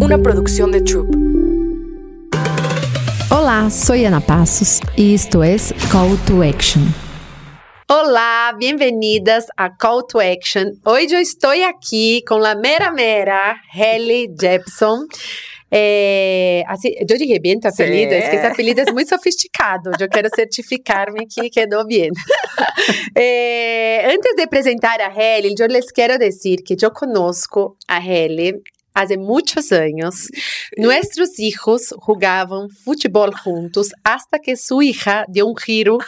una 0.00 0.18
producción 0.18 0.70
de 0.70 0.80
Troop. 0.82 1.08
Olá, 3.30 3.70
soy 3.70 4.04
Ana 4.04 4.20
Passos 4.20 4.80
y 4.96 5.14
esto 5.14 5.42
es 5.42 5.74
Call 5.90 6.16
to 6.26 6.42
Action. 6.42 6.82
Olá, 7.88 8.54
bem-vindas 8.58 9.46
a 9.56 9.74
Call 9.76 10.06
to 10.06 10.20
Action. 10.20 10.72
Hoje 10.84 11.14
eu 11.14 11.20
estou 11.20 11.50
aqui 11.50 12.22
com 12.28 12.44
a 12.44 12.54
mera 12.54 12.92
mera 12.92 13.56
Helly 13.74 14.28
Jepson. 14.38 15.06
É, 15.70 16.62
assim, 16.66 16.92
eu 16.98 17.06
dije 17.06 17.38
bem 17.38 17.60
tu 17.60 17.68
apelido, 17.68 18.14
es 18.14 18.28
que 18.28 18.36
esse 18.36 18.46
apelido 18.46 18.80
é 18.80 18.92
muito 18.92 19.08
sofisticado. 19.08 19.90
Eu 19.98 20.08
quero 20.08 20.28
certificar-me 20.34 21.26
que 21.26 21.50
quedou 21.50 21.86
bem. 21.86 22.10
É, 23.14 24.12
antes 24.14 24.34
de 24.36 24.42
apresentar 24.42 25.00
a 25.00 25.12
Helly, 25.12 25.54
eu 25.58 25.66
les 25.66 25.90
quero 25.90 26.18
dizer 26.18 26.58
que 26.58 26.76
eu 26.80 26.90
conosco 26.90 27.76
a 27.86 27.98
Helly 27.98 28.54
hace 28.98 29.16
muchos 29.16 29.70
años, 29.70 30.28
nuestros 30.76 31.38
hijos 31.38 31.94
jugaban 31.98 32.68
fútbol 32.68 33.32
juntos 33.32 33.92
hasta 34.02 34.40
que 34.40 34.56
su 34.56 34.82
hija 34.82 35.24
dio 35.28 35.46
un 35.46 35.56
giro 35.56 35.98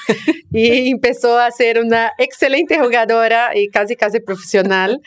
y 0.52 0.90
empezó 0.90 1.38
a 1.38 1.50
ser 1.52 1.78
una 1.78 2.12
excelente 2.18 2.78
jugadora 2.78 3.56
y 3.56 3.68
casi 3.68 3.94
casi 3.94 4.20
profesional. 4.20 5.00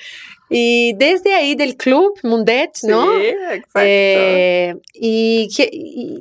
Y 0.50 0.94
desde 0.98 1.34
ahí 1.34 1.55
del 1.55 1.76
club 1.76 2.14
Mundet, 2.24 2.72
¿no? 2.84 3.20
Sí, 3.20 3.26
exacto. 3.26 3.80
Eh, 3.82 4.76
y, 4.94 5.50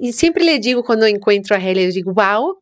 y, 0.00 0.12
siempre 0.12 0.42
le 0.42 0.58
digo 0.58 0.82
cuando 0.82 1.06
encuentro 1.06 1.54
a 1.54 1.60
Helen, 1.60 1.90
yo 1.90 1.94
digo, 1.94 2.12
wow, 2.14 2.58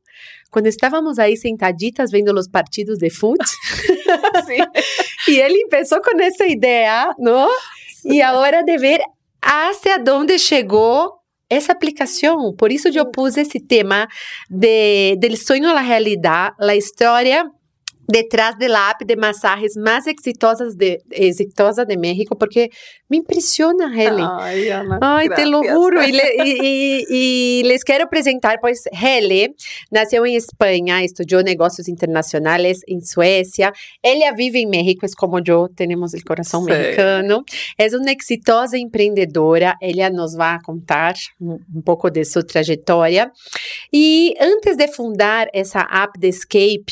cuando 0.51 0.69
estábamos 0.69 1.19
ahí 1.19 1.37
sentaditas 1.37 2.11
viendo 2.11 2.33
los 2.33 2.49
partidos 2.49 2.99
de 2.99 3.11
fútbol. 3.11 3.47
sí. 4.47 4.57
Y 5.27 5.39
él 5.39 5.55
empezó 5.63 6.01
con 6.01 6.21
esa 6.21 6.47
idea, 6.47 7.09
E 8.05 8.23
agora 8.23 8.63
de 8.63 8.77
ver 8.79 9.01
hacia 9.43 10.03
onde 10.13 10.39
chegou 10.39 11.13
essa 11.49 11.73
aplicação. 11.73 12.55
Por 12.57 12.71
isso 12.71 12.89
eu 12.89 13.11
pus 13.11 13.37
esse 13.37 13.59
tema 13.59 14.07
de, 14.49 15.17
del 15.17 15.37
sonho 15.37 15.69
à 15.71 15.81
realidade, 15.81 16.55
a 16.61 16.77
história 16.77 17.45
detrás 18.11 18.59
de 18.59 18.69
la 18.69 18.91
app 18.91 19.03
de 19.03 19.17
masajes 19.17 19.77
más 19.77 20.07
exitosas 20.07 20.77
de, 20.77 21.03
exitosa 21.11 21.85
de 21.85 21.97
México, 21.97 22.37
porque 22.37 22.71
me 23.09 23.19
impresiona, 23.19 23.93
Helen. 23.93 24.27
Ay, 24.39 24.71
Ana, 24.71 24.99
Ay 25.01 25.29
te 25.29 25.47
lo 25.47 25.63
juro. 25.63 26.03
Y, 26.03 26.13
le, 26.13 26.23
y, 26.45 27.05
y, 27.09 27.63
les 27.65 27.85
quiero 27.85 28.09
presentar, 28.09 28.59
pues, 28.61 28.89
Hele 28.93 29.55
nació 29.91 30.25
en 30.27 30.35
España, 30.37 31.03
estudió 31.03 31.43
negocios 31.43 31.89
internacionales 31.89 32.83
en 32.87 33.05
Suecia. 33.05 33.73
Ella 34.03 34.33
vive 34.33 34.61
en 34.61 34.71
México, 34.71 35.07
es 35.07 35.15
como 35.15 35.41
yo, 35.41 35.69
tenemos 35.75 36.15
el 36.15 36.25
corazón 36.25 36.65
sí. 36.65 36.71
mexicano. 36.71 37.45
Es 37.77 37.95
una 37.95 38.13
exitosa 38.13 38.77
emprendedora. 38.77 39.77
Ella 39.81 40.11
nos 40.11 40.39
va 40.39 40.55
a 40.55 40.61
contar 40.61 41.17
un 41.39 41.83
poco 41.85 42.11
de 42.11 42.25
su 42.25 42.45
trayectoria. 42.45 43.33
Y 43.91 44.35
antes 44.41 44.77
de 44.77 44.89
fundar 44.89 45.51
esa 45.53 45.83
app 45.83 46.17
de 46.19 46.29
Escape, 46.29 46.85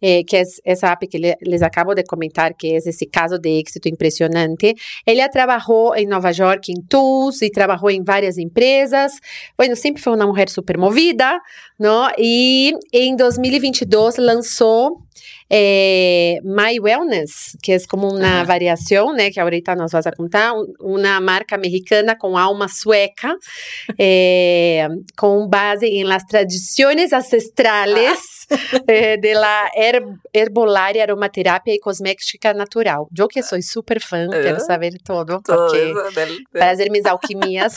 eh, 0.00 0.24
que 0.24 0.40
es 0.40 0.57
essa 0.64 0.88
app 0.88 1.06
que 1.06 1.18
les 1.18 1.62
acabo 1.62 1.94
de 1.94 2.04
comentar, 2.04 2.54
que 2.54 2.68
é 2.68 2.76
esse 2.76 3.06
caso 3.06 3.38
de 3.38 3.60
êxito 3.60 3.88
impressionante. 3.88 4.74
Ela 5.06 5.28
trabalhou 5.28 5.94
em 5.94 6.06
Nova 6.06 6.30
York 6.30 6.72
em 6.72 6.82
Tools 6.82 7.42
e 7.42 7.50
trabalhou 7.50 7.90
em 7.90 8.02
várias 8.02 8.38
empresas. 8.38 9.12
Bueno, 9.56 9.76
sempre 9.76 10.02
foi 10.02 10.14
uma 10.14 10.26
mulher 10.26 10.48
super 10.48 10.78
movida, 10.78 11.40
não? 11.78 12.10
E 12.18 12.72
em 12.92 13.16
2022 13.16 14.16
lançou 14.16 15.08
eh, 15.50 16.38
My 16.44 16.78
Wellness, 16.78 17.56
que 17.62 17.72
é 17.72 17.78
como 17.88 18.08
uma 18.08 18.44
variação, 18.44 19.12
né, 19.12 19.30
que 19.30 19.40
ahorita 19.40 19.74
nos 19.74 19.92
vas 19.92 20.06
a 20.06 20.12
contar, 20.12 20.52
uma 20.80 21.20
marca 21.20 21.56
mexicana 21.56 22.16
com 22.16 22.36
alma 22.36 22.68
sueca, 22.68 23.34
eh, 23.98 24.86
com 25.16 25.48
base 25.48 25.86
em 25.86 26.04
las 26.04 26.24
tradições 26.24 27.12
ancestrales 27.12 28.37
eh, 28.88 29.16
de 29.18 29.34
la 29.34 29.70
her 29.74 30.02
herbolaria, 30.32 31.02
aromaterapia 31.02 31.74
e 31.74 31.78
cosmética 31.78 32.54
natural. 32.54 33.06
Eu 33.16 33.28
que 33.28 33.42
sou 33.42 33.60
super 33.62 34.00
fã, 34.00 34.26
quero 34.30 34.60
saber 34.60 34.92
todo, 35.04 35.40
Todo 35.42 35.66
porque 35.66 35.90
eso 35.90 36.02
del- 36.10 36.14
del- 36.28 36.44
para 36.52 36.70
hacer 36.70 36.90
mis 36.90 37.04
alquimias. 37.06 37.76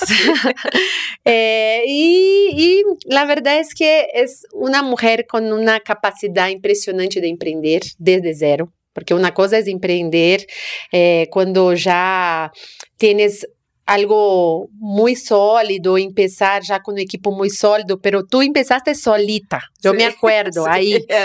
Eh, 1.25 1.83
y, 1.87 2.49
y 2.53 2.83
la 3.05 3.25
verdad 3.25 3.59
es 3.59 3.73
que 3.75 4.07
es 4.13 4.43
una 4.53 4.81
mujer 4.81 5.25
con 5.27 5.51
una 5.53 5.79
capacidad 5.79 6.47
impresionante 6.49 7.21
de 7.21 7.27
emprender 7.29 7.81
desde 7.97 8.33
cero. 8.33 8.71
Porque 8.93 9.13
una 9.13 9.33
cosa 9.33 9.57
es 9.57 9.67
emprender 9.67 10.45
eh, 10.91 11.27
cuando 11.31 11.73
ya 11.73 12.51
tienes 12.97 13.47
algo 13.93 14.69
muy 14.73 15.15
sólido, 15.15 15.97
empezar 15.97 16.61
ya 16.63 16.81
con 16.81 16.93
un 16.93 16.99
equipo 16.99 17.31
muy 17.31 17.49
sólido, 17.49 17.99
pero 17.99 18.23
tú 18.25 18.41
empezaste 18.41 18.95
solita, 18.95 19.61
yo 19.81 19.93
me 19.93 19.99
Sí, 19.99 20.05
acuerdo 20.05 20.63
sí. 20.65 20.69
ahí. 20.71 21.05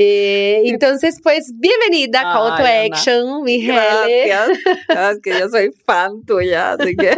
Eh, 0.00 0.62
entonces, 0.66 1.16
pues, 1.20 1.50
bienvenida 1.56 2.20
a 2.20 2.32
Call 2.32 2.48
to 2.50 2.64
Ana. 2.64 2.82
Action, 2.84 3.42
mi. 3.42 3.66
Gracias. 3.66 4.48
Ah, 4.88 5.10
Es 5.12 5.20
que 5.20 5.36
yo 5.36 5.48
soy 5.48 5.70
fan 5.84 6.22
tuya, 6.24 6.74
así 6.74 6.94
que 6.94 7.16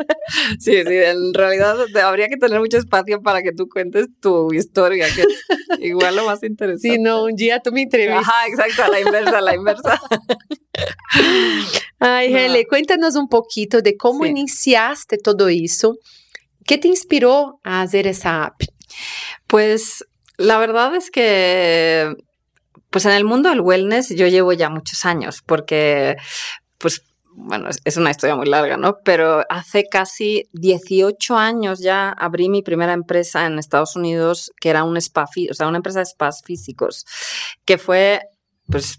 sí, 0.58 0.72
sí, 0.72 0.82
en 0.86 1.34
realidad 1.34 1.76
habría 2.02 2.28
que 2.28 2.38
tener 2.38 2.58
mucho 2.58 2.78
espacio 2.78 3.20
para 3.20 3.42
que 3.42 3.52
tú 3.52 3.68
cuentes 3.68 4.06
tu 4.20 4.50
historia, 4.54 5.06
que 5.14 5.20
es 5.20 5.28
igual 5.80 6.16
lo 6.16 6.24
más 6.24 6.42
interesante. 6.42 6.88
Si 6.96 6.98
no, 6.98 7.24
un 7.24 7.34
día 7.36 7.60
tú 7.60 7.70
me 7.70 7.82
entrevistas. 7.82 8.26
Ajá, 8.26 8.46
exacto, 8.48 8.82
a 8.84 8.88
la 8.88 9.00
inversa, 9.00 9.38
a 9.38 9.42
la 9.42 9.54
inversa. 9.54 10.00
Ay, 11.98 12.30
No. 12.32 12.38
Hele, 12.38 12.66
cuéntanos 12.66 13.16
un 13.16 13.28
poquito 13.28 13.82
de 13.82 13.96
cómo 13.96 14.24
Sí. 14.24 14.30
iniciaste 14.30 15.18
todo 15.18 15.48
eso. 15.48 15.96
¿Qué 16.66 16.78
te 16.78 16.88
inspiró 16.88 17.60
a 17.64 17.82
hacer 17.82 18.06
esa 18.06 18.44
app? 18.44 18.60
Pues 19.46 20.04
la 20.36 20.58
verdad 20.58 20.94
es 20.94 21.10
que, 21.10 22.14
pues 22.90 23.04
en 23.06 23.12
el 23.12 23.24
mundo 23.24 23.48
del 23.50 23.60
wellness 23.60 24.10
yo 24.10 24.26
llevo 24.28 24.52
ya 24.52 24.68
muchos 24.70 25.04
años, 25.04 25.42
porque, 25.44 26.16
pues, 26.78 27.02
bueno, 27.32 27.68
es- 27.84 27.96
una 27.96 28.10
historia 28.10 28.36
muy 28.36 28.46
larga, 28.46 28.76
¿no? 28.76 28.96
Pero 29.04 29.44
hace 29.48 29.84
casi 29.90 30.48
18 30.52 31.36
años 31.36 31.78
ya 31.80 32.10
abrí 32.10 32.48
mi 32.48 32.62
primera 32.62 32.92
empresa 32.92 33.46
en 33.46 33.58
Estados 33.58 33.96
Unidos, 33.96 34.50
que 34.60 34.68
era 34.70 34.84
un 34.84 34.96
spa, 34.96 35.26
o 35.50 35.54
sea, 35.54 35.68
una 35.68 35.76
empresa 35.78 36.00
de 36.00 36.06
spas 36.06 36.42
físicos, 36.44 37.06
que 37.64 37.78
fue, 37.78 38.20
pues, 38.66 38.98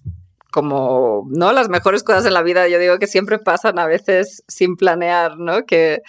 como, 0.51 1.27
¿no? 1.29 1.53
Las 1.53 1.69
mejores 1.69 2.03
cosas 2.03 2.25
en 2.25 2.33
la 2.33 2.43
vida, 2.43 2.67
yo 2.67 2.77
digo 2.77 2.99
que 2.99 3.07
siempre 3.07 3.39
pasan 3.39 3.79
a 3.79 3.87
veces 3.87 4.43
sin 4.47 4.75
planear, 4.75 5.37
¿no? 5.37 5.65
Que, 5.65 6.01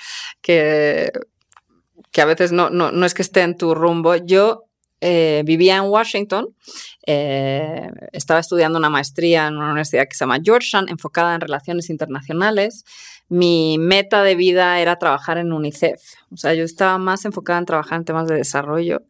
que, 0.43 1.13
que 2.11 2.21
a 2.21 2.27
veces 2.27 2.53
no, 2.53 2.69
no, 2.69 2.93
no 2.93 3.07
es 3.07 3.15
que 3.15 3.23
esté 3.23 3.41
en 3.43 3.57
tu 3.57 3.75
rumbo. 3.75 4.17
Yo 4.17 4.65
eh, 5.01 5.43
vivía 5.45 5.79
en 5.79 5.85
Washington, 5.85 6.55
eh, 7.07 7.89
estaba 8.13 8.39
estudiando 8.39 8.79
una 8.79 8.91
maestría 8.91 9.49
en 9.49 9.57
una 9.57 9.67
universidad 9.67 10.05
que 10.05 10.15
se 10.15 10.21
llama 10.25 10.39
Georgetown, 10.43 10.89
enfocada 10.89 11.35
en 11.35 11.41
relaciones 11.41 11.91
internacionales. 11.91 12.85
Mi 13.29 13.79
meta 13.79 14.23
de 14.23 14.35
vida 14.35 14.79
era 14.81 14.97
trabajar 14.97 15.39
en 15.39 15.53
UNICEF. 15.53 16.01
O 16.31 16.37
sea, 16.37 16.55
yo 16.55 16.65
estaba 16.65 16.99
más 16.99 17.25
enfocada 17.25 17.59
en 17.59 17.65
trabajar 17.65 17.99
en 17.99 18.05
temas 18.05 18.29
de 18.29 18.37
desarrollo. 18.37 19.03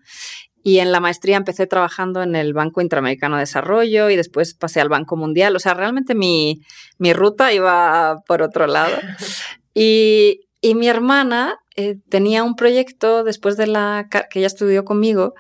Y 0.63 0.79
en 0.79 0.93
la 0.93 1.01
maestría 1.01 1.37
empecé 1.37 1.67
trabajando 1.67 2.23
en 2.23 2.37
el 2.37 2.55
Banco 2.55 2.81
Interamericano 2.81 3.37
de 3.37 3.43
Desarrollo 3.43 4.11
y 4.11 4.17
después 4.17 4.55
pasé 4.55 4.81
al 4.81 4.89
Banco 4.89 5.17
Mundial. 5.17 5.57
O 5.57 5.59
sea, 5.59 5.75
realmente 5.75 6.15
mi, 6.15 6.61
mi 6.99 7.13
ruta 7.13 7.53
iba 7.53 8.23
por 8.27 8.43
otro 8.43 8.67
lado. 8.67 8.97
Y, 9.75 10.43
y 10.61 10.75
mi 10.75 10.87
hermana 10.87 11.57
eh, 11.77 11.97
tenía 12.11 12.45
un 12.45 12.57
proyecto 12.57 13.25
después 13.25 13.57
de 13.57 13.67
la 13.67 14.07
que 14.11 14.39
ella 14.39 14.47
estudió 14.47 14.85
conmigo 14.85 15.33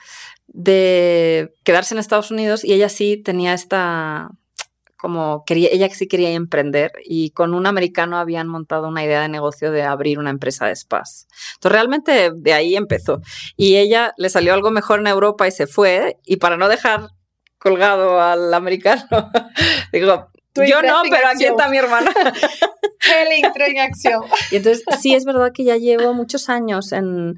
de 0.47 1.53
quedarse 1.65 1.95
en 1.95 1.99
Estados 1.99 2.31
Unidos 2.31 2.65
y 2.65 2.73
ella 2.73 2.89
sí 2.89 3.17
tenía 3.17 3.53
esta 3.53 4.31
como 5.03 5.43
quería 5.45 5.69
ella 5.73 5.89
sí 5.91 6.07
quería 6.07 6.31
emprender 6.31 6.93
y 7.05 7.31
con 7.31 7.55
un 7.55 7.67
americano 7.67 8.19
habían 8.19 8.47
montado 8.47 8.87
una 8.87 9.05
idea 9.05 9.21
de 9.21 9.29
negocio 9.29 9.73
de 9.73 9.83
abrir 9.83 10.21
una 10.21 10.31
empresa 10.31 10.67
de 10.67 10.77
spas. 10.77 11.27
Entonces 11.55 11.73
realmente 11.73 12.31
de 12.33 12.53
ahí 12.53 12.77
empezó 12.77 13.21
y 13.57 13.79
ella 13.79 14.15
le 14.17 14.31
salió 14.31 14.55
algo 14.55 14.71
mejor 14.71 15.01
en 15.01 15.09
Europa 15.09 15.49
y 15.49 15.51
se 15.51 15.67
fue 15.67 16.19
y 16.25 16.37
para 16.37 16.57
no 16.57 16.69
dejar 16.69 17.09
colgado 17.59 18.21
al 18.21 18.55
americano 18.55 19.03
digo 19.93 20.29
Tú 20.53 20.63
yo 20.63 20.83
no, 20.83 21.01
pero 21.11 21.29
aquí 21.29 21.47
está 21.47 21.69
mi 21.69 21.79
hermana. 21.79 22.13
Hele 23.01 23.41
entró 23.43 23.65
en 23.65 23.79
acción. 23.79 24.23
Y 24.51 24.57
entonces, 24.57 24.85
sí, 25.01 25.15
es 25.15 25.25
verdad 25.25 25.51
que 25.53 25.65
ya 25.65 25.79
llevo 25.79 26.13
muchos 26.13 26.51
años 26.51 26.93
en... 26.93 27.37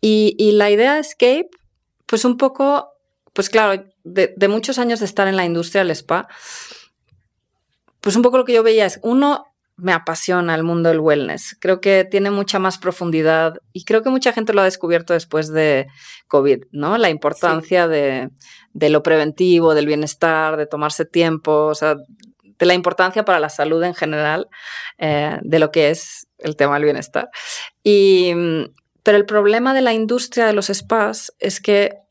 Y, 0.00 0.36
y 0.38 0.52
la 0.52 0.70
idea 0.70 0.94
de 0.94 1.00
Escape, 1.00 1.48
pues 2.06 2.24
un 2.24 2.36
poco, 2.36 2.92
pues 3.32 3.50
claro, 3.50 3.84
de, 4.04 4.34
de 4.36 4.48
muchos 4.48 4.78
años 4.78 5.00
de 5.00 5.06
estar 5.06 5.26
en 5.26 5.36
la 5.36 5.44
industria 5.44 5.82
del 5.82 5.90
spa, 5.90 6.28
pues 8.04 8.16
un 8.16 8.22
poco 8.22 8.36
lo 8.36 8.44
que 8.44 8.52
yo 8.52 8.62
veía 8.62 8.84
es, 8.84 9.00
uno, 9.02 9.46
me 9.76 9.94
apasiona 9.94 10.54
el 10.54 10.62
mundo 10.62 10.90
del 10.90 11.00
wellness. 11.00 11.56
Creo 11.58 11.80
que 11.80 12.06
tiene 12.08 12.30
mucha 12.30 12.58
más 12.58 12.76
profundidad 12.76 13.54
y 13.72 13.84
creo 13.84 14.02
que 14.02 14.10
mucha 14.10 14.34
gente 14.34 14.52
lo 14.52 14.60
ha 14.60 14.64
descubierto 14.64 15.14
después 15.14 15.50
de 15.50 15.86
COVID, 16.28 16.64
¿no? 16.70 16.98
La 16.98 17.08
importancia 17.08 17.88
de, 17.88 18.28
de 18.74 18.90
lo 18.90 19.02
preventivo, 19.02 19.74
del 19.74 19.86
bienestar, 19.86 20.58
de 20.58 20.66
tomarse 20.66 21.06
tiempo, 21.06 21.64
o 21.64 21.74
sea, 21.74 21.96
de 22.58 22.66
la 22.66 22.74
importancia 22.74 23.24
para 23.24 23.40
la 23.40 23.48
salud 23.48 23.82
en 23.82 23.94
general 23.94 24.48
eh, 24.98 25.38
de 25.40 25.58
lo 25.58 25.70
que 25.70 25.88
es 25.88 26.28
el 26.36 26.56
tema 26.56 26.74
del 26.74 26.84
bienestar. 26.84 27.30
Y, 27.82 28.34
pero 29.02 29.16
el 29.16 29.24
problema 29.24 29.72
de 29.72 29.80
la 29.80 29.94
industria 29.94 30.44
de 30.44 30.52
los 30.52 30.66
spas 30.66 31.32
es 31.38 31.58
que 31.62 32.03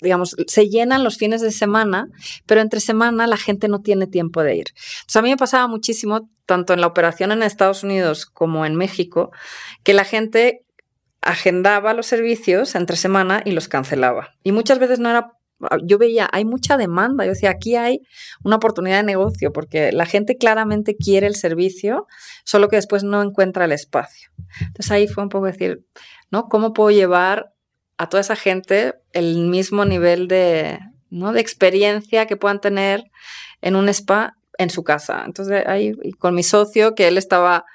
digamos, 0.00 0.36
se 0.46 0.68
llenan 0.68 1.04
los 1.04 1.16
fines 1.16 1.40
de 1.40 1.50
semana, 1.50 2.08
pero 2.46 2.60
entre 2.60 2.80
semana 2.80 3.26
la 3.26 3.36
gente 3.36 3.68
no 3.68 3.80
tiene 3.80 4.06
tiempo 4.06 4.42
de 4.42 4.56
ir. 4.56 4.66
Entonces, 5.00 5.16
a 5.16 5.22
mí 5.22 5.30
me 5.30 5.36
pasaba 5.36 5.66
muchísimo, 5.66 6.30
tanto 6.46 6.72
en 6.72 6.80
la 6.80 6.86
operación 6.86 7.32
en 7.32 7.42
Estados 7.42 7.82
Unidos 7.82 8.26
como 8.26 8.66
en 8.66 8.76
México, 8.76 9.30
que 9.82 9.94
la 9.94 10.04
gente 10.04 10.64
agendaba 11.22 11.92
los 11.94 12.06
servicios 12.06 12.74
entre 12.74 12.96
semana 12.96 13.42
y 13.44 13.52
los 13.52 13.68
cancelaba. 13.68 14.34
Y 14.42 14.52
muchas 14.52 14.78
veces 14.78 14.98
no 14.98 15.10
era 15.10 15.32
yo 15.84 15.98
veía, 15.98 16.28
hay 16.32 16.44
mucha 16.44 16.76
demanda. 16.76 17.24
Yo 17.24 17.32
decía, 17.32 17.50
aquí 17.50 17.76
hay 17.76 18.00
una 18.42 18.56
oportunidad 18.56 18.98
de 18.98 19.02
negocio 19.04 19.52
porque 19.52 19.92
la 19.92 20.06
gente 20.06 20.36
claramente 20.36 20.96
quiere 20.96 21.26
el 21.26 21.34
servicio, 21.34 22.06
solo 22.44 22.68
que 22.68 22.76
después 22.76 23.04
no 23.04 23.22
encuentra 23.22 23.64
el 23.64 23.72
espacio. 23.72 24.30
Entonces 24.60 24.90
ahí 24.90 25.06
fue 25.06 25.22
un 25.22 25.28
poco 25.28 25.46
decir, 25.46 25.84
¿no? 26.30 26.48
¿Cómo 26.48 26.72
puedo 26.72 26.90
llevar 26.90 27.52
a 28.00 28.08
toda 28.08 28.22
esa 28.22 28.34
gente 28.34 28.94
el 29.12 29.36
mismo 29.48 29.84
nivel 29.84 30.26
de, 30.26 30.78
¿no? 31.10 31.34
de 31.34 31.40
experiencia 31.42 32.24
que 32.24 32.38
puedan 32.38 32.58
tener 32.58 33.04
en 33.60 33.76
un 33.76 33.90
spa 33.90 34.38
en 34.56 34.70
su 34.70 34.84
casa? 34.84 35.22
Entonces 35.26 35.66
ahí, 35.66 35.92
con 36.18 36.34
mi 36.34 36.42
socio, 36.42 36.94
que 36.94 37.08
él 37.08 37.18
estaba 37.18 37.66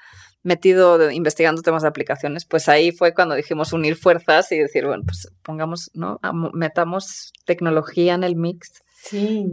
metido 0.42 1.12
investigando 1.12 1.62
temas 1.62 1.82
de 1.82 1.88
aplicaciones, 1.88 2.44
pues 2.44 2.68
ahí 2.68 2.90
fue 2.90 3.14
cuando 3.14 3.36
dijimos 3.36 3.72
unir 3.72 3.94
fuerzas 3.94 4.50
y 4.50 4.58
decir, 4.58 4.84
bueno, 4.84 5.04
pues 5.04 5.28
pongamos, 5.42 5.92
¿no? 5.94 6.18
Metamos 6.52 7.32
tecnología 7.44 8.14
en 8.14 8.24
el 8.24 8.34
mix. 8.34 8.82
Sí, 9.04 9.46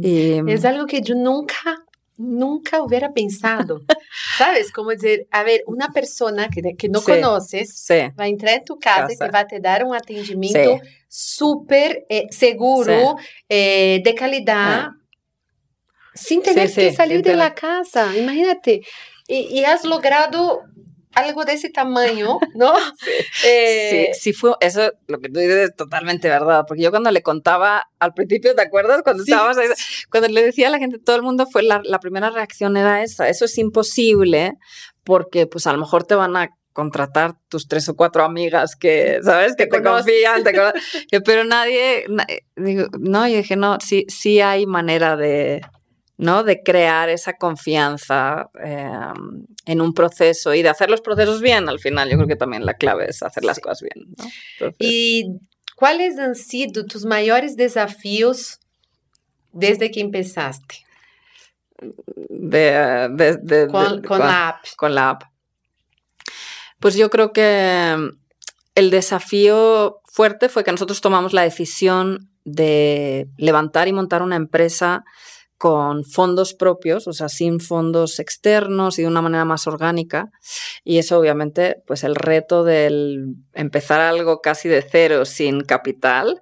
es 0.48 0.66
algo 0.66 0.88
que 0.88 1.04
yo 1.04 1.14
nunca, 1.14 1.83
nunca 2.18 2.82
hubiera 2.82 3.12
pensado. 3.12 3.82
¿Sabes? 4.38 4.72
Como 4.72 4.92
decir, 4.92 5.28
a 5.32 5.44
ver, 5.44 5.64
una 5.68 5.90
persona 5.90 6.50
que, 6.50 6.76
que 6.78 6.90
no 6.90 7.02
conoces 7.02 7.86
va 7.90 8.26
a 8.26 8.28
entrar 8.28 8.56
en 8.56 8.66
tu 8.66 8.80
casa, 8.80 9.12
y 9.12 9.18
te 9.18 9.30
va 9.30 9.40
a 9.40 9.48
te 9.48 9.60
dar 9.60 9.84
un 9.84 9.96
atendimiento 9.96 10.80
súper 11.08 12.06
eh, 12.10 12.28
seguro, 12.32 13.18
eh, 13.50 14.02
de 14.04 14.16
calidad. 14.16 14.90
Sin 16.14 16.44
tener 16.44 16.72
que 16.72 16.94
salir 16.94 17.24
de 17.24 17.36
la 17.36 17.56
casa, 17.56 18.16
imagínate. 18.16 18.82
y, 19.28 19.64
has 19.64 19.84
logrado 19.84 20.62
algo 21.16 21.46
de 21.46 21.54
ese 21.54 21.70
tamaño, 21.70 22.40
¿no? 22.56 22.74
sí. 22.98 23.12
Eh, 23.46 24.12
sí, 24.20 24.34
fue, 24.34 24.56
eso 24.60 24.92
lo 25.08 25.20
que 25.20 25.30
tú 25.30 25.40
dices 25.40 25.70
es 25.70 25.76
totalmente 25.76 26.28
verdad, 26.30 26.66
porque 26.68 26.84
yo 26.84 26.92
cuando 26.92 27.12
le 27.12 27.22
contaba 27.22 27.90
al 28.00 28.14
principio, 28.14 28.56
¿te 28.56 28.62
acuerdas? 28.62 29.02
Cuando 29.04 29.24
estábamos 29.24 29.58
ahí, 29.58 29.68
cuando 30.10 30.30
le 30.30 30.44
decía 30.44 30.68
a 30.68 30.72
la 30.72 30.80
gente, 30.80 31.00
todo 31.00 31.16
el 31.16 31.22
mundo 31.22 31.46
fue, 31.46 31.64
la, 31.64 31.82
la, 31.84 32.00
primera 32.00 32.30
reacción 32.30 32.78
era 32.78 33.04
esa, 33.04 33.30
eso 33.30 33.46
es 33.46 33.58
imposible, 33.58 34.54
porque 35.04 35.48
pues 35.48 35.68
a 35.68 35.74
lo 35.74 35.80
mejor 35.80 36.04
te 36.06 36.16
van 36.16 36.36
a 36.36 36.50
contratar 36.74 37.36
tus 37.48 37.68
tres 37.68 37.88
o 37.88 37.96
cuatro 37.96 38.24
amigas 38.24 38.76
que, 38.76 39.20
¿sabes? 39.24 39.56
Que 39.56 39.68
te, 39.68 39.82
confían, 39.82 40.44
pero 41.26 41.44
nadie, 41.44 42.06
digo, 42.56 42.88
no, 43.00 43.28
yo 43.28 43.38
dije, 43.38 43.56
no, 43.56 43.78
sí, 43.80 44.06
sí 44.10 44.42
hay 44.42 44.66
manera 44.66 45.16
de, 45.16 45.62
¿no? 46.24 46.44
De 46.44 46.64
crear 46.64 47.10
esa 47.10 47.34
confianza 47.34 48.50
em, 48.64 49.46
en 49.66 49.82
un 49.82 49.94
proceso 49.94 50.54
y 50.54 50.64
de 50.64 50.70
hacer 50.70 50.90
los 50.90 51.02
procesos 51.02 51.42
bien 51.42 51.68
al 51.70 51.80
final. 51.80 52.10
Yo 52.10 52.16
creo 52.16 52.28
que 52.28 52.36
también 52.36 52.66
la 52.66 52.76
clave 52.76 53.08
es 53.10 53.22
hacer 53.22 53.44
las 53.44 53.60
cosas 53.60 53.82
bien. 53.82 54.16
¿Y 54.80 55.40
cuáles 55.76 56.18
han 56.18 56.36
sido 56.36 56.86
tus 56.86 57.06
mayores 57.06 57.56
desafíos 57.58 58.60
desde 59.52 59.92
que 59.92 60.00
empezaste? 60.00 60.86
De, 62.30 63.68
con, 63.70 64.20
la 64.20 64.48
app. 64.48 64.66
Con 64.78 64.96
la 64.96 65.10
app. 65.10 65.24
Pues 66.80 66.96
yo 66.96 67.10
creo 67.10 67.34
que 67.34 68.12
el 68.76 68.90
desafío 68.90 70.00
fuerte 70.06 70.48
fue 70.48 70.64
que 70.64 70.72
nosotros 70.72 71.02
tomamos 71.02 71.34
la 71.34 71.42
decisión 71.42 72.30
de 72.46 73.28
levantar 73.38 73.88
y 73.88 73.94
montar 73.94 74.22
una 74.22 74.36
empresa 74.36 75.04
con 75.64 76.04
fondos 76.04 76.54
propios, 76.54 77.08
o 77.08 77.14
sea, 77.14 77.30
sin 77.30 77.62
fondos 77.62 78.20
externos 78.20 79.00
y 79.00 79.04
de 79.04 79.08
una 79.08 79.22
manera 79.22 79.46
más 79.46 79.66
orgánica. 79.66 80.30
Y 80.84 80.98
eso 80.98 81.18
obviamente, 81.18 81.78
pues 81.88 82.04
el 82.04 82.16
reto 82.16 82.66
del 82.66 83.36
empezar 83.54 84.02
algo 84.02 84.42
casi 84.42 84.68
de 84.68 84.82
cero 84.82 85.24
sin 85.24 85.62
capital 85.62 86.42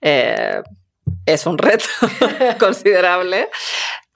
eh, 0.00 0.62
es 1.26 1.46
un 1.46 1.58
reto 1.58 1.84
considerable, 2.58 3.50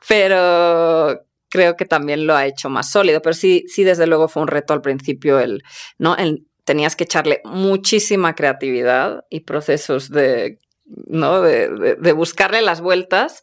pero 0.08 1.20
creo 1.48 1.76
que 1.76 1.84
también 1.84 2.26
lo 2.26 2.34
ha 2.34 2.44
hecho 2.44 2.68
más 2.68 2.90
sólido. 2.90 3.22
Pero 3.22 3.34
sí, 3.34 3.66
sí, 3.68 3.84
desde 3.84 4.08
luego 4.08 4.26
fue 4.26 4.42
un 4.42 4.48
reto 4.48 4.72
al 4.72 4.80
principio 4.80 5.38
el, 5.38 5.62
¿no? 5.96 6.16
tenías 6.64 6.96
que 6.96 7.04
echarle 7.04 7.40
muchísima 7.44 8.34
creatividad 8.34 9.24
y 9.30 9.42
procesos 9.42 10.10
de 10.10 10.58
¿no? 11.06 11.42
de, 11.42 12.12
buscarle 12.12 12.62
las 12.62 12.80
vueltas, 12.80 13.42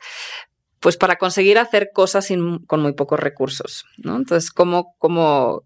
pues 0.80 0.96
para 0.98 1.16
conseguir 1.16 1.58
hacer 1.58 1.90
cosas 1.94 2.28
con 2.68 2.82
muy 2.82 2.94
pocos 2.94 3.20
recursos, 3.20 3.86
¿no? 3.98 4.16
Entonces, 4.16 4.52
¿cómo, 4.52 4.96
cómo, 5.00 5.64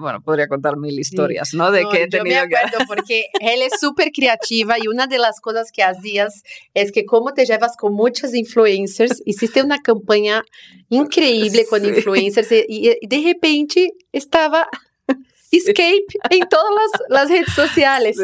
bueno, 0.00 0.20
podría 0.22 0.48
contar 0.48 0.76
mil 0.76 0.98
historias, 0.98 1.54
¿no? 1.54 1.70
De 1.70 1.84
que 1.90 2.02
he 2.02 2.08
tenido 2.08 2.42
yo 2.42 2.48
me 2.48 2.56
acuerdo 2.56 2.78
porque 2.88 3.26
él 3.40 3.62
es 3.62 3.78
súper 3.80 4.10
creativa 4.10 4.76
y 4.78 4.88
una 4.88 5.06
de 5.06 5.18
las 5.18 5.40
cosas 5.40 5.70
que 5.72 5.82
hacías 5.82 6.42
es 6.74 6.90
que 6.90 7.04
como 7.04 7.34
te 7.34 7.46
llevas 7.46 7.76
con 7.76 7.94
muchas 7.94 8.34
influencers, 8.34 9.22
hiciste 9.24 9.62
una 9.62 9.78
campaña 9.78 10.42
increíble 10.88 11.64
con 11.68 11.84
influencers 11.84 12.50
y, 12.50 12.64
y 13.00 13.06
de 13.06 13.22
repente 13.32 13.92
estaba 14.12 14.68
Escape 15.52 16.04
en 16.30 16.48
todas 16.48 16.90
las, 17.08 17.28
redes 17.28 17.52
sociales. 17.54 18.16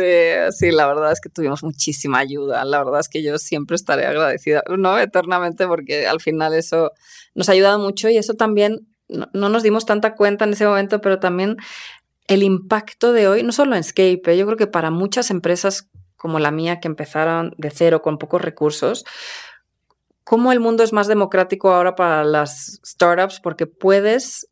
Sí, 0.59 0.71
la 0.71 0.87
verdad 0.87 1.13
es 1.13 1.21
que 1.21 1.29
tuvimos 1.29 1.63
muchísima 1.63 2.19
ayuda. 2.19 2.65
La 2.65 2.83
verdad 2.83 3.01
es 3.01 3.09
que 3.09 3.23
yo 3.23 3.39
siempre 3.39 3.77
estaré 3.77 4.07
agradecida, 4.07 4.63
no 4.77 4.99
eternamente, 4.99 5.67
porque 5.67 6.07
al 6.07 6.21
final 6.21 6.55
eso 6.55 6.93
nos 7.35 7.49
ha 7.49 7.53
ayudado 7.53 7.79
mucho 7.79 8.09
y 8.09 8.17
eso 8.17 8.35
también 8.35 8.87
no, 9.09 9.29
nos 9.33 9.63
dimos 9.63 9.87
tanta 9.87 10.15
cuenta 10.15 10.45
en 10.45 10.53
ese 10.53 10.67
momento, 10.67 11.01
pero 11.01 11.19
también 11.19 11.57
el 12.29 12.43
impacto 12.43 13.13
de 13.13 13.29
hoy, 13.29 13.43
no 13.43 13.53
solo 13.53 13.75
en 13.75 13.81
Escape, 13.81 14.23
¿eh? 14.27 14.39
yo 14.39 14.47
creo 14.47 14.57
que 14.57 14.67
para 14.67 14.91
muchas 14.91 15.31
empresas 15.31 15.89
como 16.17 16.39
la 16.39 16.51
mía 16.51 16.81
que 16.81 16.89
empezaron 16.89 17.53
de 17.59 17.71
cero 17.71 18.01
con 18.01 18.19
pocos 18.19 18.41
recursos, 18.41 19.05
cómo 20.25 20.53
el 20.53 20.61
mundo 20.61 20.85
es 20.85 20.93
más 20.93 21.09
democrático 21.09 21.73
ahora 21.73 21.97
para 21.97 22.25
las 22.25 22.81
startups 22.87 23.41
porque 23.41 23.67
puedes 23.67 24.49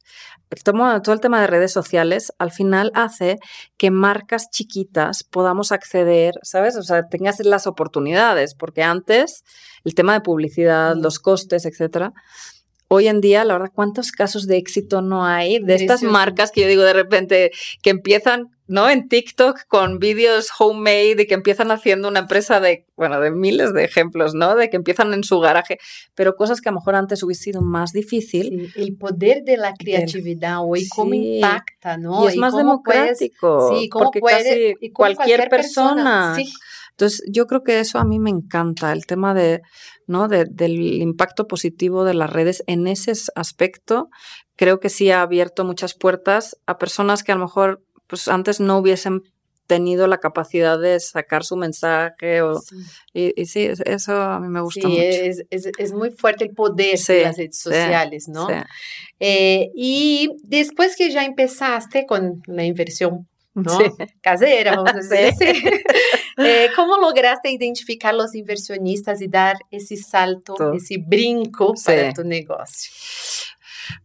todo 1.02 1.14
el 1.14 1.20
tema 1.20 1.40
de 1.40 1.46
redes 1.46 1.72
sociales 1.72 2.32
al 2.38 2.50
final 2.50 2.90
hace 2.94 3.38
que 3.76 3.90
marcas 3.90 4.50
chiquitas 4.50 5.22
podamos 5.22 5.72
acceder, 5.72 6.34
¿sabes? 6.42 6.76
O 6.76 6.82
sea, 6.82 7.08
tengas 7.08 7.38
las 7.40 7.66
oportunidades, 7.66 8.54
porque 8.54 8.82
antes 8.82 9.44
el 9.84 9.94
tema 9.94 10.14
de 10.14 10.20
publicidad, 10.20 10.96
los 10.96 11.18
costes, 11.18 11.66
etcétera, 11.66 12.12
hoy 12.88 13.06
en 13.06 13.20
día, 13.20 13.44
la 13.44 13.54
verdad, 13.54 13.70
¿cuántos 13.72 14.10
casos 14.10 14.48
de 14.48 14.56
éxito 14.56 15.00
no 15.00 15.24
hay 15.24 15.60
de 15.60 15.76
estas 15.76 16.02
marcas 16.02 16.50
que 16.50 16.62
yo 16.62 16.66
digo 16.66 16.82
de 16.82 16.92
repente 16.92 17.52
que 17.82 17.90
empiezan, 17.90 18.48
¿no? 18.70 18.88
En 18.88 19.08
TikTok 19.08 19.66
con 19.66 19.98
vídeos 19.98 20.48
homemade 20.56 21.22
y 21.22 21.26
que 21.26 21.34
empiezan 21.34 21.72
haciendo 21.72 22.06
una 22.06 22.20
empresa 22.20 22.60
de, 22.60 22.86
bueno, 22.96 23.20
de 23.20 23.32
miles 23.32 23.74
de 23.74 23.82
ejemplos, 23.82 24.32
¿no? 24.32 24.54
De 24.54 24.70
que 24.70 24.76
empiezan 24.76 25.12
en 25.12 25.24
su 25.24 25.40
garaje, 25.40 25.78
pero 26.14 26.36
cosas 26.36 26.60
que 26.60 26.68
a 26.68 26.72
lo 26.72 26.78
mejor 26.78 26.94
antes 26.94 27.20
hubiese 27.24 27.42
sido 27.42 27.62
más 27.62 27.90
difícil. 27.90 28.72
el 28.76 28.96
poder 28.96 29.42
de 29.42 29.56
la 29.56 29.74
creatividad 29.74 30.58
hoy, 30.64 30.86
cómo 30.88 31.14
impacta, 31.14 31.96
¿no? 31.96 32.22
Y 32.24 32.28
es 32.28 32.36
más 32.36 32.54
democrático. 32.54 33.74
sí, 33.74 33.88
cómo 33.88 34.04
porque 34.04 34.20
puede, 34.20 34.74
casi 34.74 34.92
cualquier, 34.92 35.48
persona. 35.48 36.34
persona 36.36 36.50
entonces, 37.00 37.22
yo 37.30 37.46
creo 37.46 37.62
que 37.62 37.80
eso 37.80 37.98
a 37.98 38.04
mí 38.04 38.18
me 38.18 38.28
encanta, 38.28 38.92
el 38.92 39.06
tema 39.06 39.32
de, 39.32 39.62
¿no? 40.06 40.28
del 40.28 40.78
impacto 41.00 41.46
positivo 41.48 42.04
de 42.04 42.12
las 42.12 42.30
redes 42.30 42.62
en 42.66 42.86
ese 42.86 43.12
aspecto. 43.34 44.10
Creo 44.54 44.80
que 44.80 44.90
sí 44.90 45.10
ha 45.10 45.22
abierto 45.22 45.64
muchas 45.64 45.94
puertas 45.94 46.58
a 46.66 46.76
personas 46.76 47.22
que 47.22 47.32
a 47.32 47.36
lo 47.36 47.46
mejor 47.46 47.82
pues, 48.10 48.28
antes 48.28 48.60
no 48.60 48.78
hubiesen 48.78 49.22
tenido 49.70 50.08
la 50.08 50.18
capacidad 50.18 50.80
de 50.80 50.98
sacar 50.98 51.44
su 51.44 51.54
mensaje. 51.56 52.42
O, 52.42 52.60
Y, 53.14 53.46
sí, 53.46 53.70
eso 53.84 54.20
a 54.20 54.40
mí 54.40 54.48
me 54.48 54.60
gusta 54.60 54.88
mucho. 54.88 55.00
Es, 55.00 55.44
es, 55.48 55.92
muy 55.92 56.10
fuerte 56.10 56.42
el 56.42 56.50
poder 56.50 56.98
de 56.98 57.22
las 57.22 57.36
redes 57.36 57.60
sociales, 57.60 58.28
¿no? 58.28 58.48
Eh, 59.20 59.70
y 59.76 60.30
después 60.42 60.96
que 60.96 61.10
ya 61.10 61.24
empezaste 61.24 62.04
con 62.04 62.42
la 62.46 62.64
inversión 62.64 63.28
¿no? 63.54 63.78
casera, 64.20 64.74
vamos 64.74 65.10
a 65.12 65.14
decir 65.14 65.56
eh, 66.38 66.70
¿Cómo 66.74 66.96
lograste 66.96 67.50
identificar 67.50 68.14
los 68.14 68.34
inversionistas 68.34 69.20
y 69.22 69.28
dar 69.28 69.56
ese 69.70 69.96
salto, 69.96 70.72
ese 70.72 70.96
brinco 70.98 71.74
para 71.84 72.12
tu 72.12 72.24
negocio? 72.24 72.92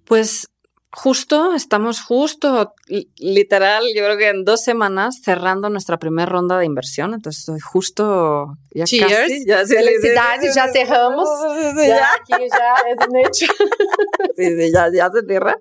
Pues 0.04 0.48
justo, 0.96 1.54
estamos 1.54 2.02
justo, 2.02 2.74
literal, 3.18 3.84
yo 3.96 4.04
creo 4.04 4.18
que 4.18 4.30
en 4.30 4.46
dos 4.46 4.64
semanas 4.64 5.22
cerrando 5.24 5.70
nuestra 5.70 6.00
primera 6.00 6.26
ronda 6.26 6.58
de 6.58 6.66
inversión. 6.66 7.14
Entonces, 7.14 7.42
estoy 7.42 7.60
justo. 7.60 8.58
Ya 8.72 8.86
Cheers. 8.86 9.14
Casi, 9.14 9.46
ya, 9.46 9.66
Felicidades, 9.66 10.56
ya 10.56 10.68
cerramos. 10.72 11.30
ya, 11.76 12.10
aquí 12.14 12.32
ya 12.50 12.76
es 12.90 13.08
un 13.08 13.18
hecho. 13.18 13.46
sí, 14.36 14.56
sí, 14.58 14.72
ya, 14.74 14.90
ya 14.92 15.10
se 15.12 15.26
cierra. 15.26 15.58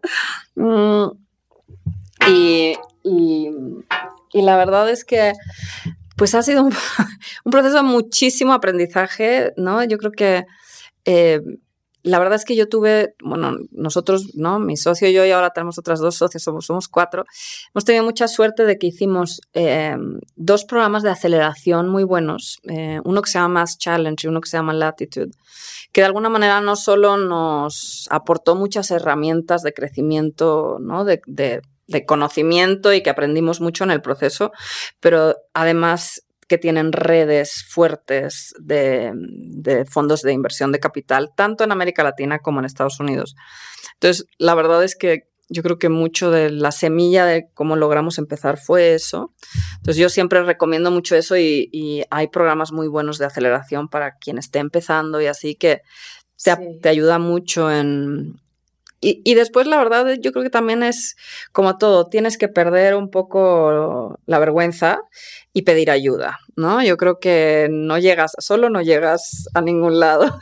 Mm, 0.55 1.11
y 2.29 2.77
y, 3.05 3.51
la 4.33 4.57
verdad 4.57 4.91
es 4.91 5.05
que 5.05 5.35
pues 6.17 6.35
ha 6.35 6.43
sido 6.43 6.65
un, 6.65 6.73
proceso 7.51 7.77
de 7.77 7.83
muchísimo 7.83 8.53
aprendizaje, 8.53 9.53
¿no? 9.57 9.85
Yo 9.85 9.99
creo 9.99 10.13
que 10.13 10.47
eh, 11.05 11.41
la 12.05 12.19
verdad 12.19 12.37
es 12.37 12.45
que 12.45 12.55
yo 12.55 12.69
tuve, 12.69 13.15
bueno, 13.25 13.57
nosotros, 13.71 14.35
¿no? 14.35 14.61
Mi 14.61 14.77
socio, 14.77 15.09
yo 15.09 15.25
y 15.25 15.31
ahora 15.31 15.51
tenemos 15.51 15.79
otras 15.79 16.01
dos 16.01 16.15
socios, 16.17 16.43
somos, 16.43 16.89
cuatro. 16.89 17.25
Hemos 17.75 17.85
tenido 17.87 18.05
mucha 18.05 18.29
suerte 18.29 18.67
de 18.67 18.77
que 18.77 18.89
hicimos 18.89 19.41
eh, 19.55 19.97
dos 20.37 20.67
programas 20.67 21.03
de 21.03 21.09
aceleración 21.09 21.89
muy 21.89 22.05
buenos. 22.05 22.59
Eh, 22.65 23.01
uno 23.05 23.23
que 23.23 23.31
se 23.31 23.39
llama 23.39 23.61
Mass 23.61 23.79
Challenge 23.79 24.27
y 24.27 24.29
uno 24.29 24.43
que 24.43 24.51
se 24.51 24.59
llama 24.59 24.75
Latitude, 24.75 25.31
que 25.93 26.03
de 26.03 26.07
alguna 26.07 26.29
manera 26.29 26.61
no 26.61 26.77
solo 26.77 27.17
nos 27.17 28.07
aportó 28.11 28.55
muchas 28.55 28.91
herramientas 28.91 29.63
de 29.63 29.73
crecimiento, 29.73 30.77
¿no? 30.81 31.07
de 31.07 31.63
conocimiento 32.07 32.93
y 32.93 33.03
que 33.03 33.11
aprendimos 33.11 33.63
mucho 33.63 33.83
en 33.85 33.91
el 33.91 34.03
proceso, 34.03 34.53
pero 35.01 35.37
además 35.55 36.21
que 36.55 36.59
tienen 36.59 36.93
redes 36.93 37.65
fuertes 37.69 38.55
de, 38.61 39.13
fondos 39.91 40.23
de 40.23 40.33
inversión 40.33 40.71
de 40.71 40.79
capital, 40.79 41.33
tanto 41.35 41.65
en 41.65 41.73
América 41.73 42.05
Latina 42.05 42.39
como 42.39 42.61
en 42.61 42.65
Estados 42.65 43.01
Unidos. 43.01 43.35
Entonces, 43.95 44.27
la 44.39 44.55
verdad 44.55 44.85
es 44.85 44.95
que 44.95 45.25
yo 45.49 45.65
creo 45.65 45.81
que 45.81 45.89
mucho 45.89 46.31
de 46.31 46.51
la 46.51 46.71
semilla 46.71 47.27
de 47.27 47.49
cómo 47.55 47.75
logramos 47.75 48.19
empezar 48.19 48.57
fue 48.57 48.95
eso. 48.95 49.35
Entonces, 49.79 49.97
yo 49.97 50.09
siempre 50.09 50.45
recomiendo 50.45 50.93
mucho 50.93 51.17
eso 51.17 51.37
y, 51.37 52.05
hay 52.11 52.29
programas 52.29 52.71
muy 52.71 52.87
buenos 52.87 53.19
de 53.19 53.27
aceleración 53.27 53.89
para 53.89 54.17
quien 54.17 54.39
esté 54.39 54.61
empezando 54.61 55.21
y 55.21 55.27
así 55.27 55.57
que 55.57 55.81
te, 56.43 56.57
te 56.81 56.89
ayuda 56.89 57.19
mucho 57.19 57.69
en, 57.73 58.37
y, 59.05 59.35
después, 59.35 59.67
la 59.67 59.77
verdad, 59.77 60.17
yo 60.21 60.33
creo 60.33 60.43
que 60.43 60.51
también 60.51 60.83
es 60.83 61.17
como 61.53 61.77
todo, 61.77 62.07
tienes 62.07 62.39
que 62.39 62.49
perder 62.49 62.95
un 62.95 63.11
poco 63.11 64.19
la 64.27 64.39
vergüenza 64.39 65.01
y 65.53 65.63
pedir 65.63 65.91
ayuda, 65.91 66.39
¿no? 66.57 66.83
Yo 66.83 66.97
creo 66.97 67.19
que 67.19 67.69
no 67.71 67.99
llegas, 67.99 68.33
solo 68.39 68.71
no 68.71 68.81
llegas 68.81 69.49
a 69.55 69.61
ningún 69.61 70.01
lado. 70.01 70.37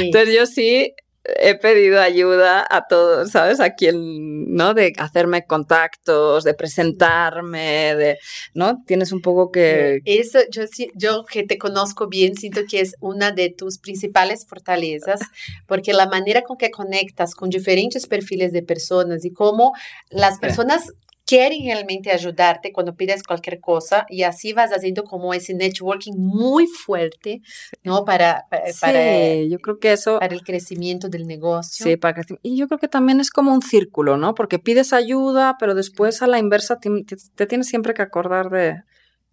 Entonces 0.00 0.34
yo 0.34 0.46
sí 0.46 0.94
he 1.24 1.54
pedido 1.54 2.00
ayuda 2.00 2.66
a 2.68 2.86
todos, 2.86 3.30
¿sabes? 3.30 3.58
A 3.60 3.74
quien, 3.74 4.54
¿no? 4.54 4.74
De 4.74 4.92
hacerme 4.98 5.46
contactos, 5.46 6.44
de 6.44 6.54
presentarme, 6.54 7.94
de, 7.96 8.18
¿no? 8.52 8.82
Tienes 8.86 9.10
un 9.10 9.22
poco 9.22 9.50
que... 9.50 10.00
Eso, 10.04 10.40
yo, 10.50 10.64
yo 10.94 11.24
que 11.24 11.42
te 11.42 11.56
conozco 11.56 12.08
bien, 12.08 12.36
siento 12.36 12.62
que 12.68 12.80
es 12.80 12.94
una 13.00 13.32
de 13.32 13.48
tus 13.50 13.78
principales 13.78 14.46
fortalezas, 14.46 15.20
porque 15.66 15.94
la 15.94 16.06
manera 16.06 16.42
con 16.42 16.58
que 16.58 16.70
conectas 16.70 17.34
con 17.34 17.48
diferentes 17.48 18.06
perfiles 18.06 18.52
de 18.52 18.62
personas 18.62 19.24
y 19.24 19.32
cómo 19.32 19.72
las 20.10 20.38
personas 20.38 20.92
quieren 21.26 21.64
realmente 21.64 22.10
ayudarte 22.10 22.72
cuando 22.72 22.94
pides 22.94 23.22
cualquier 23.22 23.60
cosa 23.60 24.06
y 24.08 24.22
así 24.22 24.52
vas 24.52 24.70
haciendo 24.72 25.04
como 25.04 25.32
ese 25.34 25.54
networking 25.54 26.14
muy 26.16 26.66
fuerte, 26.66 27.40
¿no? 27.82 28.04
Para, 28.04 28.46
para, 28.80 29.34
yo 29.42 29.58
creo 29.58 29.78
que 29.78 29.92
eso... 29.92 30.18
Para 30.18 30.34
el 30.34 30.42
crecimiento 30.42 31.08
del 31.08 31.26
negocio. 31.26 31.84
Sí, 31.84 31.96
para 31.96 32.22
Y 32.42 32.56
yo 32.56 32.68
creo 32.68 32.78
que 32.78 32.88
también 32.88 33.20
es 33.20 33.30
como 33.30 33.52
un 33.52 33.62
círculo, 33.62 34.16
¿no? 34.16 34.34
Porque 34.34 34.58
pides 34.58 34.92
ayuda, 34.92 35.56
pero 35.58 35.74
después 35.74 36.22
a 36.22 36.26
la 36.26 36.38
inversa 36.38 36.78
te 36.78 37.46
tienes 37.46 37.68
siempre 37.68 37.94
que 37.94 38.02
acordar 38.02 38.50
de, 38.50 38.82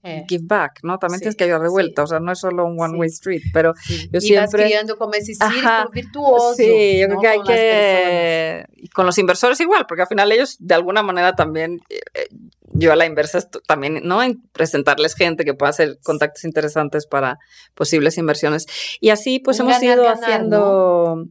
eh, 0.04 0.26
give 0.28 0.46
back, 0.46 0.80
¿no? 0.84 0.98
También 0.98 1.20
tienes 1.20 1.36
que 1.36 1.44
ayudar 1.44 1.62
de 1.62 1.70
vuelta, 1.70 2.04
o 2.04 2.08
sea, 2.08 2.20
no 2.20 2.32
es 2.32 2.40
solo 2.40 2.66
un 2.66 2.80
one 2.80 2.98
way 2.98 3.10
street, 3.10 3.44
pero 3.54 3.74
yo 4.12 4.18
y 4.18 4.22
siempre... 4.22 4.66
Creando 4.66 4.98
como 4.98 5.14
ese 5.14 5.36
círculo 5.36 5.90
virtuoso. 5.94 6.56
Sí, 6.56 7.00
yo 7.00 7.08
creo 7.08 7.20
que 7.20 7.28
hay 7.28 7.42
que... 7.44 8.66
Y 8.78 8.90
con 8.90 9.06
los 9.06 9.18
inversores 9.18 9.60
igual, 9.60 9.86
porque 9.88 10.02
al 10.04 10.08
final 10.08 10.32
ellos 10.32 10.58
de 10.60 10.76
alguna 10.76 11.04
manera 11.04 11.34
también... 11.36 11.82
Eh, 11.90 12.28
yo 12.74 12.92
a 12.92 12.96
la 12.96 13.06
inversa 13.06 13.42
también, 13.68 14.02
¿no? 14.04 14.24
En 14.24 14.42
presentarles 14.54 15.16
gente 15.16 15.46
que 15.46 15.54
pueda 15.54 15.72
hacer 15.72 16.00
contactos 16.04 16.46
interesantes 16.46 17.06
para 17.06 17.38
posibles 17.76 18.18
inversiones. 18.18 18.66
Y 19.00 19.10
así 19.10 19.40
pues 19.40 19.60
hemos 19.60 19.82
ido 19.84 20.08
haciendo 20.08 21.26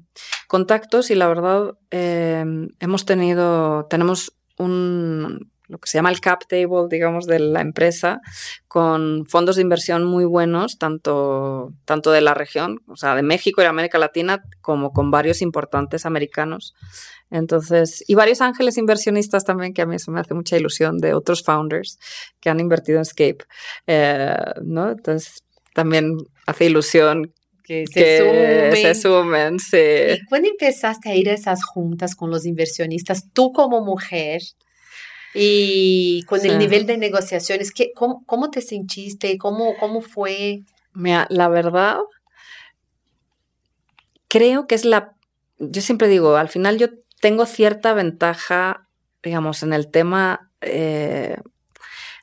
contactos 0.49 1.11
y 1.11 1.15
la 1.15 1.29
verdad 1.29 1.75
eh, 1.91 2.45
hemos 2.79 3.07
tenido, 3.07 3.87
tenemos 3.89 4.35
un, 4.59 5.50
lo 5.71 5.79
que 5.79 5.89
se 5.89 5.99
llama 5.99 6.11
el 6.11 6.21
cap 6.21 6.43
table, 6.49 6.87
digamos, 6.91 7.27
de 7.27 7.39
la 7.39 7.61
empresa, 7.61 8.21
con 8.67 9.25
fondos 9.27 9.57
de 9.57 9.62
inversión 9.62 10.05
muy 10.05 10.25
buenos, 10.25 10.79
tanto, 10.79 11.73
tanto 11.85 12.11
de 12.11 12.21
la 12.21 12.35
región, 12.35 12.81
o 12.89 12.97
sea, 12.97 13.15
de 13.15 13.23
México 13.23 13.62
y 13.62 13.67
América 13.67 13.99
Latina, 13.99 14.43
como 14.61 14.93
con 14.93 15.11
varios 15.11 15.43
importantes 15.43 16.07
americanos. 16.07 16.75
Entonces, 17.31 18.03
y 18.09 18.17
varios 18.17 18.41
ángeles 18.41 18.79
inversionistas 18.79 19.45
también, 19.45 19.73
que 19.73 19.83
a 19.83 19.87
mí 19.87 19.95
eso 19.95 20.11
me 20.11 20.21
hace 20.21 20.35
mucha 20.35 20.57
ilusión, 20.57 20.99
de 20.99 21.15
otros 21.15 21.45
founders 21.45 21.99
que 22.41 22.50
han 22.50 22.59
invertido 22.59 22.99
en 22.99 23.05
Scape, 23.05 23.39
eh, 23.87 24.37
¿no? 24.62 24.91
Entonces, 24.91 25.45
también 25.73 26.17
hace 26.47 26.65
ilusión 26.65 27.33
que 27.62 27.85
se, 27.87 28.19
sumen. 28.19 28.77
se 28.77 28.95
sumen. 28.97 29.59
Sí. 29.61 30.21
¿Y 30.21 30.27
cuándo 30.27 30.49
empezaste 30.49 31.11
a 31.11 31.15
ir 31.15 31.31
a 31.31 31.35
esas 31.35 31.65
juntas 31.65 32.17
con 32.17 32.29
los 32.29 32.45
inversionistas, 32.45 33.31
tú 33.33 33.53
como 33.53 33.85
mujer? 33.85 34.43
Y 35.35 36.25
con 36.25 36.45
el 36.45 36.59
nivel 36.59 36.87
de 36.87 36.99
negociaciones, 36.99 37.73
¿qué, 37.73 37.93
cómo, 37.95 38.25
cómo, 38.27 38.51
te 38.51 38.61
sentiste? 38.61 39.39
¿Cómo, 39.39 39.77
¿Cómo 39.79 40.01
fue? 40.01 40.63
Mira, 40.93 41.27
la 41.31 41.49
verdad, 41.49 41.99
creo 44.29 44.67
que 44.67 44.75
es 44.75 44.85
la... 44.85 45.15
Yo 45.59 45.83
siempre 45.83 46.09
digo, 46.09 46.37
al 46.37 46.49
final 46.49 46.79
yo 46.79 46.89
tengo 47.21 47.47
cierta 47.47 47.95
ventaja, 47.95 48.89
digamos, 49.23 49.63
en 49.63 49.73
el 49.73 49.91
tema, 49.91 50.51
eh, 50.63 51.37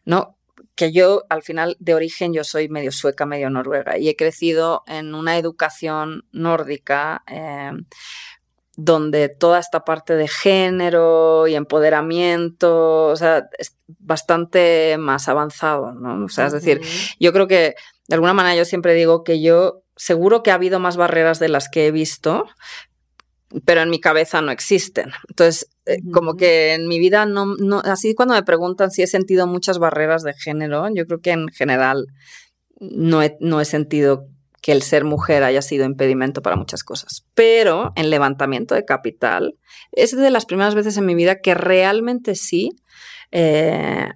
¿no? 0.04 0.38
que 0.78 0.92
yo 0.92 1.24
al 1.30 1.42
final 1.42 1.76
de 1.80 1.96
origen 1.96 2.34
yo 2.34 2.44
soy 2.44 2.70
medio 2.70 2.92
sueca, 2.92 3.26
medio 3.26 3.50
noruega 3.50 3.98
y 3.98 4.10
he 4.10 4.16
crecido 4.16 4.84
en 4.86 5.16
una 5.16 5.38
educación 5.38 6.26
nórdica 6.32 7.24
eh, 7.26 7.72
donde 8.77 9.27
toda 9.27 9.60
esta 9.60 9.84
parte 9.84 10.15
de 10.15 10.27
género 10.27 11.48
y 11.48 11.55
empoderamiento, 11.55 13.07
o 13.07 13.15
sea, 13.15 13.50
es 13.57 13.75
bastante 13.98 14.98
más 15.00 15.27
avanzado, 15.27 15.93
¿no? 15.93 16.25
O 16.25 16.29
sea, 16.29 16.46
es 16.46 16.53
decir, 16.53 16.81
yo 17.19 17.34
creo 17.34 17.48
que 17.48 17.74
de 18.07 18.15
alguna 18.15 18.34
manera 18.34 18.55
yo 18.55 18.65
siempre 18.65 18.93
digo 18.93 19.24
que 19.24 19.41
yo 19.41 19.81
seguro 19.96 20.43
que 20.43 20.51
ha 20.51 20.55
habido 20.55 20.79
más 20.79 20.96
barreras 20.96 21.39
de 21.39 21.50
las 21.50 21.69
que 21.69 21.88
he 21.88 21.91
visto, 21.91 22.46
pero 23.65 23.81
en 23.81 23.89
mi 23.89 24.00
cabeza 24.00 24.43
no 24.43 24.51
existen. 24.51 25.10
Entonces, 25.27 25.69
eh, 25.88 25.98
como 26.13 26.36
que 26.36 26.75
en 26.75 26.88
mi 26.88 27.00
vida 27.00 27.25
no, 27.25 27.55
no, 27.57 27.79
así 27.79 28.13
cuando 28.13 28.36
me 28.36 28.43
preguntan 28.43 28.91
si 28.91 29.01
he 29.01 29.07
sentido 29.07 29.48
muchas 29.48 29.79
barreras 29.79 30.22
de 30.22 30.34
género, 30.34 30.88
yo 30.93 31.07
creo 31.07 31.19
que 31.19 31.31
en 31.31 31.48
general 31.48 32.05
no 32.79 33.24
he, 33.24 33.38
no 33.39 33.60
he 33.60 33.65
sentido 33.65 34.27
que 34.62 34.72
el 34.72 34.82
ser 34.82 35.04
mujer 35.04 35.44
haya 35.44 35.62
sido 35.62 35.86
impedimento 35.86 36.42
para 36.42 36.56
muchas 36.56 36.84
cosas. 36.84 37.26
Pero 37.34 37.94
en 37.96 38.10
levantamiento 38.10 38.76
de 38.76 38.86
capital 38.86 39.58
es 39.92 40.16
de 40.16 40.30
las 40.30 40.46
primeras 40.46 40.76
veces 40.76 40.98
en 40.98 41.06
mi 41.06 41.16
vida 41.16 41.40
que 41.42 41.54
realmente 41.54 42.36
sí 42.36 42.72
eh, 43.32 44.10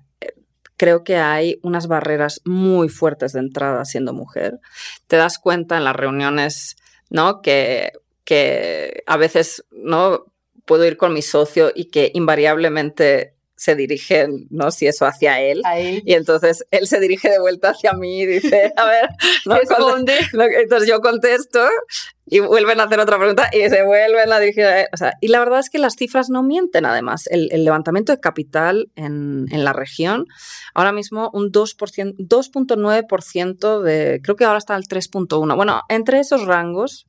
creo 0.81 1.03
que 1.03 1.17
hay 1.17 1.59
unas 1.61 1.85
barreras 1.87 2.41
muy 2.43 2.89
fuertes 2.89 3.33
de 3.33 3.39
entrada 3.39 3.85
siendo 3.85 4.13
mujer. 4.13 4.59
Te 5.05 5.15
das 5.15 5.37
cuenta 5.37 5.77
en 5.77 5.83
las 5.83 5.95
reuniones, 5.95 6.75
¿no? 7.11 7.41
Que, 7.41 7.91
que 8.23 9.03
a 9.05 9.17
veces, 9.17 9.63
¿no? 9.69 10.25
Puedo 10.65 10.85
ir 10.85 10.97
con 10.97 11.13
mi 11.13 11.21
socio 11.21 11.71
y 11.75 11.85
que 11.85 12.11
invariablemente 12.15 13.35
se 13.61 13.75
dirigen, 13.75 14.47
no 14.49 14.71
si 14.71 14.87
eso 14.87 15.05
hacia 15.05 15.39
él. 15.39 15.61
Y 16.03 16.15
entonces 16.15 16.65
él 16.71 16.87
se 16.87 16.99
dirige 16.99 17.29
de 17.29 17.37
vuelta 17.37 17.69
hacia 17.69 17.93
mí 17.93 18.21
y 18.21 18.25
dice, 18.25 18.73
a 18.75 18.85
ver, 18.85 19.09
¿no? 19.45 19.55
entonces 19.55 20.89
yo 20.89 20.99
contesto 20.99 21.59
y 22.25 22.39
vuelven 22.39 22.79
a 22.79 22.85
hacer 22.85 22.99
otra 22.99 23.19
pregunta 23.19 23.51
y 23.53 23.69
se 23.69 23.83
vuelven 23.83 24.31
a 24.31 24.39
dirigir 24.39 24.65
a 24.65 24.81
él. 24.81 24.87
O 24.91 24.97
sea, 24.97 25.13
y 25.21 25.27
la 25.27 25.37
verdad 25.37 25.59
es 25.59 25.69
que 25.69 25.77
las 25.77 25.95
cifras 25.95 26.31
no 26.31 26.41
mienten 26.41 26.87
además. 26.87 27.27
El, 27.27 27.49
levantamiento 27.63 28.11
de 28.11 28.19
capital 28.19 28.89
en, 28.95 29.45
en, 29.51 29.63
la 29.63 29.73
región, 29.73 30.25
ahora 30.73 30.91
mismo 30.91 31.29
un 31.31 31.51
2.9% 31.51 33.81
de, 33.83 34.21
creo 34.23 34.35
que 34.35 34.45
ahora 34.45 34.57
está 34.57 34.73
al 34.73 34.85
3.1%. 34.85 35.55
Bueno, 35.55 35.83
entre 35.87 36.19
esos 36.19 36.47
rangos 36.47 37.05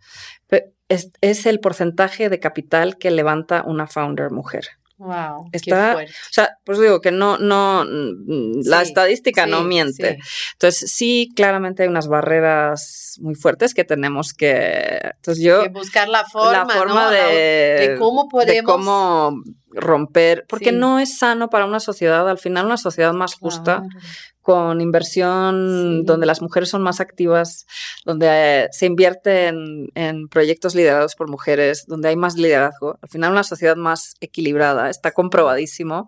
es, 0.90 1.12
es 1.22 1.46
el 1.46 1.60
porcentaje 1.60 2.28
de 2.28 2.40
capital 2.40 2.98
que 2.98 3.10
levanta 3.10 3.64
una 3.66 3.86
founder 3.86 4.30
mujer. 4.30 4.66
Wow. 5.02 5.48
Está, 5.50 5.96
o 5.96 6.32
sea, 6.32 6.58
pues 6.64 6.78
digo 6.78 7.00
que 7.00 7.10
no, 7.10 7.36
no, 7.36 7.84
la 7.84 8.82
estadística 8.82 9.46
no 9.46 9.64
miente. 9.64 10.20
Entonces, 10.52 10.92
sí, 10.92 11.28
claramente 11.34 11.82
hay 11.82 11.88
unas 11.88 12.06
barreras 12.06 13.18
muy 13.20 13.34
fuertes 13.34 13.74
que 13.74 13.82
tenemos 13.82 14.32
que, 14.32 15.00
entonces 15.16 15.42
yo, 15.42 15.64
que 15.64 15.70
buscar 15.70 16.08
la 16.08 16.24
forma, 16.24 16.52
la 16.52 16.66
forma 16.68 17.10
de, 17.10 17.96
cómo 17.98 18.28
podemos, 18.28 18.54
de 18.54 18.62
cómo 18.62 19.42
romper, 19.70 20.44
porque 20.48 20.70
no 20.70 21.00
es 21.00 21.18
sano 21.18 21.50
para 21.50 21.66
una 21.66 21.80
sociedad, 21.80 22.28
al 22.28 22.38
final 22.38 22.66
una 22.66 22.76
sociedad 22.76 23.12
más 23.12 23.34
justa, 23.34 23.82
con 24.42 24.80
inversión 24.80 26.04
donde 26.04 26.26
las 26.26 26.42
mujeres 26.42 26.68
son 26.68 26.82
más 26.82 27.00
activas, 27.00 27.66
donde 28.04 28.26
eh, 28.30 28.68
se 28.72 28.86
invierte 28.86 29.46
en, 29.46 30.28
proyectos 30.28 30.74
liderados 30.74 31.14
por 31.14 31.28
mujeres, 31.28 31.84
donde 31.86 32.08
hay 32.08 32.16
más 32.16 32.36
liderazgo. 32.36 32.98
Al 33.00 33.08
final 33.08 33.32
una 33.32 33.44
sociedad 33.44 33.76
más 33.76 34.14
equilibrada. 34.20 34.90
Está 34.90 35.12
comprobadísimo 35.12 36.06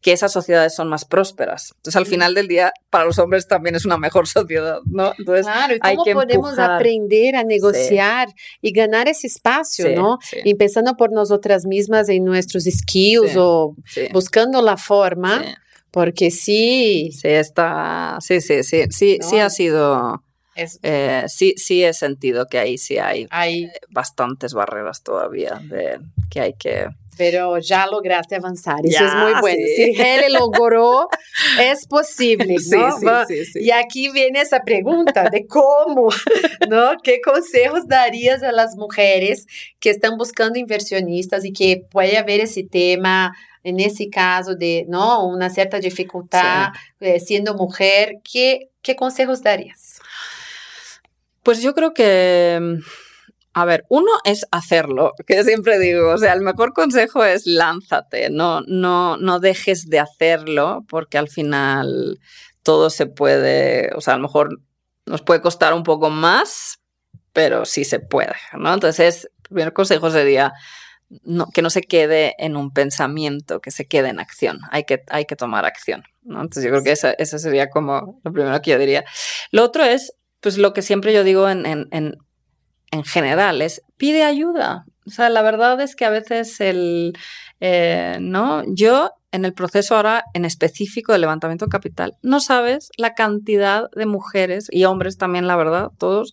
que 0.00 0.12
esas 0.12 0.32
sociedades 0.32 0.74
son 0.74 0.88
más 0.88 1.04
prósperas. 1.04 1.72
Entonces, 1.76 1.96
al 1.96 2.06
final 2.06 2.32
del 2.34 2.46
día, 2.46 2.72
para 2.88 3.04
los 3.04 3.18
hombres 3.18 3.48
también 3.48 3.74
es 3.74 3.84
una 3.84 3.98
mejor 3.98 4.28
sociedad, 4.28 4.78
¿no? 4.86 5.12
Entonces, 5.18 5.46
claro, 5.46 5.74
¿y 5.74 5.78
hay 5.82 5.96
cómo 5.96 6.04
que 6.04 6.14
podemos 6.14 6.50
empujar. 6.50 6.70
aprender 6.72 7.34
a 7.34 7.42
negociar 7.42 8.28
y 8.62 8.72
ganar 8.72 9.08
ese 9.08 9.26
espacio, 9.26 9.86
Sí, 9.86 9.94
¿no? 9.96 10.18
sí, 10.22 10.36
Empezando 10.44 10.96
por 10.96 11.10
nosotras 11.12 11.66
mismas 11.66 12.08
en 12.08 12.24
nuestros 12.24 12.64
skills 12.64 13.32
Sí. 13.32 13.38
o 13.38 13.74
sí, 13.86 14.02
buscando 14.12 14.62
la 14.62 14.76
forma, 14.76 15.42
sí. 15.42 15.54
Porque 15.90 16.30
sí, 16.30 17.10
Sí, 17.12 17.28
está. 17.28 18.18
Sí, 18.20 18.40
sí, 18.40 18.62
sí. 18.62 18.84
Sí, 18.90 19.18
sí 19.20 19.38
ha 19.38 19.50
sido. 19.50 20.22
es, 20.54 20.78
eh, 20.82 21.24
sí, 21.28 21.54
sí 21.56 21.84
he 21.84 21.92
sentido 21.92 22.46
que 22.46 22.58
ahí 22.58 22.78
sí 22.78 22.98
hay 22.98 23.26
hay, 23.30 23.70
bastantes 23.90 24.52
barreras 24.54 25.02
todavía 25.02 25.60
de 25.62 25.98
que 26.30 26.40
hay 26.40 26.54
que. 26.54 26.88
pero 27.16 27.58
ya 27.58 27.86
lograste 27.86 28.36
avanzar. 28.36 28.80
Eso 28.84 28.98
Ya, 29.00 29.06
es 29.08 29.14
muy 29.14 29.40
bueno. 29.40 29.64
sí. 29.76 29.94
Si 29.94 30.00
Hele 30.02 30.30
logró, 30.30 31.08
es 31.60 31.86
posible, 31.86 32.56
¿no? 33.02 33.26
Sí, 33.26 33.44
sí. 33.44 33.58
Y 33.60 33.70
aquí 33.72 34.10
viene 34.10 34.40
esa 34.40 34.60
pregunta 34.60 35.28
de 35.30 35.46
cómo, 35.46 36.10
¿no? 36.68 36.92
¿Qué 37.02 37.20
consejos 37.20 37.86
darías 37.88 38.42
a 38.42 38.52
las 38.52 38.76
mujeres 38.76 39.46
que 39.80 39.90
están 39.90 40.16
buscando 40.16 40.58
inversionistas 40.60 41.44
y 41.44 41.52
que 41.52 41.82
puede 41.90 42.18
haber 42.18 42.40
ese 42.40 42.62
tema, 42.62 43.32
en 43.68 43.80
ese 43.80 44.08
caso 44.10 44.54
de, 44.54 44.84
¿no? 44.88 45.26
Una 45.26 45.50
cierta 45.50 45.78
dificultad 45.78 46.68
eh, 47.00 47.20
siendo 47.20 47.54
mujer? 47.54 48.16
¿Qué, 48.24 48.70
¿Qué 48.82 48.96
consejos 48.96 49.42
darías? 49.42 50.00
Pues 51.42 51.62
yo 51.62 51.74
creo 51.74 51.94
que. 51.94 52.58
mm, 52.60 52.82
A 53.54 53.64
ver, 53.64 53.84
uno 53.88 54.10
es 54.24 54.46
hacerlo, 54.52 55.14
que 55.26 55.42
siempre 55.42 55.78
digo, 55.80 56.12
o 56.12 56.18
sea, 56.18 56.32
el 56.32 56.42
mejor 56.42 56.72
consejo 56.72 57.24
es 57.24 57.46
lánzate, 57.46 58.30
no, 58.30 58.60
no, 58.68 59.16
no 59.16 59.40
dejes 59.40 59.86
de 59.88 59.98
hacerlo, 59.98 60.84
porque 60.88 61.18
al 61.18 61.28
final 61.28 62.20
todo 62.62 62.88
se 62.90 63.06
puede, 63.06 63.90
o 63.96 64.00
sea, 64.00 64.14
a 64.14 64.16
lo 64.18 64.22
mejor 64.24 64.60
nos 65.06 65.22
puede 65.22 65.40
costar 65.40 65.72
un 65.74 65.82
poco 65.82 66.10
más, 66.10 66.78
pero 67.32 67.64
sí 67.64 67.84
se 67.84 67.98
puede, 67.98 68.36
¿no? 68.56 68.72
Entonces, 68.72 69.24
el 69.24 69.42
primer 69.42 69.72
consejo 69.72 70.10
sería 70.10 70.52
no, 71.24 71.46
que 71.52 71.62
no 71.62 71.70
se 71.70 71.80
quede 71.82 72.34
en 72.38 72.56
un 72.56 72.72
pensamiento, 72.72 73.60
que 73.60 73.70
se 73.70 73.86
quede 73.86 74.08
en 74.10 74.20
acción, 74.20 74.58
hay 74.70 74.84
que, 74.84 75.02
hay 75.08 75.24
que 75.24 75.36
tomar 75.36 75.64
acción, 75.64 76.02
¿no? 76.22 76.40
Entonces 76.42 76.64
yo 76.64 76.70
creo 76.70 76.82
que 76.84 76.92
esa- 76.92 77.12
eso 77.12 77.38
sería 77.38 77.70
como 77.70 78.20
lo 78.24 78.32
primero 78.32 78.60
que 78.60 78.72
yo 78.72 78.78
diría. 78.78 79.04
Lo 79.50 79.64
otro 79.64 79.84
es, 79.84 80.12
pues 80.40 80.58
lo 80.58 80.72
que 80.72 80.82
siempre 80.82 81.12
yo 81.12 81.24
digo 81.24 81.48
en, 81.48 81.64
en, 81.66 81.86
en, 81.92 82.16
en 82.90 83.04
general, 83.04 83.62
es 83.62 83.82
pide 83.96 84.22
ayuda. 84.24 84.84
O 85.06 85.10
sea, 85.10 85.30
la 85.30 85.42
verdad 85.42 85.80
es 85.80 85.96
que 85.96 86.04
a 86.04 86.10
veces 86.10 86.60
el, 86.60 87.14
eh, 87.60 88.18
¿no? 88.20 88.62
Yo 88.66 89.10
en 89.32 89.44
el 89.44 89.52
proceso 89.54 89.96
ahora 89.96 90.24
en 90.34 90.44
específico 90.44 91.12
de 91.12 91.18
levantamiento 91.18 91.66
capital, 91.68 92.16
no 92.22 92.40
sabes 92.40 92.90
la 92.96 93.14
cantidad 93.14 93.90
de 93.94 94.06
mujeres 94.06 94.68
y 94.70 94.84
hombres 94.84 95.16
también, 95.18 95.46
la 95.46 95.56
verdad, 95.56 95.88
todos, 95.98 96.30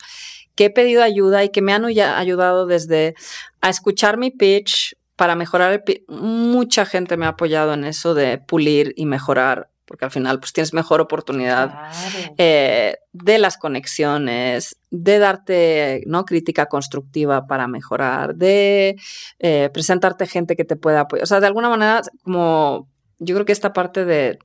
que 0.56 0.66
he 0.66 0.70
pedido 0.70 1.04
ayuda 1.04 1.44
y 1.44 1.50
que 1.50 1.62
me 1.62 1.74
han 1.74 1.86
ayudado 1.86 2.66
desde 2.66 3.16
a 3.62 3.70
escuchar 3.70 4.18
mi 4.18 4.32
pitch 4.32 4.96
para 5.16 5.36
mejorar 5.36 5.72
el 5.74 5.84
pitch. 5.84 6.04
Mucha 6.10 6.86
gente 6.86 7.18
me 7.18 7.26
ha 7.26 7.30
apoyado 7.30 7.74
en 7.74 7.86
eso 7.86 8.14
de 8.14 8.38
pulir 8.38 8.94
y 8.96 9.06
mejorar, 9.06 9.70
porque 9.86 10.06
al 10.06 10.12
final 10.12 10.40
pues 10.40 10.52
tienes 10.52 10.74
mejor 10.74 11.00
oportunidad 11.00 11.70
Claro. 11.70 12.36
eh, 12.38 12.98
de 13.14 13.38
las 13.38 13.58
conexiones, 13.58 14.78
de 14.92 15.20
darte 15.20 16.04
¿no? 16.08 16.26
crítica 16.26 16.66
constructiva 16.68 17.48
para 17.48 17.68
mejorar, 17.68 18.36
de 18.36 18.96
eh, 19.40 19.70
presentarte 19.74 20.26
gente 20.28 20.56
que 20.56 20.66
te 20.66 20.76
pueda 20.76 21.02
apoyar. 21.02 21.24
O 21.24 21.28
sea, 21.28 21.40
de 21.40 21.48
alguna 21.48 21.70
manera, 21.70 22.02
como 22.24 22.90
yo 23.20 23.36
creo 23.36 23.46
que 23.46 23.54
esta 23.54 23.74
parte 23.74 24.04
de 24.06 24.40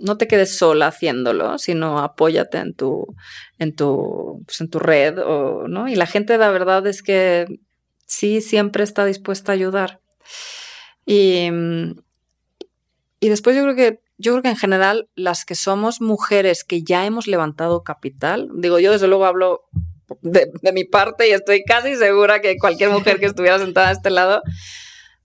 no 0.00 0.16
te 0.16 0.28
quedes 0.28 0.56
sola 0.56 0.88
haciéndolo, 0.88 1.58
sino 1.58 1.98
apóyate 2.00 2.58
en 2.58 2.74
tu, 2.74 3.06
en 3.58 3.74
tu, 3.74 4.42
pues, 4.46 4.60
en 4.60 4.70
tu 4.70 4.78
red, 4.78 5.18
o, 5.18 5.68
¿no? 5.68 5.88
Y 5.88 5.94
la 5.94 6.06
gente, 6.06 6.38
la 6.38 6.50
verdad 6.50 6.86
es 6.86 7.02
que 7.02 7.46
sí, 8.06 8.40
siempre 8.40 8.84
está 8.84 9.04
dispuesta 9.04 9.52
a 9.52 9.54
ayudar. 9.54 10.00
Y, 11.06 11.48
y 13.20 13.28
después 13.28 13.56
yo 13.56 13.62
creo 13.62 13.76
que 13.76 14.02
yo 14.18 14.32
creo 14.32 14.42
que 14.42 14.50
en 14.50 14.56
general 14.56 15.08
las 15.16 15.44
que 15.44 15.56
somos 15.56 16.00
mujeres 16.00 16.62
que 16.62 16.84
ya 16.84 17.06
hemos 17.06 17.26
levantado 17.26 17.82
capital, 17.82 18.48
digo, 18.54 18.78
yo 18.78 18.92
desde 18.92 19.08
luego 19.08 19.26
hablo 19.26 19.62
de, 20.20 20.48
de 20.62 20.72
mi 20.72 20.84
parte 20.84 21.28
y 21.28 21.32
estoy 21.32 21.64
casi 21.64 21.96
segura 21.96 22.40
que 22.40 22.56
cualquier 22.56 22.90
mujer 22.90 23.18
que 23.18 23.26
estuviera 23.26 23.58
sentada 23.58 23.88
a 23.88 23.92
este 23.92 24.10
lado, 24.10 24.42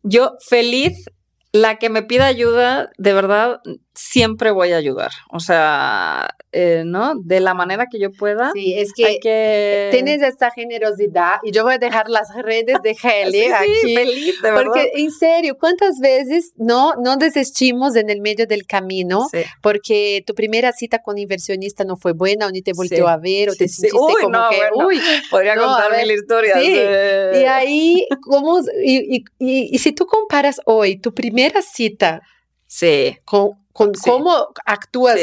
yo 0.02 0.36
feliz, 0.48 1.12
la 1.52 1.78
que 1.78 1.90
me 1.90 2.02
pida 2.02 2.26
ayuda, 2.26 2.90
de 2.98 3.14
verdad, 3.14 3.62
siempre 3.98 4.52
voy 4.52 4.72
a 4.74 4.78
ayudar. 4.78 5.10
O 5.32 5.40
sea, 5.40 6.30
eh, 6.52 6.84
¿no? 6.86 7.16
De 7.16 7.40
la 7.40 7.54
manera 7.56 7.88
que 7.92 8.00
yo 8.00 8.12
pueda. 8.12 8.52
Sí, 8.54 8.74
es 8.78 8.94
que, 8.94 9.18
que... 9.22 9.90
tienes 9.92 10.22
esta 10.22 10.52
generosidad 10.52 11.38
y 11.44 11.52
yo 11.52 11.64
voy 11.64 11.74
a 11.74 11.78
dejar 11.80 12.08
las 12.08 12.28
redes 12.36 12.78
de 12.84 12.92
Hele 13.02 13.32
Sí, 13.32 13.48
sí, 13.48 13.52
aquí. 13.52 13.96
feliz, 13.96 14.42
de 14.42 14.52
verdad. 14.52 14.64
Porque 14.66 14.92
en 14.96 15.12
serio, 15.12 15.58
¿cuántas 15.60 16.00
veces 16.00 16.54
no, 16.58 16.94
no 17.04 17.18
desistimos 17.18 17.96
en 17.96 18.10
el 18.12 18.22
medio 18.22 18.46
del 18.46 18.68
camino 18.68 19.28
Sí. 19.32 19.40
porque 19.64 20.24
tu 20.28 20.36
primera 20.36 20.72
cita 20.74 21.00
con 21.02 21.18
inversionista 21.18 21.84
no 21.84 21.98
fue 21.98 22.14
buena 22.14 22.46
o 22.48 22.52
ni 22.52 22.62
te 22.62 22.74
volteó 22.74 23.06
Sí. 23.08 23.12
a 23.12 23.18
ver 23.18 23.50
o 23.50 23.54
Sí, 23.54 23.58
te 23.58 23.68
sí. 23.68 23.74
sentiste 23.82 23.98
Uy, 24.00 24.22
como 24.22 24.30
no, 24.38 24.50
que, 24.52 24.58
bueno. 24.76 24.88
uy, 24.88 25.02
Podría 25.32 25.56
No, 25.56 25.64
contar 25.66 25.98
mil 25.98 26.12
historias. 26.12 26.60
sí. 26.62 26.72
eh. 26.76 27.32
y 27.42 27.46
ahí, 27.46 28.08
¿cómo, 28.22 28.60
y, 28.84 29.18
y, 29.18 29.24
y, 29.40 29.76
y 29.76 29.80
si 29.80 29.92
tú 29.92 30.06
comparas 30.06 30.62
hoy 30.66 31.00
tu 31.00 31.14
primera 31.14 31.62
cita 31.64 32.22
Sí, 32.70 33.18
con, 33.24 33.52
con 33.78 33.94
Sí. 33.94 34.10
cómo 34.10 34.48
actúas 34.66 35.20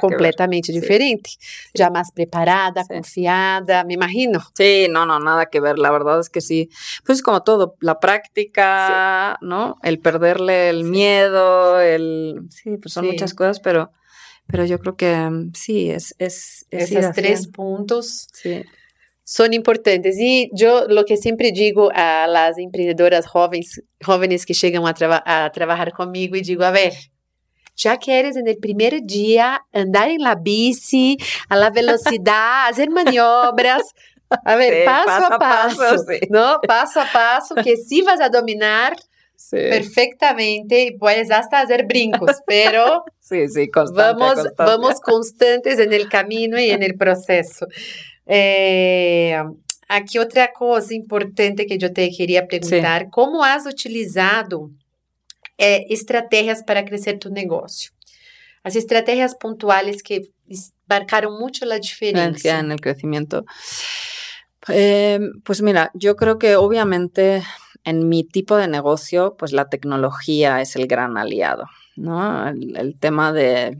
que 0.00 0.06
ver. 0.06 0.10
completamente 0.10 0.72
diferente. 0.72 1.30
Ya 1.72 1.88
más 1.88 2.10
preparada, 2.10 2.84
confiada, 2.84 3.84
me 3.84 3.94
imagino. 3.94 4.40
Sí, 4.54 4.88
no, 4.90 5.06
no, 5.06 5.20
nada 5.20 5.46
que 5.46 5.60
ver. 5.60 5.78
La 5.78 5.92
verdad 5.92 6.18
es 6.18 6.28
que 6.28 6.40
sí. 6.40 6.70
Pues 7.06 7.18
es 7.18 7.22
como 7.22 7.42
todo, 7.42 7.76
la 7.80 8.00
práctica, 8.00 9.38
¿no? 9.40 9.76
El 9.84 10.00
perderle 10.00 10.70
el 10.70 10.82
miedo, 10.82 11.80
el... 11.80 12.48
Sí, 12.50 12.78
pues 12.78 12.92
son 12.92 13.06
muchas 13.06 13.32
cosas, 13.32 13.60
pero, 13.60 13.92
pero 14.48 14.64
yo 14.64 14.80
creo 14.80 14.96
que 14.96 15.14
mm, 15.14 15.52
sí, 15.54 15.90
es... 15.90 16.16
es, 16.18 16.66
es 16.70 16.90
Esos 16.90 17.14
tres 17.14 17.46
puntos 17.46 18.28
Sí, 18.32 18.64
son 19.24 19.52
importantes. 19.54 20.16
Y 20.18 20.50
yo 20.52 20.86
lo 20.88 21.04
que 21.04 21.16
siempre 21.16 21.50
digo 21.50 21.90
a 21.94 22.26
las 22.28 22.58
emprendedoras 22.58 23.26
jóvenes, 23.26 23.82
jóvenes 24.04 24.46
que 24.46 24.54
llegan 24.54 24.86
a, 24.86 24.94
traba- 24.94 25.22
a 25.24 25.50
trabajar 25.52 25.92
conmigo 25.92 26.36
y 26.36 26.42
digo, 26.42 26.64
a 26.64 26.70
ver, 26.70 26.92
ya 27.76 27.96
quieres 27.96 28.36
en 28.36 28.46
el 28.46 28.58
primer 28.58 29.02
día 29.02 29.62
andar 29.72 30.08
en 30.10 30.20
la 30.22 30.36
bici 30.36 31.16
a 31.48 31.56
la 31.56 31.70
velocidad, 31.70 32.66
hacer 32.68 32.90
maniobras. 32.90 33.82
A 34.44 34.56
ver, 34.56 34.72
Sí, 34.74 34.80
paso, 34.84 35.04
paso 35.06 35.32
a 35.32 35.36
a 35.36 35.38
paso, 35.38 35.76
paso, 35.78 35.98
sí. 36.08 36.18
¿no? 36.30 36.60
Paso 36.66 37.00
a 37.00 37.06
paso, 37.12 37.54
que 37.56 37.76
sí 37.76 38.02
vas 38.02 38.20
a 38.20 38.28
dominar 38.28 38.96
sí, 39.36 39.56
perfectamente 39.70 40.84
y 40.84 40.96
puedes 40.98 41.30
hasta 41.30 41.60
hacer 41.60 41.86
brincos, 41.86 42.36
pero 42.46 43.04
sí, 43.20 43.48
sí, 43.48 43.70
constante, 43.70 44.02
vamos, 44.20 44.34
constante. 44.34 44.54
vamos 44.64 45.00
constantes 45.00 45.78
en 45.78 45.92
el 45.92 46.08
camino 46.08 46.58
y 46.60 46.70
en 46.70 46.82
el 46.82 46.96
proceso. 46.96 47.66
Eh, 48.26 49.36
aquí 49.88 50.18
otra 50.18 50.52
cosa 50.52 50.94
importante 50.94 51.66
que 51.66 51.78
yo 51.78 51.92
te 51.92 52.10
quería 52.10 52.46
preguntar, 52.46 53.08
¿cómo 53.10 53.44
has 53.44 53.66
utilizado 53.66 54.70
eh, 55.58 55.86
estrategias 55.90 56.62
para 56.62 56.84
crecer 56.84 57.18
tu 57.18 57.30
negocio? 57.30 57.92
As 58.62 58.76
estrategias 58.76 59.34
puntuales 59.34 60.02
que 60.02 60.22
mucho 61.30 61.66
la 61.66 61.78
Diferencia 61.78 62.28
diferencia. 62.28 62.58
en 62.60 62.72
el 62.72 62.80
crecimiento. 62.80 63.44
Eh, 64.68 65.20
pues 65.44 65.60
mira, 65.62 65.90
yo 65.94 66.16
creo 66.16 66.38
que 66.38 66.56
obviamente 66.56 67.42
en 67.84 68.08
mi 68.08 68.24
tipo 68.24 68.56
de 68.56 68.68
negocio, 68.68 69.36
pues 69.38 69.52
la 69.52 69.68
tecnología 69.68 70.60
es 70.62 70.76
el 70.76 70.86
gran 70.86 71.18
aliado, 71.18 71.66
¿no? 71.96 72.48
El, 72.48 72.76
el 72.76 72.98
tema 72.98 73.32
de, 73.32 73.76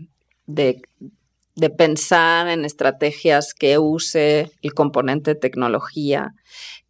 de, 0.46 0.82
de 1.56 1.70
pensar 1.70 2.48
en 2.48 2.64
estrategias 2.64 3.54
que 3.54 3.78
use 3.78 4.50
el 4.62 4.74
componente 4.74 5.34
tecnología, 5.34 6.34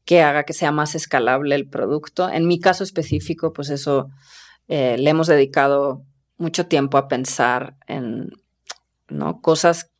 que 0.05 0.22
haga 0.22 0.44
que 0.44 0.53
sea 0.53 0.72
más 0.72 0.94
escalable 0.94 1.55
el 1.55 1.68
producto. 1.68 2.29
En 2.29 2.46
mi 2.46 2.59
caso 2.61 2.85
específico, 2.85 3.53
pues 3.53 3.70
eso 3.70 4.09
eh, 4.68 4.96
le 4.98 5.11
hemos 5.11 5.27
dedicado 5.27 6.03
mucho 6.37 6.66
tiempo 6.66 6.98
a 6.98 7.09
pensar 7.09 7.77
en 7.87 8.31
¿no? 9.09 9.40
cosas, 9.40 9.90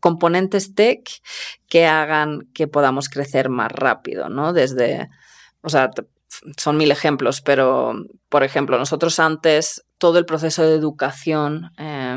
componentes 0.00 0.74
tech 0.74 1.08
que 1.68 1.86
hagan 1.86 2.48
que 2.54 2.66
podamos 2.68 3.08
crecer 3.08 3.48
más 3.48 3.70
rápido, 3.70 4.28
¿no? 4.28 4.52
Desde, 4.52 5.08
o 5.62 5.68
sea, 5.68 5.90
son 6.56 6.76
mil 6.76 6.90
ejemplos, 6.90 7.40
pero, 7.40 7.94
por 8.28 8.42
ejemplo, 8.42 8.78
nosotros 8.78 9.18
antes 9.20 9.84
todo 10.02 10.18
el 10.18 10.26
proceso 10.26 10.64
de 10.64 10.74
educación 10.74 11.70
eh, 11.78 12.16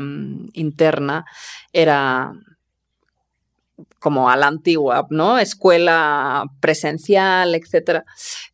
interna 0.54 1.24
era 1.72 2.32
como 4.00 4.28
a 4.28 4.34
la 4.34 4.48
antigua, 4.48 5.06
¿no? 5.10 5.38
Escuela 5.38 6.46
presencial, 6.58 7.54
etcétera. 7.54 8.04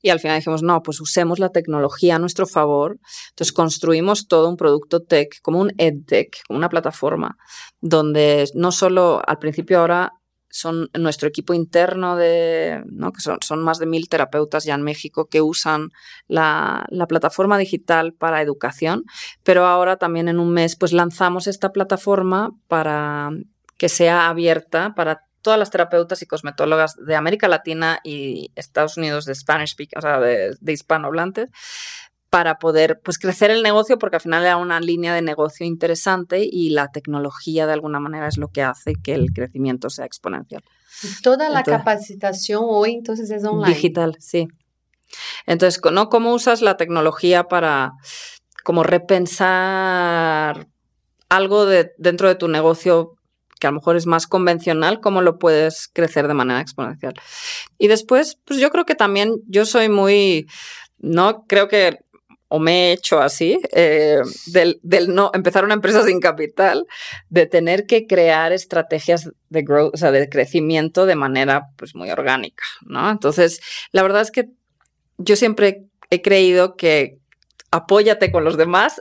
Y 0.03 0.11
al 0.11 0.21
final 0.21 0.37
dijimos, 0.37 0.62
no, 0.62 0.83
pues 0.83 1.01
usemos 1.01 1.38
la 1.38 1.49
tecnología 1.49 2.16
a 2.16 2.18
nuestro 2.18 2.47
favor. 2.47 2.99
Entonces 3.31 3.55
construimos 3.55 4.29
todo 4.29 4.51
un 4.51 4.59
producto 4.59 5.01
tech, 5.01 5.40
como 5.40 5.61
un 5.61 5.73
edtech, 5.79 6.42
como 6.47 6.59
una 6.59 6.68
plataforma, 6.68 7.38
donde 7.81 8.51
no 8.55 8.71
solo 8.71 9.23
al 9.27 9.38
principio 9.38 9.81
ahora 9.81 10.12
son 10.53 10.91
nuestro 10.95 11.29
equipo 11.29 11.55
interno 11.55 12.15
de, 12.17 12.83
¿no? 12.87 13.11
que 13.12 13.21
son, 13.21 13.62
más 13.62 13.79
de 13.79 13.87
mil 13.87 14.09
terapeutas 14.09 14.65
ya 14.65 14.75
en 14.75 14.83
México 14.83 15.27
que 15.27 15.41
usan 15.41 15.88
la, 16.29 16.85
la, 16.91 17.07
plataforma 17.07 17.57
digital 17.57 18.12
para 18.12 18.43
educación, 18.43 19.05
pero 19.43 19.65
ahora 19.67 19.97
también 19.97 20.29
en 20.29 20.38
un 20.38 20.53
mes 20.53 20.77
pues 20.77 20.93
lanzamos 20.93 21.47
esta 21.47 21.73
plataforma 21.73 22.51
para 22.69 23.31
que 23.79 23.88
sea 23.88 24.29
abierta 24.29 24.95
para 24.95 25.23
todas 25.41 25.59
las 25.59 25.71
terapeutas 25.71 26.21
y 26.23 26.27
cosmetólogas 26.27 26.97
de 26.97 27.17
América 27.17 27.49
Latina 27.49 28.01
y 28.05 28.53
Estados 28.55 28.97
Unidos 28.97 29.25
de 29.25 29.35
Spanish 29.35 29.71
speak, 29.71 29.91
o 29.97 30.01
sea, 30.01 30.21
de 30.21 30.73
hispanohablantes, 30.73 31.49
para 32.33 32.59
poder 32.59 32.99
pues 33.05 33.18
crecer 33.18 33.51
el 33.51 33.62
negocio 33.62 33.99
porque 33.99 34.16
al 34.16 34.23
final 34.23 34.42
era 34.42 34.57
una 34.57 34.81
línea 34.81 35.14
de 35.14 35.21
negocio 35.21 35.66
interesante 35.66 36.49
y 36.51 36.71
la 36.71 36.90
tecnología 36.90 37.66
de 37.66 37.75
alguna 37.75 38.01
manera 38.01 38.27
es 38.27 38.38
lo 38.38 38.49
que 38.49 38.62
hace 38.62 38.95
que 38.95 39.12
el 39.12 39.35
crecimiento 39.35 39.90
sea 39.90 40.07
exponencial. 40.07 40.64
Toda 41.23 41.51
la 41.51 41.59
entonces, 41.59 41.81
capacitación 41.81 42.62
hoy 42.66 42.92
entonces 42.95 43.31
es 43.31 43.45
online. 43.45 43.75
Digital, 43.75 44.16
sí. 44.18 44.49
Entonces, 45.45 45.79
¿no? 45.92 46.09
¿cómo 46.09 46.33
usas 46.33 46.62
la 46.62 46.79
tecnología 46.79 47.49
para 47.49 47.92
como 48.64 48.83
repensar 48.83 50.68
algo 51.29 51.66
de, 51.66 51.92
dentro 51.99 52.29
de 52.29 52.37
tu 52.37 52.49
negocio 52.49 53.12
que 53.61 53.66
a 53.66 53.71
lo 53.73 53.77
mejor 53.77 53.97
es 53.97 54.07
más 54.07 54.27
convencional, 54.27 55.01
cómo 55.01 55.21
lo 55.21 55.38
puedes 55.38 55.87
crecer 55.92 56.29
de 56.29 56.35
manera 56.35 56.62
exponencial. 56.62 57.12
Y 57.77 57.88
después, 57.88 58.38
pues 58.47 58.59
yo 58.59 58.71
creo 58.71 58.87
que 58.87 58.95
también 58.95 59.35
yo 59.49 59.66
soy 59.66 59.90
muy, 59.90 60.47
no 60.97 61.45
creo 61.47 61.68
que 61.68 61.99
o 62.55 62.59
me 62.59 62.91
he 62.91 62.93
hecho 62.93 63.23
así, 63.23 63.59
eh, 63.73 64.21
del, 64.45 64.79
del, 64.83 65.15
no 65.15 65.31
empezar 65.33 65.65
una 65.65 65.73
empresa 65.73 66.05
sin 66.05 66.21
capital, 66.21 66.87
de 67.31 67.47
tener 67.47 67.87
que 67.87 68.07
crear 68.07 68.53
estrategias 68.53 69.31
de 69.49 69.62
growth, 69.62 69.95
o 69.95 69.97
sea, 69.97 70.11
de 70.11 70.29
crecimiento 70.29 71.07
de 71.07 71.17
manera 71.17 71.69
pues 71.79 71.95
muy 71.95 72.11
orgánica, 72.11 72.62
¿no? 72.83 73.11
Entonces, 73.11 73.62
la 73.91 74.03
verdad 74.03 74.21
es 74.21 74.31
que 74.31 74.51
yo 75.17 75.35
siempre 75.35 75.87
he 76.11 76.21
creído 76.21 76.77
que 76.77 77.21
apóyate 77.71 78.31
con 78.31 78.45
los 78.45 78.59
demás, 78.59 79.01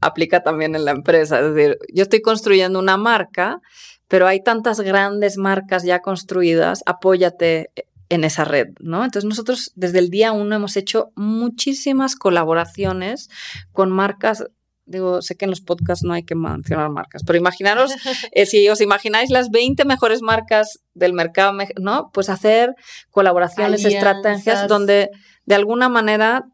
aplica 0.00 0.44
también 0.44 0.76
en 0.76 0.84
la 0.84 0.92
empresa. 0.92 1.40
Es 1.40 1.52
decir, 1.52 1.76
yo 1.92 2.04
estoy 2.04 2.22
construyendo 2.22 2.78
una 2.78 2.96
marca, 2.96 3.58
pero 4.06 4.28
hay 4.28 4.44
tantas 4.44 4.80
grandes 4.80 5.38
marcas 5.38 5.82
ya 5.82 5.98
construidas, 5.98 6.84
apóyate 6.86 7.72
en 8.10 8.24
esa 8.24 8.44
red, 8.44 8.68
¿no? 8.80 9.04
Entonces 9.04 9.26
nosotros 9.26 9.72
desde 9.76 10.00
el 10.00 10.10
día 10.10 10.32
uno 10.32 10.54
hemos 10.54 10.76
hecho 10.76 11.12
muchísimas 11.16 12.16
colaboraciones 12.16 13.30
con 13.72 13.90
marcas 13.90 14.44
digo, 14.90 15.22
sé 15.22 15.36
que 15.36 15.44
en 15.44 15.50
los 15.50 15.60
podcasts 15.60 16.04
no 16.04 16.12
hay 16.12 16.24
que 16.24 16.34
mencionar 16.34 16.90
marcas, 16.90 17.22
pero 17.24 17.38
imaginaros, 17.38 17.92
eh, 18.32 18.44
si 18.44 18.68
os 18.68 18.80
imagináis 18.80 19.30
las 19.30 19.50
20 19.50 19.84
mejores 19.84 20.20
marcas 20.20 20.80
del 20.94 21.12
mercado, 21.12 21.56
¿no? 21.80 22.10
Pues 22.12 22.28
hacer 22.28 22.74
colaboraciones, 23.10 23.84
Alianzas. 23.84 23.94
estrategias 23.94 24.68
donde 24.68 25.10
de 25.44 25.54
alguna 25.54 25.88
manera 25.88 26.44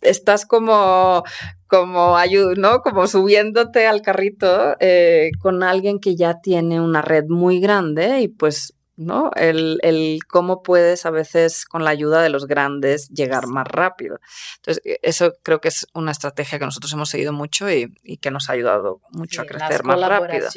estás 0.00 0.46
como, 0.46 1.24
como, 1.66 2.16
¿no? 2.56 2.80
como 2.80 3.06
subiéndote 3.06 3.86
al 3.86 4.02
carrito 4.02 4.76
eh, 4.80 5.30
con 5.38 5.62
alguien 5.62 6.00
que 6.00 6.16
ya 6.16 6.40
tiene 6.40 6.80
una 6.80 7.02
red 7.02 7.24
muy 7.28 7.60
grande 7.60 8.20
y 8.20 8.28
pues 8.28 8.74
¿no? 8.96 9.30
El, 9.34 9.78
el, 9.82 10.20
cómo 10.28 10.62
puedes 10.62 11.06
a 11.06 11.10
veces 11.10 11.64
con 11.64 11.84
la 11.84 11.90
ayuda 11.90 12.22
de 12.22 12.28
los 12.28 12.46
grandes 12.46 13.08
llegar 13.08 13.46
más 13.46 13.66
rápido. 13.66 14.20
Entonces, 14.56 14.82
e, 14.84 14.98
eso 15.02 15.34
creo 15.42 15.60
que 15.60 15.68
es 15.68 15.86
una 15.94 16.12
estrategia 16.12 16.58
que 16.58 16.64
nosotros 16.64 16.92
hemos 16.92 17.08
seguido 17.08 17.32
mucho 17.32 17.70
y, 17.70 17.92
y 18.02 18.18
que 18.18 18.30
nos 18.30 18.50
ha 18.50 18.52
ayudado 18.52 19.00
mucho 19.10 19.42
sí, 19.42 19.46
a 19.46 19.50
crecer 19.50 19.84
más 19.84 20.00
rápido. 20.00 20.48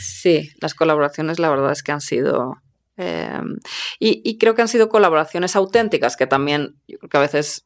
Sí, 0.00 0.50
las 0.60 0.74
colaboraciones 0.74 1.38
la 1.38 1.50
verdad 1.50 1.72
es 1.72 1.82
que 1.82 1.92
han 1.92 2.00
sido... 2.00 2.62
Eh, 2.98 3.40
y, 3.98 4.20
y, 4.22 4.36
creo 4.36 4.54
que 4.54 4.60
han 4.60 4.68
sido 4.68 4.90
colaboraciones 4.90 5.56
auténticas, 5.56 6.14
que 6.14 6.26
también 6.26 6.76
yo 6.86 6.98
creo 6.98 7.08
que 7.08 7.16
a 7.16 7.20
veces 7.20 7.64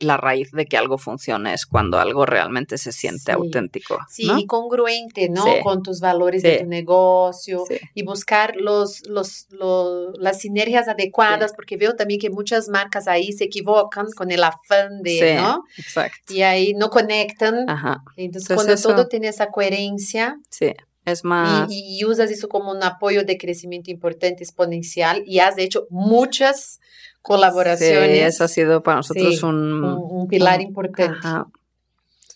la 0.00 0.16
raíz 0.16 0.50
de 0.52 0.66
que 0.66 0.76
algo 0.76 0.98
funcione 0.98 1.52
es 1.54 1.66
cuando 1.66 1.98
algo 1.98 2.24
realmente 2.24 2.78
se 2.78 2.92
siente 2.92 3.24
sí. 3.26 3.32
auténtico. 3.32 3.98
Sí, 4.08 4.26
¿no? 4.26 4.38
y 4.38 4.46
congruente, 4.46 5.28
¿no? 5.28 5.44
Sí. 5.44 5.50
Con 5.62 5.82
tus 5.82 6.00
valores 6.00 6.42
sí. 6.42 6.48
de 6.48 6.58
tu 6.58 6.66
negocio 6.66 7.64
y 7.94 8.04
buscar 8.04 8.56
los, 8.56 9.06
los, 9.08 9.46
los, 9.50 10.16
las 10.18 10.40
sinergias 10.40 10.88
adecuadas, 10.88 11.52
porque 11.54 11.76
veo 11.76 11.94
también 11.96 12.20
que 12.20 12.30
muchas 12.30 12.68
marcas 12.68 13.08
ahí 13.08 13.32
se 13.32 13.44
equivocan 13.44 14.06
con 14.16 14.30
el 14.30 14.44
afán 14.44 15.02
de, 15.02 15.36
¿no? 15.36 15.64
Exacto. 15.76 16.32
Y 16.32 16.42
ahí 16.42 16.74
no 16.74 16.90
conectan. 16.90 17.68
Ajá. 17.68 18.02
Entonces, 18.16 18.50
Entonces 18.50 18.54
cuando 18.54 18.72
eso... 18.74 18.88
todo 18.90 19.08
tiene 19.08 19.28
esa 19.28 19.48
coherencia. 19.50 20.38
Sí. 20.50 20.72
Es 21.04 21.24
más... 21.24 21.70
Y, 21.70 21.98
y, 21.98 22.04
usas 22.04 22.30
eso 22.30 22.48
como 22.48 22.70
un 22.70 22.82
apoyo 22.82 23.24
de 23.24 23.38
crecimiento 23.38 23.90
importante, 23.90 24.44
exponencial, 24.44 25.22
y 25.26 25.38
has 25.38 25.56
hecho 25.56 25.86
muchas 25.88 26.80
colaboraciones. 27.22 28.10
Sí, 28.10 28.18
eso 28.18 28.44
ha 28.44 28.48
sido 28.48 28.82
para 28.82 28.98
nosotros 28.98 29.38
sí, 29.38 29.44
un, 29.44 29.84
un, 29.84 30.28
pilar 30.28 30.60
un, 30.60 30.66
importante. 30.66 31.18
Ajá. 31.18 31.46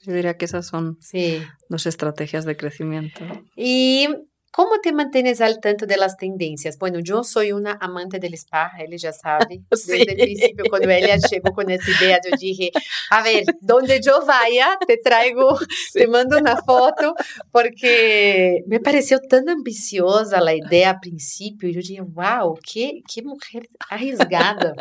Yo 0.05 0.13
diría 0.13 0.37
que 0.37 0.45
esas 0.45 0.67
son 0.67 0.99
sí. 1.01 1.41
dos 1.69 1.87
estrategias 1.87 2.45
de 2.45 2.57
crecimiento. 2.57 3.21
Y 3.57 4.09
¿Cómo 4.53 4.81
te 4.83 4.93
mantienes 4.93 5.41
al 5.41 5.61
tanto 5.61 5.87
de 5.87 5.97
las 5.97 6.19
tendencias? 6.19 6.77
Bueno, 6.77 7.01
yo 7.01 7.25
soy 7.25 7.53
una 7.53 7.79
amante 7.81 8.19
del 8.19 8.35
spa, 8.35 8.73
él 8.79 8.99
ya 8.99 9.13
sabe. 9.13 9.63
Sí. 9.73 9.99
Desde 9.99 10.13
el 10.13 10.17
principio, 10.19 10.65
cuando 10.69 10.91
ella 10.91 11.17
llegó 11.17 11.55
con 11.55 11.71
esa 11.71 11.91
idea, 11.91 12.21
yo 12.23 12.37
dije, 12.39 12.71
a 13.09 13.23
ver, 13.23 13.45
donde 13.63 14.01
yo 14.03 14.25
vaya, 14.27 14.79
te 14.87 14.99
traigo, 14.99 15.59
sí. 15.59 16.01
te 16.01 16.07
mando 16.07 16.37
una 16.37 16.59
foto, 16.59 17.15
porque 17.51 18.63
me 18.67 18.79
pareció 18.79 19.21
tan 19.21 19.49
ambiciosa 19.49 20.43
la 20.43 20.55
idea 20.55 20.91
al 20.91 21.01
principio. 21.01 21.71
Yo 21.71 21.81
dije, 21.81 22.03
wow, 22.03 22.59
qué, 22.63 23.01
qué 23.13 23.23
mujer 23.23 23.69
arriesgada. 23.89 24.75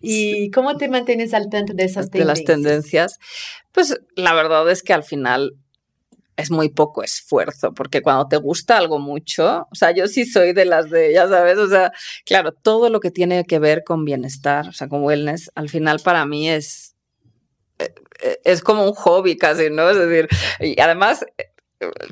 ¿Y 0.00 0.50
cómo 0.50 0.78
te 0.78 0.88
mantienes 0.88 1.34
al 1.34 1.50
tanto 1.50 1.74
de 1.74 1.84
esas 1.84 2.10
tendencias? 2.10 2.38
De 2.38 2.40
las 2.40 2.44
tendencias. 2.44 3.18
Pues 3.72 4.00
la 4.16 4.32
verdad 4.32 4.68
es 4.70 4.82
que 4.82 4.94
al 4.94 5.04
final 5.04 5.58
es 6.40 6.50
muy 6.50 6.68
poco 6.68 7.02
esfuerzo, 7.02 7.72
porque 7.72 8.02
cuando 8.02 8.28
te 8.28 8.36
gusta 8.36 8.76
algo 8.76 8.98
mucho, 8.98 9.68
o 9.70 9.74
sea, 9.74 9.92
yo 9.92 10.08
sí 10.08 10.24
soy 10.24 10.52
de 10.52 10.64
las 10.64 10.90
de, 10.90 11.12
ya 11.12 11.28
sabes, 11.28 11.58
o 11.58 11.68
sea, 11.68 11.92
claro, 12.24 12.52
todo 12.52 12.88
lo 12.90 13.00
que 13.00 13.10
tiene 13.10 13.44
que 13.44 13.58
ver 13.58 13.84
con 13.84 14.04
bienestar, 14.04 14.68
o 14.68 14.72
sea, 14.72 14.88
con 14.88 15.04
wellness, 15.04 15.50
al 15.54 15.68
final 15.68 16.00
para 16.00 16.24
mí 16.26 16.50
es, 16.50 16.96
eh, 17.78 17.94
es 18.44 18.62
como 18.62 18.84
un 18.84 18.94
hobby 18.94 19.36
casi, 19.36 19.70
¿no? 19.70 19.88
Es 19.90 19.96
decir, 19.96 20.28
y 20.60 20.80
además 20.80 21.24
eh, 21.38 21.50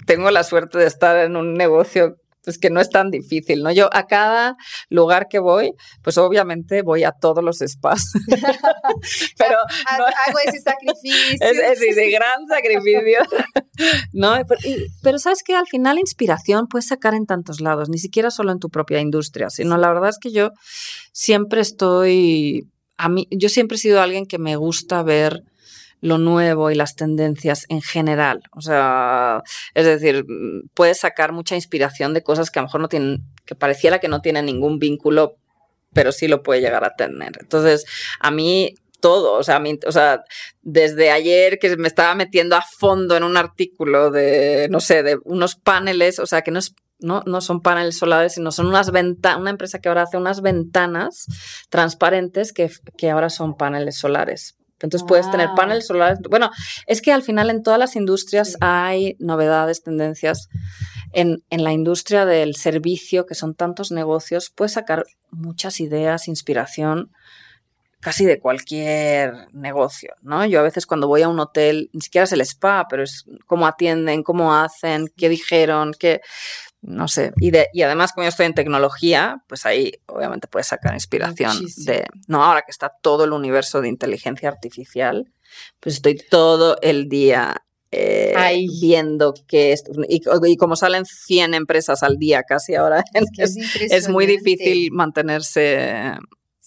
tengo 0.07 0.31
la 0.31 0.45
suerte 0.45 0.79
de 0.79 0.87
estar 0.87 1.17
en 1.19 1.37
un 1.37 1.55
negocio 1.55 2.19
pues 2.43 2.59
que 2.59 2.71
no 2.71 2.81
es 2.81 2.91
tan 2.91 3.11
difícil, 3.11 3.63
¿no? 3.63 3.71
Yo 3.73 3.89
a 3.93 4.07
cada 4.07 4.57
lugar 4.89 5.29
que 5.29 5.39
voy, 5.39 5.73
pues 6.03 6.19
obviamente 6.19 6.83
voy 6.83 7.05
a 7.05 7.13
todos 7.13 7.43
los 7.45 7.59
spas. 7.59 8.13
pero 9.39 9.57
no, 9.99 10.05
hago 10.05 10.39
ese 10.45 10.61
sacrificio. 10.61 11.19
Es, 11.49 11.59
es 11.59 11.83
ese 11.83 12.11
gran 12.11 12.47
sacrificio. 12.49 13.21
¿No? 14.13 14.37
Pero, 14.47 14.61
y, 14.65 14.87
pero 15.03 15.19
sabes 15.19 15.43
que 15.43 15.55
al 15.55 15.67
final 15.67 15.99
inspiración 15.99 16.67
puedes 16.67 16.89
sacar 16.89 17.15
en 17.15 17.27
tantos 17.27 17.61
lados, 17.61 17.89
ni 17.89 17.99
siquiera 17.99 18.31
solo 18.31 18.53
en 18.53 18.59
tu 18.59 18.71
propia 18.71 19.01
industria, 19.01 19.51
sino 19.51 19.77
la 19.77 19.89
verdad 19.89 20.11
es 20.11 20.19
que 20.19 20.33
yo 20.33 20.51
siempre 21.13 21.61
estoy 21.61 22.69
a 22.97 23.09
mí 23.09 23.29
yo 23.31 23.49
siempre 23.49 23.77
he 23.77 23.79
sido 23.79 24.01
alguien 24.01 24.27
que 24.27 24.39
me 24.39 24.57
gusta 24.57 25.03
ver 25.03 25.45
lo 26.01 26.19
nuevo 26.19 26.71
y 26.71 26.75
las 26.75 26.95
tendencias 26.95 27.67
en 27.69 27.83
general. 27.83 28.43
O 28.53 28.61
sea, 28.61 29.43
es 29.75 29.85
decir, 29.87 30.25
puedes 30.75 31.01
sacar 31.01 31.33
mucha 31.33 31.55
inspiración 31.55 32.15
de 32.15 32.23
cosas 32.23 32.51
que 32.51 32.59
a 32.59 32.63
lo 32.63 32.69
mejor 32.69 32.81
no 32.81 32.89
tienen, 32.89 33.25
que 33.45 33.55
pareciera 33.55 33.99
que 33.99 34.09
no 34.09 34.21
tienen 34.21 34.47
ningún 34.47 34.79
vínculo, 34.79 35.37
pero 35.93 36.13
sí 36.13 36.29
lo 36.29 36.43
puede 36.43 36.61
llegar 36.61 36.85
a 36.85 36.95
tener. 36.95 37.33
Entonces, 37.41 37.85
a 38.21 38.31
mí 38.31 38.75
todo, 39.01 39.35
o 39.35 39.43
sea, 39.43 39.57
a 39.57 39.61
mí, 39.61 39.79
o 39.87 39.93
sea, 39.93 40.25
desde 40.63 41.11
ayer 41.11 41.59
que 41.59 41.77
me 41.77 41.89
estaba 41.89 42.15
metiendo 42.15 42.57
a 42.57 42.65
fondo 42.79 43.17
en 43.17 43.23
un 43.23 43.37
artículo 43.37 44.11
de, 44.11 44.69
no 44.71 44.81
sé, 44.81 45.03
de 45.03 45.19
unos 45.25 45.55
paneles, 45.55 46.19
o 46.19 46.27
sea, 46.27 46.43
que 46.43 46.51
no 46.51 46.59
es 46.59 46.75
no, 47.01 47.23
no 47.27 47.41
son 47.41 47.61
paneles 47.61 47.97
solares, 47.97 48.35
sino 48.35 48.51
son 48.51 48.67
unas 48.67 48.91
ventanas, 48.91 49.41
una 49.41 49.51
empresa 49.51 49.79
que 49.79 49.89
ahora 49.89 50.03
hace 50.03 50.17
unas 50.17 50.41
ventanas 50.41 51.27
transparentes 51.71 52.53
que, 52.53 52.71
que 52.97 53.11
ahora 53.11 53.31
son 53.31 53.57
paneles 53.57 53.97
solares. 53.97 54.58
Entonces 54.81 55.03
wow. 55.03 55.09
puedes 55.09 55.31
tener 55.31 55.51
paneles 55.57 55.87
solares. 55.87 56.19
Bueno, 56.29 56.51
es 56.87 57.03
que 57.03 57.13
al 57.13 57.23
final 57.23 57.51
en 57.51 57.63
todas 57.63 57.79
las 57.79 57.97
industrias 57.97 58.53
sí. 58.53 58.57
hay 58.61 59.17
novedades, 59.19 59.83
tendencias. 59.83 60.49
En, 61.13 61.43
en, 61.51 61.65
la 61.65 61.73
industria 61.73 62.27
del 62.27 62.55
servicio, 62.55 63.25
que 63.25 63.35
son 63.35 63.55
tantos 63.55 63.91
negocios, 63.91 64.53
puedes 64.55 64.73
sacar 64.73 65.05
muchas 65.31 65.81
ideas, 65.81 66.29
inspiración 66.29 67.11
casi 68.01 68.25
de 68.25 68.39
cualquier 68.39 69.49
negocio, 69.53 70.15
¿no? 70.23 70.45
Yo 70.47 70.61
a 70.61 70.63
veces 70.63 70.87
cuando 70.87 71.09
voy 71.09 71.23
a 71.23 71.29
un 71.29 71.41
hotel, 71.41 71.91
ni 71.93 72.01
siquiera 72.01 72.25
es 72.25 72.33
el 72.33 72.41
spa, 72.43 72.87
pero 72.89 73.03
es 73.03 73.25
cómo 73.47 73.67
atienden, 73.67 74.23
cómo 74.23 74.55
hacen, 74.55 75.09
qué 75.17 75.29
dijeron, 75.29 75.93
qué, 75.99 76.21
no 76.81 77.09
sé. 77.09 77.33
Y, 77.41 77.51
de, 77.51 77.67
y 77.73 77.83
además, 77.83 78.13
como 78.13 78.25
yo 78.25 78.29
estoy 78.29 78.47
en 78.47 78.55
tecnología, 78.55 79.43
pues 79.49 79.67
ahí 79.67 79.93
obviamente 80.07 80.47
puedes 80.47 80.69
sacar 80.69 80.95
inspiración 80.95 81.57
Muchísimo. 81.57 81.93
de, 81.93 82.07
no, 82.29 82.45
ahora 82.45 82.63
que 82.63 82.71
está 82.71 82.93
todo 83.03 83.25
el 83.25 83.33
universo 83.33 83.81
de 83.81 83.89
inteligencia 83.89 84.49
artificial, 84.49 85.33
pues 85.81 85.97
estoy 85.97 86.17
todo 86.17 86.79
el 86.83 87.09
día 87.09 87.65
eh, 87.91 88.35
Ahí. 88.37 88.67
viendo 88.81 89.35
que 89.49 89.73
esto, 89.73 89.91
y, 90.09 90.23
y 90.47 90.57
como 90.57 90.77
salen 90.77 91.05
100 91.05 91.55
empresas 91.55 92.03
al 92.03 92.17
día 92.17 92.43
casi 92.43 92.75
ahora, 92.75 93.03
Es, 93.15 93.57
es, 93.57 93.93
es 93.93 94.09
muy 94.09 94.27
difícil 94.27 94.93
mantenerse 94.93 96.13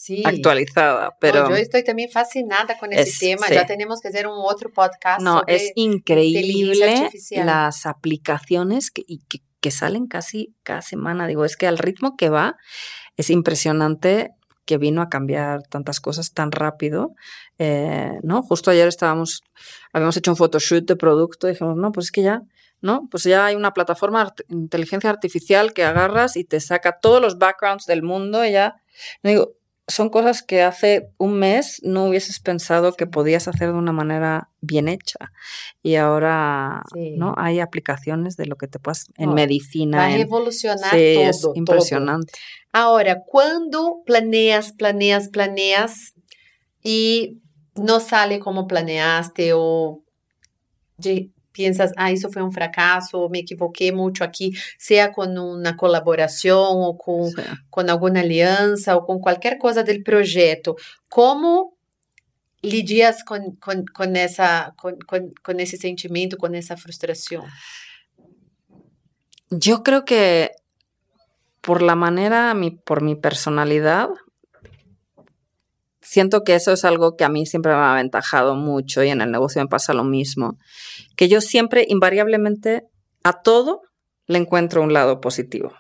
Sí. 0.03 0.23
actualizada, 0.25 1.05
No, 1.05 1.11
pero 1.19 1.47
yo 1.49 1.55
estoy 1.55 1.83
también 1.83 2.09
fascinada 2.09 2.77
con 2.79 2.91
ese 2.91 3.03
Es- 3.03 3.19
tema. 3.19 3.45
sí. 3.47 3.53
Ya 3.53 3.67
tenemos 3.67 4.01
que 4.01 4.07
hacer 4.07 4.25
un 4.25 4.33
otro 4.37 4.71
podcast. 4.73 5.21
no, 5.21 5.39
sobre 5.39 5.55
es 5.55 5.71
increíble 5.75 7.09
las 7.31 7.85
aplicaciones 7.85 8.89
que, 8.89 9.03
y 9.05 9.19
que, 9.29 9.39
que 9.59 9.69
salen 9.71 10.07
casi 10.07 10.55
cada 10.63 10.81
semana. 10.81 11.27
Digo, 11.27 11.45
es 11.45 11.55
que 11.55 11.67
al 11.67 11.77
ritmo 11.77 12.15
que 12.17 12.29
va 12.29 12.55
es 13.15 13.29
impresionante 13.29 14.31
que 14.65 14.77
vino 14.77 15.01
a 15.01 15.09
cambiar 15.09 15.63
tantas 15.69 15.99
cosas 15.99 16.33
tan 16.33 16.51
rápido, 16.51 17.13
eh, 17.59 18.11
¿no? 18.23 18.41
Justo 18.41 18.71
ayer 18.71 18.87
estábamos, 18.87 19.41
habíamos 19.93 20.17
hecho 20.17 20.31
un 20.31 20.37
photoshoot 20.37 20.85
de 20.87 20.95
producto 20.95 21.47
y 21.47 21.51
dijimos, 21.51 21.75
no, 21.77 21.91
pues 21.91 22.07
es 22.07 22.11
que 22.11 22.21
ya, 22.23 22.41
¿no? 22.79 23.07
Pues 23.11 23.23
ya 23.25 23.45
hay 23.45 23.55
una 23.55 23.73
plataforma 23.73 24.21
art- 24.21 24.41
inteligencia 24.49 25.09
artificial 25.09 25.73
que 25.73 25.83
agarras 25.83 26.37
y 26.37 26.43
te 26.43 26.59
saca 26.59 26.99
todos 26.99 27.21
los 27.21 27.37
backgrounds 27.37 27.85
del 27.85 28.01
mundo 28.01 28.43
y 28.45 28.51
ya, 28.53 28.75
no 29.23 29.29
digo, 29.29 29.53
son 29.87 30.09
cosas 30.09 30.41
que 30.43 30.61
hace 30.61 31.09
un 31.17 31.33
mes 31.33 31.79
no 31.83 32.05
hubieses 32.05 32.39
pensado 32.39 32.93
que 32.93 33.07
podías 33.07 33.47
hacer 33.47 33.71
de 33.73 33.77
una 33.77 33.91
manera 33.91 34.49
bien 34.61 34.87
hecha. 34.87 35.31
Y 35.81 35.95
ahora, 35.95 36.83
Sí. 36.93 37.15
¿no? 37.17 37.33
Hay 37.37 37.59
aplicaciones 37.59 38.37
de 38.37 38.45
lo 38.45 38.55
que 38.55 38.67
te 38.67 38.79
puedas 38.79 39.07
en 39.17 39.31
Va 39.31 39.33
medicina. 39.33 40.03
a 40.05 40.11
en- 40.11 40.19
revolucionar 40.19 40.91
sí, 40.91 41.13
todo. 41.15 41.23
es 41.29 41.41
todo. 41.41 41.51
impresionante. 41.55 42.31
Ahora, 42.71 43.21
cuando 43.25 43.97
planeas, 44.05 44.71
planeas, 44.71 45.27
planeas 45.27 46.13
y 46.81 47.41
no 47.75 47.99
sale 47.99 48.39
como 48.39 48.67
planeaste 48.67 49.51
o 49.53 50.03
piensas, 51.51 51.91
ah, 51.97 52.11
isso 52.11 52.31
foi 52.31 52.41
um 52.41 52.51
fracasso, 52.51 53.29
me 53.29 53.39
equivoquei 53.39 53.91
muito 53.91 54.23
aqui, 54.23 54.51
seja 54.77 55.09
com 55.09 55.23
uma 55.23 55.75
colaboração 55.75 56.77
ou 56.79 56.95
com, 56.95 57.29
com 57.69 57.81
alguma 57.81 58.19
aliança 58.19 58.95
ou 58.95 59.03
com 59.03 59.19
qualquer 59.19 59.57
coisa 59.57 59.83
do 59.83 60.03
projeto, 60.03 60.75
como 61.09 61.73
lidias 62.63 63.23
com, 63.23 63.55
com, 63.55 63.83
com, 63.93 64.03
essa, 64.15 64.71
com, 64.77 64.91
com, 65.07 65.31
com 65.43 65.51
esse 65.59 65.77
sentimento, 65.77 66.37
com 66.37 66.47
essa 66.47 66.77
frustração? 66.77 67.43
Yo 69.51 69.83
creo 69.83 70.05
que 70.05 70.51
por 71.59 71.81
la 71.81 71.95
manera, 71.95 72.53
mi, 72.53 72.71
por 72.71 73.01
mi 73.01 73.15
personalidad, 73.15 74.09
siento 76.11 76.43
que 76.43 76.55
eso 76.55 76.73
es 76.73 76.83
algo 76.83 77.15
que 77.15 77.23
a 77.23 77.29
mí 77.29 77.45
siempre 77.45 77.71
me 77.71 77.77
ha 77.79 77.93
aventajado 77.93 78.55
mucho 78.55 79.01
y 79.01 79.07
en 79.09 79.21
el 79.21 79.31
negocio 79.31 79.61
me 79.61 79.67
pasa 79.69 79.93
lo 79.93 80.03
mismo, 80.03 80.57
que 81.15 81.29
yo 81.29 81.39
siempre, 81.39 81.85
invariablemente, 81.87 82.83
a 83.23 83.41
todo 83.41 83.81
le 84.27 84.37
encuentro 84.39 84.81
un 84.81 84.91
lado 84.91 85.21
positivo. 85.21 85.71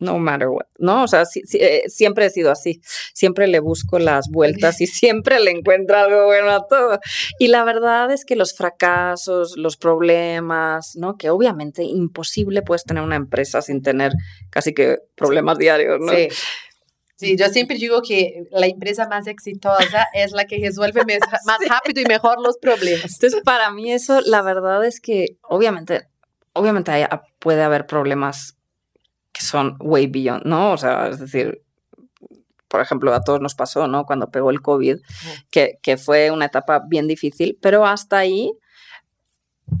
No 0.00 0.16
matter 0.20 0.46
what, 0.48 0.66
¿no? 0.78 1.02
O 1.02 1.08
sea, 1.08 1.24
sí- 1.24 1.42
sí, 1.44 1.58
eh, 1.60 1.82
siempre 1.88 2.26
he 2.26 2.30
sido 2.30 2.52
así. 2.52 2.80
Siempre 3.14 3.48
le 3.48 3.58
busco 3.58 3.98
las 3.98 4.26
vueltas 4.30 4.80
y 4.80 4.86
siempre 4.86 5.40
le 5.40 5.50
encuentro 5.50 5.96
algo 5.96 6.26
bueno 6.26 6.50
a 6.52 6.68
todo. 6.68 7.00
Y 7.40 7.48
la 7.48 7.64
verdad 7.64 8.12
es 8.12 8.24
que 8.24 8.36
los 8.36 8.54
fracasos, 8.56 9.56
los 9.56 9.76
problemas, 9.76 10.92
¿no? 10.94 11.16
Que 11.16 11.30
obviamente 11.30 11.82
imposible 11.82 12.62
puedes 12.62 12.84
tener 12.84 13.02
una 13.02 13.16
empresa 13.16 13.60
sin 13.60 13.82
tener 13.82 14.12
casi 14.50 14.72
que 14.72 14.98
problemas 15.16 15.58
diarios, 15.58 15.98
¿no? 16.00 16.12
Sí. 16.12 16.28
Sí, 17.18 17.36
yo 17.36 17.48
siempre 17.48 17.76
digo 17.76 18.00
que 18.00 18.44
la 18.52 18.66
empresa 18.68 19.08
más 19.08 19.26
exitosa 19.26 20.06
es 20.14 20.30
la 20.30 20.44
que 20.44 20.58
resuelve 20.64 21.02
más 21.46 21.58
rápido 21.68 22.00
y 22.00 22.04
mejor 22.04 22.40
los 22.40 22.58
problemas. 22.58 23.12
Entonces, 23.14 23.40
para 23.44 23.70
mí 23.72 23.90
eso, 23.92 24.20
la 24.20 24.40
verdad 24.42 24.84
es 24.84 25.00
que 25.00 25.36
obviamente, 25.42 26.06
obviamente 26.52 26.92
hay- 26.92 27.06
puede 27.40 27.62
haber 27.62 27.86
problemas 27.86 28.56
que 29.32 29.42
son 29.42 29.76
way 29.80 30.06
beyond, 30.06 30.44
¿no? 30.44 30.72
O 30.72 30.78
sea, 30.78 31.08
es 31.08 31.18
decir, 31.18 31.60
por 32.68 32.80
ejemplo, 32.82 33.12
a 33.14 33.24
todos 33.24 33.40
nos 33.40 33.54
pasó, 33.54 33.88
¿no? 33.88 34.04
Cuando 34.06 34.30
pegó 34.30 34.50
el 34.50 34.60
COVID, 34.62 34.98
que, 35.50 35.78
que 35.82 35.96
fue 35.96 36.30
una 36.30 36.44
etapa 36.44 36.82
bien 36.86 37.08
difícil, 37.08 37.58
pero 37.60 37.84
hasta 37.86 38.18
ahí, 38.18 38.52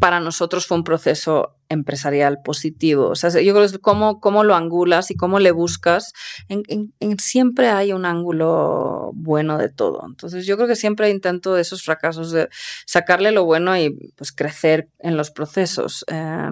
para 0.00 0.20
nosotros 0.20 0.66
fue 0.66 0.76
un 0.76 0.84
proceso 0.84 1.54
empresarial 1.68 2.38
positivo. 2.44 3.08
O 3.08 3.14
sea, 3.14 3.30
yo 3.30 3.54
creo 3.54 3.68
que 3.68 3.78
cómo, 3.78 4.20
cómo 4.20 4.44
lo 4.44 4.54
angulas 4.54 5.10
y 5.10 5.16
cómo 5.16 5.38
le 5.38 5.50
buscas. 5.50 6.12
En, 6.48 6.62
en- 6.68 6.92
en- 7.00 7.18
siempre 7.18 7.68
hay 7.68 7.92
un 7.92 8.04
ángulo 8.06 9.10
bueno 9.14 9.58
de 9.58 9.68
todo. 9.68 10.02
Entonces, 10.06 10.46
yo 10.46 10.56
creo 10.56 10.68
que 10.68 10.76
siempre 10.76 11.10
intento 11.10 11.54
de 11.54 11.62
esos 11.62 11.82
fracasos 11.82 12.30
de 12.32 12.48
sacarle 12.86 13.32
lo 13.32 13.44
bueno 13.44 13.76
y 13.76 14.12
pues 14.16 14.32
crecer 14.32 14.88
en 14.98 15.16
los 15.16 15.30
procesos. 15.30 16.04
Eh, 16.08 16.50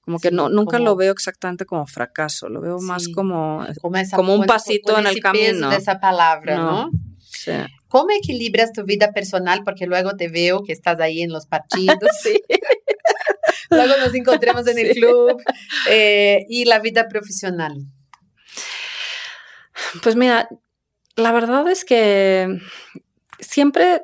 como 0.00 0.20
que 0.20 0.28
Sí, 0.28 0.34
no, 0.36 0.48
nunca 0.48 0.76
como- 0.76 0.84
lo 0.90 0.96
veo 0.96 1.12
exactamente 1.12 1.66
como 1.66 1.84
fracaso, 1.86 2.48
lo 2.48 2.60
veo 2.60 2.78
más 2.78 3.08
como... 3.08 3.66
Como, 4.14 4.34
un 4.34 4.46
pasito 4.46 4.96
en 4.98 5.06
el 5.08 5.18
camino. 5.18 5.68
dessa 5.70 5.98
palavra, 5.98 6.56
No. 6.56 6.70
¿no? 6.70 6.90
Sí. 7.38 7.52
¿Cómo 7.88 8.08
equilibras 8.10 8.72
tu 8.72 8.84
vida 8.84 9.12
personal? 9.12 9.62
Porque 9.64 9.86
luego 9.86 10.16
te 10.16 10.28
veo 10.28 10.62
que 10.64 10.72
estás 10.72 10.98
ahí 11.00 11.22
en 11.22 11.30
los 11.32 11.46
partidos, 11.46 11.96
Sí. 12.22 12.40
luego 13.70 13.94
nos 13.98 14.14
encontramos 14.14 14.66
en 14.66 14.78
el 14.78 14.86
Sí. 14.94 15.00
club 15.00 15.40
eh, 15.88 16.44
y 16.48 16.64
la 16.64 16.78
vida 16.80 17.08
profesional. 17.08 17.74
Pues 20.02 20.16
mira, 20.16 20.48
la 21.16 21.32
verdad 21.32 21.68
es 21.68 21.84
que 21.84 22.58
siempre, 23.40 24.00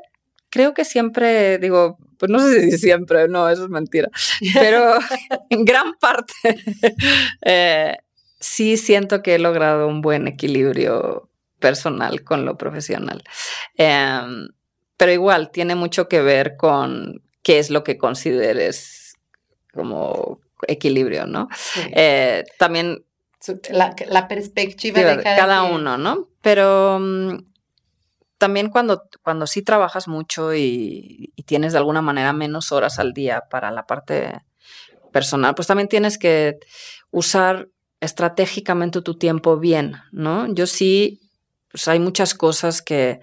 creo 0.51 0.75
que 0.75 0.85
siempre, 0.85 1.59
digo, 1.59 1.99
pues 2.19 2.31
no 2.31 2.39
sé 2.41 2.71
si 2.71 2.79
siempre, 2.79 3.29
no, 3.29 3.49
eso 3.49 3.65
es 3.65 3.71
mentira, 3.71 4.09
pero 4.55 4.99
en 5.51 5.65
gran 5.65 5.95
parte 5.99 6.33
eh, 7.45 7.97
sí 8.41 8.77
siento 8.77 9.23
que 9.23 9.35
he 9.37 9.39
logrado 9.39 9.89
un 9.89 10.01
buen 10.03 10.29
equilibrio 10.29 11.29
personal 11.63 12.23
con 12.23 12.45
lo 12.45 12.59
profesional. 12.59 13.23
Em, 13.77 14.49
pero 14.99 15.13
igual 15.13 15.51
tiene 15.51 15.75
mucho 15.75 16.09
que 16.09 16.21
ver 16.21 16.57
con 16.59 17.23
qué 17.43 17.59
es 17.59 17.71
lo 17.71 17.83
que 17.83 17.97
consideres 17.97 19.17
como 19.73 20.41
equilibrio, 20.69 21.27
¿no? 21.27 21.49
Sí. 21.55 21.81
Eh, 21.95 22.45
también 22.59 23.05
La, 23.71 23.97
la 24.09 24.29
perspectiva 24.29 25.01
Sí, 25.01 25.05
de 25.05 25.23
cada, 25.23 25.65
uno, 25.65 25.97
¿no? 25.97 26.29
Pero 26.43 26.99
mm, 27.01 27.39
también 28.39 28.69
cuando, 28.69 29.03
cuando 29.23 29.47
sí 29.47 29.63
trabajas 29.63 30.07
mucho 30.07 30.55
y, 30.55 31.33
y 31.35 31.43
tienes 31.45 31.73
de 31.73 31.79
alguna 31.79 32.03
manera 32.03 32.33
menos 32.33 32.71
horas 32.71 32.99
al 32.99 33.13
día 33.13 33.45
para 33.51 33.71
la 33.71 33.87
parte 33.87 34.43
personal, 35.13 35.55
pues 35.55 35.67
también 35.67 35.89
tienes 35.89 36.19
que 36.19 36.59
usar 37.11 37.69
estratégicamente 38.01 39.01
tu 39.01 39.17
tiempo 39.17 39.59
bien, 39.59 39.95
¿no? 40.11 40.53
Yo 40.53 40.67
sí, 40.67 41.22
pues 41.73 41.89
hay 41.89 41.99
muchas 41.99 42.35
cosas 42.35 42.83
que, 42.83 43.21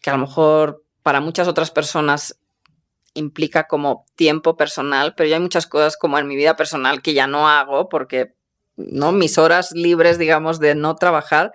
que 0.00 0.10
a 0.10 0.14
lo 0.14 0.18
mejor 0.20 0.84
para 1.02 1.20
muchas 1.20 1.46
otras 1.46 1.70
personas 1.70 2.38
implica 3.14 3.68
como 3.68 4.06
tiempo 4.16 4.56
personal, 4.56 5.14
pero 5.14 5.28
yo 5.28 5.36
hay 5.36 5.40
muchas 5.40 5.66
cosas 5.66 5.96
como 5.96 6.18
en 6.18 6.26
mi 6.26 6.34
vida 6.34 6.56
personal 6.56 7.02
que 7.02 7.14
ya 7.14 7.26
no 7.26 7.48
hago 7.48 7.88
porque 7.88 8.34
no 8.76 9.12
mis 9.12 9.36
horas 9.38 9.72
libres, 9.72 10.18
digamos, 10.18 10.58
de 10.58 10.74
no 10.74 10.96
trabajar, 10.96 11.52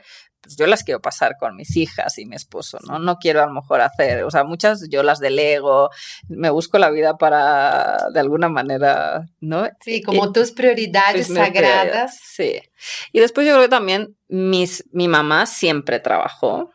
pues 0.47 0.57
yo 0.57 0.65
las 0.65 0.83
quiero 0.83 1.01
pasar 1.01 1.37
con 1.37 1.55
mis 1.55 1.75
hijas 1.75 2.17
y 2.17 2.25
mi 2.25 2.35
esposo, 2.35 2.79
¿no? 2.87 2.99
No 2.99 3.17
quiero 3.17 3.43
a 3.43 3.47
lo 3.47 3.53
mejor 3.53 3.81
hacer, 3.81 4.23
o 4.23 4.31
sea, 4.31 4.43
muchas 4.43 4.87
yo 4.89 5.03
las 5.03 5.19
delego, 5.19 5.89
me 6.29 6.49
busco 6.49 6.77
la 6.77 6.89
vida 6.89 7.17
para, 7.17 8.07
de 8.13 8.19
alguna 8.19 8.47
manera, 8.49 9.25
¿no? 9.41 9.67
Sí, 9.81 10.01
como 10.01 10.25
Y- 10.27 10.31
tus 10.31 10.51
prioridades 10.51 11.27
pues, 11.27 11.37
sagradas. 11.37 12.17
Sí. 12.23 12.61
Y 13.11 13.19
después 13.19 13.45
yo 13.45 13.53
creo 13.53 13.63
que 13.65 13.69
también 13.69 14.15
mis, 14.29 14.85
mi 14.91 15.07
mamá 15.07 15.45
siempre 15.45 15.99
trabajó 15.99 16.71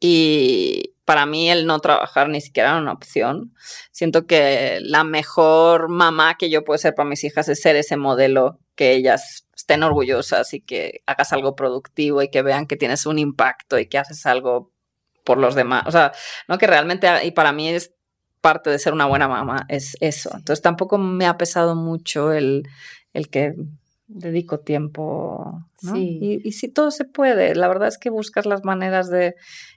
y 0.00 0.94
para 1.04 1.26
mí 1.26 1.50
el 1.50 1.66
no 1.66 1.80
trabajar 1.80 2.28
ni 2.28 2.40
siquiera 2.40 2.70
era 2.70 2.78
una 2.78 2.92
opción. 2.92 3.54
Siento 3.90 4.26
que 4.26 4.78
la 4.82 5.04
mejor 5.04 5.88
mamá 5.88 6.36
que 6.36 6.50
yo 6.50 6.64
puedo 6.64 6.78
ser 6.78 6.94
para 6.94 7.08
mis 7.08 7.24
hijas 7.24 7.48
es 7.48 7.60
ser 7.60 7.76
ese 7.76 7.96
modelo 7.96 8.60
que 8.76 8.92
ellas 8.92 9.46
estén 9.68 9.82
orgullosas 9.82 10.54
y 10.54 10.62
que 10.62 11.02
hagas 11.04 11.34
algo 11.34 11.54
productivo 11.54 12.22
y 12.22 12.30
que 12.30 12.40
vean 12.40 12.66
que 12.66 12.76
tienes 12.76 13.04
un 13.04 13.18
impacto 13.18 13.78
y 13.78 13.86
que 13.86 13.98
haces 13.98 14.24
algo 14.24 14.72
por 15.24 15.36
los 15.36 15.54
demás. 15.54 15.82
O 15.86 15.90
sea, 15.90 16.12
no 16.48 16.56
que 16.56 16.66
realmente, 16.66 17.06
y 17.22 17.32
para 17.32 17.52
mí 17.52 17.68
es 17.68 17.92
parte 18.40 18.70
de 18.70 18.78
ser 18.78 18.94
una 18.94 19.04
buena 19.04 19.28
mamá, 19.28 19.66
es 19.68 19.94
eso. 20.00 20.30
Entonces 20.34 20.62
tampoco 20.62 20.96
me 20.96 21.26
ha 21.26 21.36
pesado 21.36 21.74
mucho 21.74 22.32
el, 22.32 22.66
el 23.12 23.28
que 23.28 23.52
dedico 24.06 24.60
tiempo. 24.60 25.64
¿no? 25.82 25.96
Y, 25.96 26.40
y 26.42 26.52
sí, 26.52 26.68
todo 26.68 26.90
se 26.90 27.04
puede. 27.04 27.54
La 27.54 27.68
verdad 27.68 27.88
es 27.88 27.98
que 27.98 28.08
buscas 28.08 28.46
las 28.46 28.64
maneras 28.64 29.10
de 29.10 29.34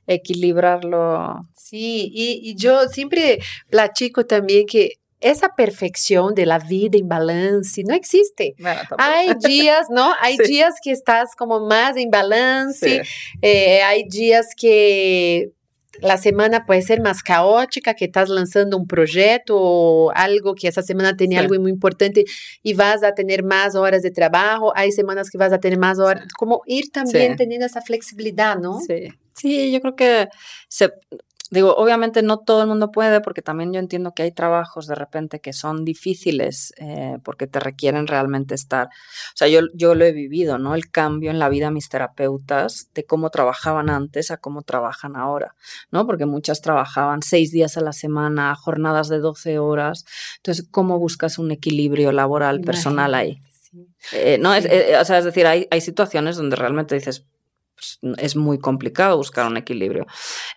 equilibrarlo. 0.08 1.42
Sí, 1.54 2.10
y, 2.14 2.40
y 2.50 2.56
yo 2.56 2.88
siempre 2.88 3.40
platico 3.70 4.26
también 4.26 4.66
que 4.68 5.01
esa 5.22 5.50
perfección 5.56 6.34
de 6.36 6.46
la 6.46 6.60
vida 6.60 6.98
en 6.98 7.08
balance 7.08 7.84
no 7.84 7.94
existe. 7.94 8.56
Bueno. 8.60 8.82
Hay 8.98 9.30
días, 9.44 9.88
¿no? 9.90 10.14
Hay 10.22 10.38
Sí. 10.38 10.44
días 10.54 10.76
que 10.84 10.92
estás 10.92 11.36
como 11.36 11.60
más 11.66 11.96
en 11.98 12.10
balance, 12.10 13.04
Sí. 13.04 13.10
eh, 13.42 13.82
hay 13.84 14.04
días 14.10 14.48
que 14.58 15.52
la 16.00 16.18
semana 16.18 16.66
puede 16.66 16.82
ser 16.82 17.02
más 17.02 17.22
caótica, 17.22 17.94
que 17.94 18.06
estás 18.06 18.30
lanzando 18.30 18.78
un 18.78 18.88
proyecto 18.88 19.56
o 19.60 20.12
algo 20.16 20.56
que 20.56 20.68
esa 20.70 20.82
semana 20.82 21.16
tenía 21.16 21.40
Sí. 21.40 21.46
algo 21.46 21.62
muy 21.62 21.70
importante 21.72 22.24
y 22.64 22.74
vas 22.74 23.04
a 23.04 23.14
tener 23.14 23.44
más 23.44 23.76
horas 23.76 24.02
de 24.02 24.10
trabajo, 24.10 24.72
hay 24.76 24.92
semanas 24.94 25.30
que 25.30 25.38
vas 25.38 25.52
a 25.54 25.60
tener 25.60 25.78
más 25.78 26.00
horas, 26.00 26.26
como 26.38 26.62
ir 26.66 26.90
también 26.92 27.32
Sí. 27.32 27.38
teniendo 27.38 27.66
esa 27.68 27.82
flexibilidad, 27.82 28.58
¿no? 28.58 28.80
Sí. 28.80 29.10
Sí, 29.36 29.72
yo 29.72 29.82
creo 29.82 29.96
que 29.96 30.28
se, 30.68 30.90
digo, 31.52 31.76
obviamente 31.76 32.24
no 32.24 32.40
todo 32.40 32.62
el 32.62 32.68
mundo 32.70 32.92
puede, 32.92 33.20
porque 33.20 33.42
también 33.42 33.74
yo 33.74 33.80
entiendo 33.80 34.14
que 34.14 34.24
hay 34.24 34.32
trabajos 34.32 34.88
de 34.88 34.96
repente 34.96 35.42
que 35.42 35.52
son 35.52 35.84
difíciles 35.84 36.74
eh, 36.78 37.18
porque 37.24 37.46
te 37.46 37.60
requieren 37.60 38.08
realmente 38.08 38.56
estar. 38.56 38.88
O 38.88 39.36
sea, 39.36 39.50
yo, 39.50 39.60
yo 39.74 39.94
lo 39.94 40.06
he 40.06 40.14
vivido, 40.14 40.58
¿no? 40.58 40.74
El 40.76 40.90
cambio 40.90 41.30
en 41.30 41.40
la 41.40 41.50
vida 41.50 41.66
de 41.66 41.74
mis 41.74 41.90
terapeutas, 41.90 42.90
de 42.96 43.06
cómo 43.06 43.30
trabajaban 43.30 43.90
antes 43.90 44.32
a 44.32 44.38
cómo 44.38 44.62
trabajan 44.62 45.18
ahora, 45.18 45.56
¿no? 45.92 46.08
Porque 46.08 46.26
muchas 46.26 46.62
trabajaban 46.62 47.22
seis 47.22 47.52
días 47.52 47.76
a 47.76 47.82
la 47.82 47.92
semana, 47.92 48.56
jornadas 48.56 49.10
de 49.10 49.20
12 49.20 49.60
horas. 49.60 50.06
Entonces, 50.38 50.66
¿cómo 50.72 51.00
buscas 51.00 51.38
un 51.38 51.52
equilibrio 51.52 52.14
laboral, 52.14 52.62
personal 52.62 53.14
ahí? 53.14 53.42
Sí. 53.60 53.88
Eh, 54.14 54.38
no, 54.40 54.54
es, 54.54 54.66
eh, 54.66 54.96
o 55.00 55.04
sea, 55.04 55.18
es 55.18 55.26
decir, 55.26 55.46
hay, 55.46 55.68
hay 55.70 55.82
situaciones 55.82 56.38
donde 56.38 56.56
realmente 56.56 56.96
dices, 56.96 57.26
pues, 57.76 58.00
es 58.20 58.36
muy 58.36 58.60
complicado 58.60 59.18
buscar 59.18 59.48
un 59.48 59.58
equilibrio. 59.58 60.06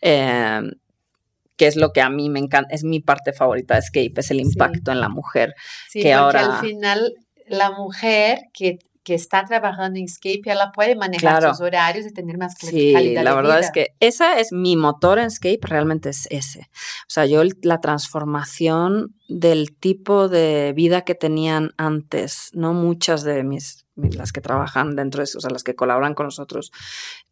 Eh, 0.03 0.61
que 1.57 1.67
es 1.67 1.77
lo 1.77 1.93
que 1.93 2.01
a 2.01 2.11
mí 2.11 2.29
me 2.31 2.41
encanta, 2.41 2.75
es 2.75 2.85
mi 2.85 3.01
parte 3.01 3.33
favorita 3.33 3.75
de 3.75 3.81
Escape, 3.81 4.13
es 4.17 4.31
el 4.31 4.39
Sí. 4.39 4.43
impacto 4.45 4.91
en 4.93 5.01
la 5.01 5.09
mujer. 5.09 5.55
Sí, 5.89 6.01
que 6.01 6.09
porque 6.09 6.13
ahora- 6.15 6.57
al 6.59 6.61
final 6.67 7.15
la 7.47 7.71
mujer 7.71 8.39
que, 8.53 8.79
que 9.05 9.13
está 9.15 9.45
trabajando 9.45 9.99
en 9.99 10.07
Escape, 10.07 10.41
ela 10.47 10.73
puede 10.73 10.97
manejar 10.97 11.39
Claro. 11.39 11.51
sus 11.55 11.61
horarios 11.61 12.07
y 12.07 12.13
tener 12.15 12.39
más 12.39 12.55
Sí, 12.59 12.93
calidad 12.95 13.23
la 13.23 13.31
de 13.33 13.37
verdad 13.37 13.57
vida. 13.59 13.61
es 13.67 13.71
que 13.71 13.89
esa 14.01 14.41
es 14.41 14.51
mi 14.51 14.77
motor 14.77 15.19
en 15.19 15.27
Escape, 15.27 15.59
realmente 15.61 16.09
es 16.09 16.27
ese. 16.31 16.61
O 16.61 17.09
sea, 17.11 17.27
yo 17.27 17.43
el- 17.43 17.53
la 17.63 17.81
transformación 17.81 19.15
del 19.29 19.77
tipo 19.79 20.29
de 20.31 20.73
vida 20.75 21.03
que 21.03 21.15
tenían 21.15 21.71
antes, 21.77 22.49
no 22.55 22.73
muchas 22.73 23.23
de 23.25 23.45
mis- 23.45 23.85
las 23.97 24.33
que 24.33 24.41
trabajan 24.41 24.97
dentro 24.97 25.19
de 25.21 25.25
eso, 25.25 25.37
o 25.39 25.41
sea, 25.41 25.51
las 25.51 25.63
que 25.65 25.75
colaboran 25.75 26.15
con 26.15 26.25
nosotros, 26.27 26.73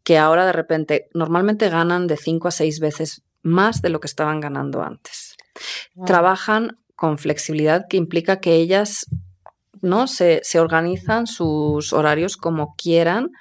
que 0.03 0.17
ahora 0.19 0.45
de 0.45 0.53
repente 0.53 1.07
normalmente 1.13 1.69
ganan 1.69 2.05
de 2.07 2.17
cinco 2.17 2.47
a 2.47 2.51
seis 2.51 2.79
veces 2.79 3.23
más 3.43 3.81
de 3.81 3.89
lo 3.89 3.99
que 3.99 4.07
estaban 4.07 4.39
ganando 4.39 4.81
antes. 4.81 5.35
Wow. 5.95 6.05
Trabajan 6.05 6.79
con 6.95 7.17
flexibilidad 7.17 7.85
que 7.89 7.97
implica 7.97 8.39
que 8.39 8.55
ellas 8.55 9.05
¿no? 9.81 10.07
se, 10.07 10.39
se 10.43 10.59
organizan 10.59 11.27
sus 11.27 11.93
horarios 11.93 12.37
como 12.37 12.75
quieran. 12.75 13.31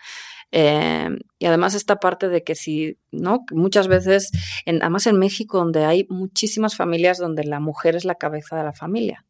eh, 0.51 1.09
y 1.38 1.47
además 1.47 1.75
esta 1.75 1.97
parte 1.97 2.29
de 2.29 2.45
que 2.45 2.55
si, 2.55 2.99
¿no? 3.11 3.45
Muchas 3.51 3.88
veces, 3.88 4.31
en, 4.67 4.83
además 4.83 5.07
en 5.07 5.19
México, 5.19 5.59
donde 5.59 5.85
hay 5.87 6.07
muchísimas 6.11 6.77
familias 6.77 7.19
donde 7.19 7.45
la 7.45 7.59
mujer 7.59 7.97
es 7.97 8.05
la 8.05 8.17
cabeza 8.17 8.57
de 8.57 8.65
la 8.65 8.73
familia, 8.73 9.25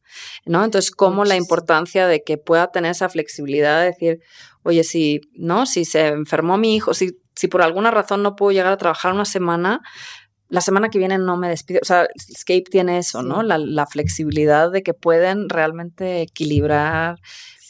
¿no? 0.44 0.64
Entonces, 0.64 0.90
cómo 0.90 1.24
la 1.24 1.36
importancia 1.36 2.06
de 2.06 2.24
que 2.24 2.38
pueda 2.38 2.72
tener 2.72 2.90
esa 2.90 3.08
flexibilidad 3.08 3.80
de 3.80 3.86
decir, 3.86 4.20
oye, 4.62 4.82
si, 4.84 5.20
¿no? 5.34 5.64
Si 5.64 5.84
se 5.84 6.08
enfermó 6.08 6.58
mi 6.58 6.74
hijo, 6.74 6.92
si, 6.92 7.18
si 7.34 7.48
por 7.48 7.62
alguna 7.62 7.90
razón 7.90 8.22
no 8.22 8.34
puedo 8.36 8.52
llegar 8.52 8.72
a 8.72 8.76
trabajar 8.76 9.12
una 9.12 9.24
semana, 9.24 9.80
la 10.52 10.60
semana 10.60 10.90
que 10.90 10.98
viene 10.98 11.16
no 11.16 11.38
me 11.38 11.48
despido. 11.48 11.80
O 11.80 11.86
sea, 11.86 12.06
Escape 12.14 12.64
tiene 12.70 12.98
eso, 12.98 13.22
Sí. 13.22 13.26
¿no? 13.26 13.42
La, 13.42 13.56
la 13.56 13.86
flexibilidad 13.86 14.70
de 14.70 14.82
que 14.82 14.92
pueden 14.92 15.48
realmente 15.48 16.20
equilibrar. 16.20 17.18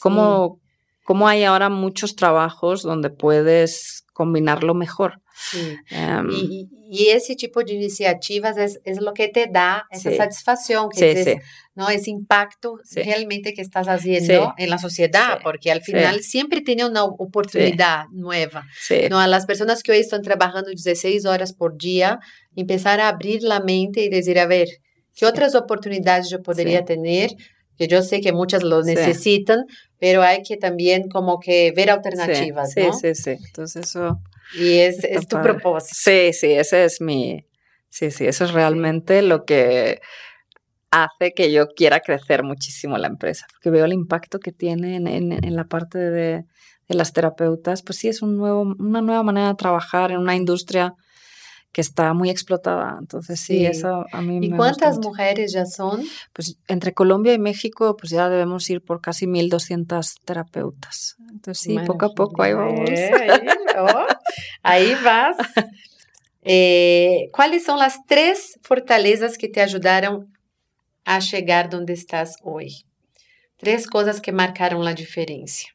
Cómo, 0.00 0.58
cómo 1.04 1.28
hay 1.28 1.44
ahora 1.44 1.68
muchos 1.68 2.16
trabajos 2.16 2.82
donde 2.82 3.08
puedes 3.08 4.04
combinarlo 4.12 4.74
mejor. 4.74 5.20
Sí. 5.34 5.76
Em, 5.90 6.28
Y, 6.30 6.68
y- 6.90 7.08
ese 7.08 7.34
tipo 7.34 7.62
de 7.64 7.72
iniciativas 7.72 8.56
es, 8.58 8.80
es 8.84 9.00
lo 9.00 9.14
que 9.14 9.28
te 9.28 9.46
da 9.50 9.86
esa 9.90 10.10
Sí. 10.10 10.16
satisfacción, 10.16 10.88
que 10.90 11.16
sí, 11.16 11.24
sí, 11.24 11.36
¿no? 11.74 11.88
ese 11.88 12.10
impacto 12.10 12.78
realmente 12.94 13.54
que 13.54 13.62
estás 13.62 13.88
haciendo 13.88 14.52
en 14.58 14.68
la 14.70 14.76
sociedad, 14.78 15.38
porque 15.42 15.72
al 15.72 15.80
final 15.80 16.20
siempre 16.22 16.60
tiene 16.60 16.84
una 16.84 17.04
oportunidad 17.04 18.04
nueva. 18.12 18.64
¿no? 19.10 19.18
A 19.18 19.26
las 19.26 19.46
personas 19.46 19.82
que 19.82 19.92
hoy 19.92 19.98
están 19.98 20.20
trabajando 20.22 20.68
16 20.70 21.24
horas 21.24 21.54
por 21.54 21.76
día, 21.78 22.18
empezar 22.54 23.00
a 23.00 23.08
abrir 23.08 23.42
la 23.42 23.60
mente 23.60 24.04
y 24.04 24.10
decir, 24.10 24.38
a 24.38 24.46
ver, 24.46 24.68
¿qué 25.14 25.24
otras 25.26 25.54
oportunidades 25.54 26.28
yo 26.30 26.42
podría 26.42 26.84
tener? 26.84 27.30
Que 27.78 27.88
yo 27.88 28.02
sé 28.02 28.20
que 28.20 28.32
muchas 28.32 28.62
lo 28.62 28.82
Sí. 28.82 28.94
necesitan, 28.94 29.64
pero 29.98 30.22
hay 30.22 30.42
que 30.42 30.56
también 30.56 31.08
como 31.08 31.40
que 31.40 31.72
ver 31.74 31.90
alternativas, 31.90 32.72
sí, 32.72 32.80
¿no? 32.82 32.92
sí, 32.92 33.14
sí. 33.14 33.30
Entonces 33.46 33.86
eso... 33.88 34.18
Y 34.54 34.74
es, 34.80 35.02
es 35.04 35.26
tu 35.26 35.36
padre. 35.36 35.54
propósito. 35.54 35.94
Sí, 35.98 36.32
sí, 36.34 36.52
ese 36.52 36.84
es 36.84 37.00
mi... 37.00 37.44
Sí, 37.88 38.10
sí, 38.10 38.26
eso 38.26 38.44
es 38.44 38.52
realmente 38.52 39.22
lo 39.22 39.44
que 39.44 40.00
hace 40.90 41.32
que 41.34 41.50
yo 41.52 41.68
quiera 41.68 42.00
crecer 42.00 42.42
muchísimo 42.42 42.98
la 42.98 43.06
empresa, 43.08 43.46
porque 43.52 43.70
veo 43.70 43.84
el 43.86 43.92
impacto 43.94 44.38
que 44.40 44.52
tiene 44.52 44.96
en, 44.96 45.06
en- 45.06 45.44
en 45.44 45.56
la 45.56 45.64
parte 45.64 45.98
de, 45.98 46.44
de 46.88 46.94
las 46.94 47.12
terapeutas. 47.14 47.82
Pues 47.82 47.98
sí, 47.98 48.08
es 48.08 48.20
un 48.22 48.36
nuevo, 48.36 48.60
una 48.78 49.00
nueva 49.00 49.22
manera 49.22 49.48
de 49.48 49.54
trabajar 49.54 50.10
en 50.10 50.18
una 50.18 50.36
industria 50.36 50.94
que 51.72 51.80
está 51.80 52.12
muy 52.12 52.28
explotada. 52.30 52.96
Entonces 52.98 53.40
sí, 53.40 53.58
Sí. 53.58 53.66
eso 53.66 54.04
a 54.12 54.20
mí 54.20 54.38
me 54.40 54.46
¿Y 54.46 54.48
gusta 54.50 54.56
cuántas 54.58 54.96
mucho. 54.96 55.08
mujeres 55.08 55.52
ya 55.52 55.64
son? 55.66 56.02
Pues 56.34 56.56
entre 56.68 56.92
Colombia 56.92 57.32
y 57.32 57.38
México, 57.38 57.96
pues 57.96 58.10
ya 58.12 58.28
debemos 58.28 58.68
ir 58.68 58.82
por 58.82 59.00
casi 59.00 59.26
1.200 59.26 60.20
terapeutas. 60.24 61.16
Entonces 61.30 61.62
sí, 61.64 61.78
poco 61.86 62.06
a 62.06 62.14
poco 62.14 62.42
ahí 62.42 62.52
vamos. 62.52 62.90
Eh, 62.90 63.10
ahí, 63.30 63.40
oh, 63.78 64.06
ahí 64.62 64.94
vas. 65.04 65.36
Eh, 66.44 67.28
¿Cuáles 67.32 67.62
son 67.64 67.78
las 67.78 68.04
tres 68.08 68.58
fortalezas 68.62 69.38
que 69.38 69.48
te 69.48 69.60
ayudaron 69.60 70.36
a 71.04 71.20
llegar 71.20 71.70
donde 71.70 71.92
estás 71.92 72.34
hoy? 72.42 72.84
Tres 73.58 73.86
cosas 73.86 74.20
que 74.20 74.32
marcaron 74.32 74.84
la 74.84 74.92
diferencia. 74.92 75.70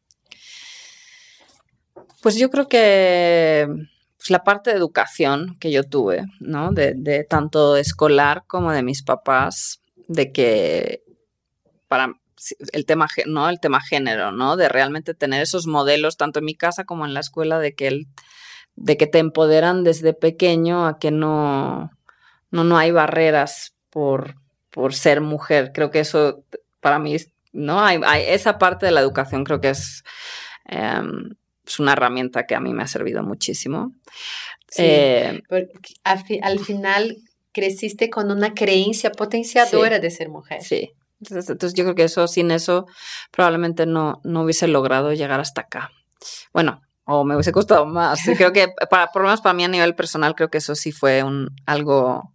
Pues 2.22 2.36
yo 2.36 2.50
creo 2.50 2.68
que 2.68 3.66
pues, 4.28 4.32
la 4.32 4.44
parte 4.44 4.72
de 4.72 4.78
educación 4.78 5.58
que 5.58 5.72
yo 5.72 5.84
tuve, 5.84 6.26
¿no? 6.42 6.72
De, 6.72 7.26
tanto 7.30 7.78
escolar 7.78 8.44
como 8.46 8.74
de 8.74 8.84
mis 8.84 9.02
papás, 9.02 9.82
de 10.08 10.34
que 10.34 11.04
para 11.88 12.14
el 12.74 12.86
tema, 12.86 13.08
¿no? 13.26 13.50
El 13.50 13.62
tema 13.62 13.80
género, 13.80 14.34
¿no? 14.34 14.58
De 14.58 14.68
realmente 14.68 15.14
tener 15.14 15.42
esos 15.42 15.66
modelos, 15.66 16.18
tanto 16.18 16.40
en 16.40 16.46
mi 16.46 16.56
casa 16.56 16.84
como 16.84 17.06
en 17.06 17.14
la 17.14 17.22
escuela, 17.22 17.60
de 17.60 17.74
que 17.74 17.88
el, 17.88 18.08
de 18.76 18.98
que 18.98 19.08
te 19.08 19.20
empoderan 19.20 19.86
desde 19.86 20.14
pequeño 20.14 20.86
a 20.86 21.00
que 21.00 21.12
no, 21.12 21.92
no, 22.52 22.64
no 22.66 22.78
hay 22.78 22.92
barreras 22.92 23.76
por, 23.90 24.36
por 24.72 24.94
ser 24.94 25.22
mujer. 25.22 25.72
Creo 25.74 25.90
que 25.90 26.02
eso 26.02 26.44
para 26.82 27.00
mí, 27.00 27.16
¿no? 27.54 27.80
Hay 27.80 28.02
esa 28.28 28.58
parte 28.58 28.86
de 28.86 28.92
la 28.92 29.00
educación 29.00 29.46
creo 29.46 29.62
que 29.62 29.70
es, 29.70 30.04
em, 30.66 31.36
es 31.68 31.80
una 31.80 31.94
herramienta 31.94 32.46
que 32.46 32.56
a 32.56 32.60
mí 32.60 32.74
me 32.74 32.84
ha 32.84 32.88
servido 32.88 33.24
muchísimo. 33.24 33.92
Sí, 34.70 34.84
Eh, 34.84 35.42
porque 35.48 35.94
al, 36.04 36.24
fi- 36.24 36.40
al 36.42 36.60
final 36.60 37.18
creciste 37.52 38.10
con 38.10 38.32
una 38.32 38.54
creencia 38.54 39.12
potenciadora 39.12 40.00
de 40.00 40.10
ser 40.12 40.30
mujer. 40.30 40.62
Sí. 40.62 40.92
Entonces, 41.22 41.50
entonces 41.50 41.74
yo 41.76 41.84
creo 41.84 41.96
que 41.96 42.04
eso, 42.04 42.28
sin 42.28 42.52
eso, 42.52 42.86
probablemente 43.32 43.86
no, 43.86 44.22
no 44.24 44.44
hubiese 44.44 44.68
logrado 44.68 45.14
llegar 45.14 45.40
hasta 45.40 45.62
acá. 45.62 45.90
Bueno, 46.54 46.82
o 47.06 47.24
me 47.24 47.34
hubiese 47.36 47.52
costado 47.52 47.86
más. 47.86 48.20
Creo 48.38 48.52
que, 48.54 48.68
para, 48.90 49.08
por 49.08 49.22
lo 49.24 49.28
menos 49.30 49.42
para 49.42 49.54
mí 49.54 49.64
a 49.64 49.68
nivel 49.70 49.96
personal, 49.96 50.36
creo 50.36 50.50
que 50.50 50.58
eso 50.60 50.76
sí 50.76 50.92
fue 50.92 51.24
un, 51.24 51.50
algo 51.66 52.34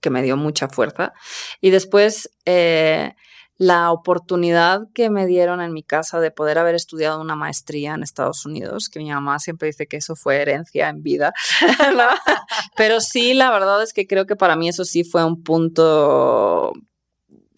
que 0.00 0.08
me 0.10 0.22
dio 0.22 0.36
mucha 0.38 0.68
fuerza. 0.68 1.12
Y 1.60 1.70
después, 1.70 2.30
eh, 2.46 3.12
la 3.60 3.92
oportunidad 3.92 4.88
que 4.94 5.10
me 5.10 5.26
dieron 5.26 5.60
en 5.60 5.74
mi 5.74 5.82
casa 5.82 6.18
de 6.18 6.30
poder 6.30 6.56
haber 6.56 6.74
estudiado 6.74 7.20
una 7.20 7.36
maestría 7.36 7.92
en 7.92 8.02
Estados 8.02 8.46
Unidos, 8.46 8.88
que 8.88 9.00
mi 9.00 9.10
mamá 9.10 9.38
siempre 9.38 9.66
dice 9.66 9.86
que 9.86 9.98
eso 9.98 10.16
fue 10.16 10.40
herencia 10.40 10.88
en 10.88 11.02
vida. 11.02 11.34
Pero 12.76 13.02
sí, 13.02 13.34
la 13.34 13.50
verdad 13.50 13.82
es 13.82 13.92
que 13.92 14.06
creo 14.06 14.24
que 14.24 14.34
para 14.34 14.56
mí 14.56 14.70
eso 14.70 14.86
sí 14.86 15.04
fue 15.04 15.26
un 15.26 15.42
punto 15.42 16.72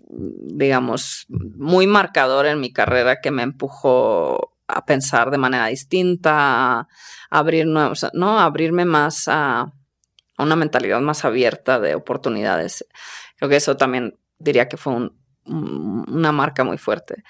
digamos, 0.08 1.24
muy 1.28 1.86
marcador 1.86 2.46
en 2.46 2.58
mi 2.58 2.72
carrera 2.72 3.20
que 3.20 3.30
me 3.30 3.44
empujó 3.44 4.56
a 4.66 4.84
pensar 4.84 5.30
de 5.30 5.38
manera 5.38 5.66
distinta, 5.66 6.80
a 6.80 6.88
abrir 7.30 7.64
nuevos, 7.66 8.08
¿no? 8.12 8.40
A 8.40 8.44
abrirme 8.44 8.84
más 8.84 9.28
a, 9.28 9.60
a 9.60 10.42
una 10.42 10.56
mentalidad 10.56 11.00
más 11.00 11.24
abierta 11.24 11.78
de 11.78 11.94
oportunidades. 11.94 12.84
Creo 13.36 13.48
que 13.48 13.56
eso 13.56 13.76
también 13.76 14.18
diría 14.38 14.68
que 14.68 14.76
fue 14.76 14.94
un, 14.94 15.21
una 15.46 16.32
marca 16.32 16.64
muy 16.64 16.78
fuerte. 16.78 17.22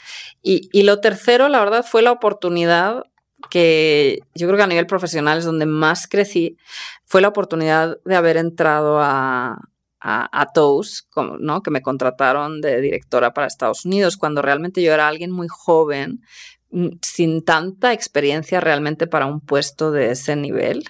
Y, 0.43 0.69
y 0.73 0.83
lo 0.83 1.01
tercero, 1.01 1.49
la 1.49 1.61
verdad, 1.61 1.85
fue 1.85 2.03
la 2.03 2.13
oportunidad 2.13 3.05
que 3.51 4.21
yo 4.35 4.47
creo 4.47 4.57
que 4.57 4.63
a 4.63 4.69
nivel 4.69 4.87
profesional 4.87 5.39
es 5.39 5.45
donde 5.45 5.67
más 5.67 6.07
crecí, 6.07 6.57
fue 7.05 7.21
la 7.21 7.29
oportunidad 7.29 7.99
de 8.05 8.17
haber 8.17 8.37
entrado 8.37 9.01
a, 9.01 9.59
a, 10.03 10.47
Toast, 10.53 11.07
¿no? 11.39 11.63
que 11.63 11.71
me 11.71 11.83
contrataron 11.83 12.61
de 12.61 12.81
directora 12.81 13.33
para 13.33 13.47
Estados 13.47 13.85
Unidos, 13.85 14.17
cuando 14.17 14.43
realmente 14.43 14.83
yo 14.83 14.93
era 14.93 15.07
alguien 15.09 15.31
muy 15.31 15.47
joven, 15.49 16.23
mm, 16.71 16.89
sin 17.03 17.45
tanta 17.45 17.93
experiencia 17.93 18.61
realmente 18.61 19.07
para 19.07 19.27
un 19.27 19.41
puesto 19.41 19.93
de 19.93 20.11
ese 20.11 20.35
nivel. 20.37 20.85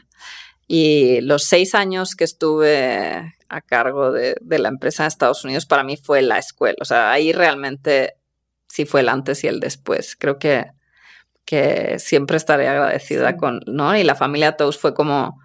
Y 0.67 1.21
los 1.21 1.45
seis 1.45 1.75
años 1.75 2.15
que 2.15 2.25
estuve 2.25 3.35
a 3.53 3.61
cargo 3.61 4.11
de, 4.13 4.37
de 4.41 4.59
la 4.59 4.69
empresa 4.69 5.05
en 5.05 5.09
Estados 5.09 5.45
Unidos, 5.45 5.67
para 5.67 5.85
mí 5.85 5.97
fue 5.97 6.23
la 6.23 6.39
escuela. 6.39 6.79
O 6.81 6.85
sea, 6.85 7.13
ahí 7.13 7.33
realmente 7.33 8.15
sí 8.69 8.85
fue 8.87 9.01
el 9.03 9.09
antes 9.09 9.45
y 9.45 9.49
el 9.49 9.61
después. 9.61 10.17
Creo 10.19 10.39
que 10.39 10.67
que 11.45 11.99
siempre 11.99 12.37
estaré 12.37 12.69
agradecida 12.69 13.37
con, 13.37 13.61
¿no? 13.67 13.97
Y 13.97 14.05
la 14.05 14.15
familia 14.15 14.57
Toast 14.57 14.81
fue 14.81 14.95
como, 14.95 15.39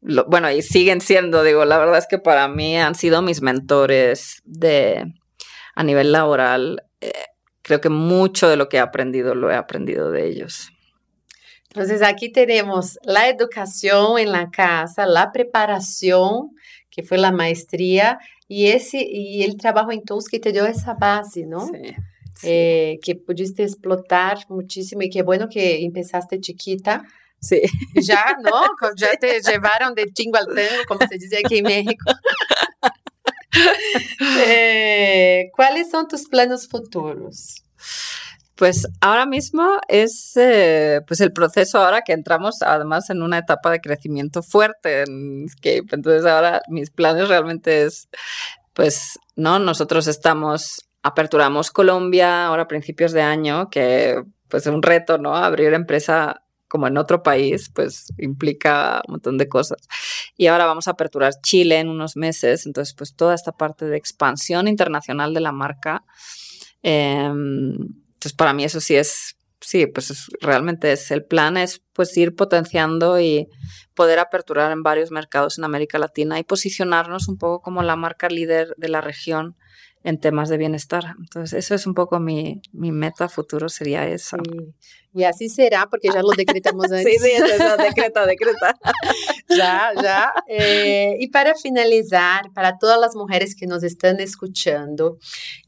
bueno, 0.00 0.50
y 0.50 0.62
siguen 0.62 1.00
siendo, 1.00 1.42
digo, 1.42 1.64
la 1.64 1.78
verdad 1.78 1.98
es 1.98 2.06
que 2.06 2.18
para 2.18 2.48
mí 2.48 2.76
han 2.76 2.94
sido 2.94 3.22
mis 3.22 3.40
mentores 3.42 4.42
de, 4.44 5.04
a 5.74 5.84
nivel 5.84 6.12
laboral. 6.12 6.84
Eh, 7.00 7.12
creo 7.62 7.80
que 7.80 7.88
mucho 7.88 8.48
de 8.48 8.56
lo 8.56 8.68
que 8.68 8.76
he 8.78 8.80
aprendido 8.80 9.34
lo 9.34 9.50
he 9.50 9.54
aprendido 9.54 10.10
de 10.10 10.26
ellos. 10.26 10.68
Entonces 11.68 12.02
aquí 12.02 12.30
tenemos 12.30 12.98
la 13.02 13.28
educación 13.28 14.18
en 14.18 14.30
la 14.30 14.50
casa, 14.50 15.06
la 15.06 15.32
preparación, 15.32 16.50
que 16.92 17.02
fue 17.02 17.18
la 17.18 17.32
maestría, 17.32 18.18
y, 18.46 18.66
ese, 18.68 19.02
y 19.02 19.42
el 19.42 19.56
trabajo 19.56 19.90
en 19.90 20.04
Toast 20.04 20.28
que 20.30 20.38
te 20.38 20.52
dio 20.52 20.66
esa 20.66 20.94
base, 20.94 21.46
¿no? 21.46 21.66
Sí. 21.66 21.94
Eh, 22.44 22.98
que 23.02 23.14
pudiste 23.14 23.62
explotar 23.62 24.38
muchísimo 24.48 25.02
y 25.02 25.10
qué 25.10 25.22
bueno 25.22 25.48
que 25.48 25.84
empezaste 25.84 26.38
chiquita. 26.40 27.02
Sí. 27.40 27.62
Ya, 27.94 28.36
¿no? 28.42 28.50
Ya 28.96 29.16
te 29.16 29.40
llevaron 29.40 29.94
de 29.94 30.12
chingo 30.12 30.38
al 30.38 30.46
tengo, 30.46 30.84
como 30.86 31.00
se 31.08 31.18
dice 31.18 31.38
aquí 31.44 31.58
en 31.58 31.64
México. 31.64 32.04
Eh, 34.46 35.50
¿Cuáles 35.54 35.90
son 35.90 36.08
tus 36.08 36.26
planos 36.26 36.66
futuros? 36.66 37.62
Pues 38.54 38.86
ahora 39.00 39.26
mismo 39.26 39.80
es 39.88 40.36
eh, 40.36 41.00
pues 41.06 41.20
el 41.20 41.32
proceso 41.32 41.78
ahora 41.78 42.02
que 42.02 42.12
entramos 42.12 42.62
además 42.62 43.08
en 43.10 43.22
una 43.22 43.38
etapa 43.38 43.70
de 43.70 43.80
crecimiento 43.80 44.42
fuerte 44.42 45.02
en 45.02 45.44
Escape. 45.46 45.86
Entonces 45.92 46.26
ahora 46.26 46.62
mis 46.68 46.90
planes 46.90 47.28
realmente 47.28 47.84
es, 47.84 48.08
pues, 48.74 49.18
¿no? 49.36 49.58
Nosotros 49.58 50.06
estamos 50.06 50.86
aperturamos 51.02 51.70
Colombia 51.70 52.46
ahora 52.46 52.62
a 52.62 52.68
principios 52.68 53.12
de 53.12 53.22
año, 53.22 53.68
que 53.70 54.22
pues 54.48 54.66
es 54.66 54.72
un 54.72 54.82
reto, 54.82 55.18
¿no? 55.18 55.34
Abrir 55.34 55.74
empresa 55.74 56.42
como 56.68 56.86
en 56.86 56.96
otro 56.96 57.22
país, 57.22 57.70
pues 57.74 58.12
implica 58.18 59.02
un 59.06 59.12
montón 59.12 59.36
de 59.36 59.48
cosas. 59.48 59.78
Y 60.36 60.46
ahora 60.46 60.64
vamos 60.64 60.88
a 60.88 60.92
aperturar 60.92 61.34
Chile 61.42 61.78
en 61.80 61.88
unos 61.88 62.16
meses, 62.16 62.66
entonces 62.66 62.94
pues 62.94 63.14
toda 63.14 63.34
esta 63.34 63.52
parte 63.52 63.86
de 63.86 63.96
expansión 63.96 64.68
internacional 64.68 65.34
de 65.34 65.40
la 65.40 65.52
marca, 65.52 66.04
em, 66.82 67.76
entonces 68.22 68.36
para 68.36 68.52
mí 68.52 68.62
eso 68.62 68.78
sí 68.78 68.94
es, 68.94 69.36
sí, 69.60 69.88
pues 69.88 70.30
realmente 70.40 70.92
es 70.92 71.10
el 71.10 71.24
plan, 71.24 71.56
es 71.56 71.82
pues 71.92 72.16
ir 72.16 72.36
potenciando 72.36 73.18
y 73.18 73.48
poder 73.94 74.20
aperturar 74.20 74.70
en 74.70 74.84
varios 74.84 75.10
mercados 75.10 75.58
en 75.58 75.64
América 75.64 75.98
Latina 75.98 76.38
y 76.38 76.44
posicionarnos 76.44 77.26
un 77.26 77.36
poco 77.36 77.60
como 77.60 77.82
la 77.82 77.96
marca 77.96 78.28
líder 78.28 78.74
de 78.76 78.88
la 78.88 79.00
región 79.00 79.56
en 80.04 80.18
temas 80.18 80.48
de 80.48 80.58
bienestar. 80.58 81.14
Entonces, 81.18 81.64
eso 81.64 81.74
es 81.74 81.86
un 81.86 81.94
poco 81.94 82.18
mi, 82.18 82.60
mi 82.72 82.92
meta 82.92 83.28
futuro, 83.28 83.68
sería 83.68 84.06
eso. 84.06 84.36
Y 85.14 85.24
así 85.24 85.48
será, 85.50 85.88
porque 85.90 86.08
ya 86.12 86.22
lo 86.22 86.30
decretamos 86.30 86.86
antes. 86.90 87.04
sí, 87.04 87.18
sí, 87.18 87.30
eso, 87.30 87.76
decreta, 87.76 88.26
decreta. 88.26 88.76
ya, 89.48 89.92
ya. 90.02 90.32
Eh, 90.48 91.16
y 91.20 91.28
para 91.28 91.54
finalizar, 91.54 92.50
para 92.54 92.78
todas 92.78 92.98
las 92.98 93.14
mujeres 93.14 93.54
que 93.54 93.66
nos 93.66 93.82
están 93.82 94.20
escuchando 94.20 95.18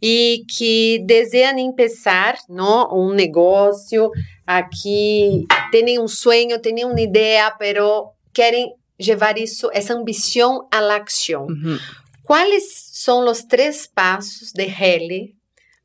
y 0.01 0.47
que 0.47 1.01
desean 1.05 1.59
empezar, 1.59 2.39
¿no? 2.49 2.89
Un 2.89 3.17
negocio, 3.17 4.11
aquí 4.47 5.47
tienen 5.71 6.01
un 6.01 6.09
sueño, 6.09 6.61
tienen 6.61 6.87
una 6.87 7.03
idea, 7.03 7.55
pero 7.59 8.15
quieren 8.33 8.73
llevar 8.97 9.39
eso, 9.39 9.71
esa 9.73 9.93
ambición 9.93 10.61
a 10.71 10.81
la 10.81 10.95
acción. 10.95 11.81
¿Cuáles 12.23 12.94
son 13.05 13.27
los 13.27 13.49
tres 13.49 13.87
pasos 13.93 14.55
de 14.55 14.65
Heli 14.65 15.37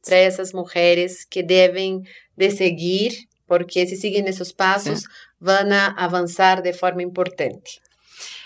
para 0.06 0.22
esas 0.22 0.54
mujeres 0.54 1.26
que 1.26 1.44
deben 1.44 2.08
de 2.38 2.50
seguir? 2.50 3.28
Porque 3.46 3.86
si 3.88 3.98
siguen 3.98 4.30
esos 4.30 4.54
pasos, 4.54 5.04
van 5.38 5.74
a 5.74 5.88
avanzar 5.88 6.64
de 6.64 6.72
forma 6.72 7.02
importante. 7.02 7.82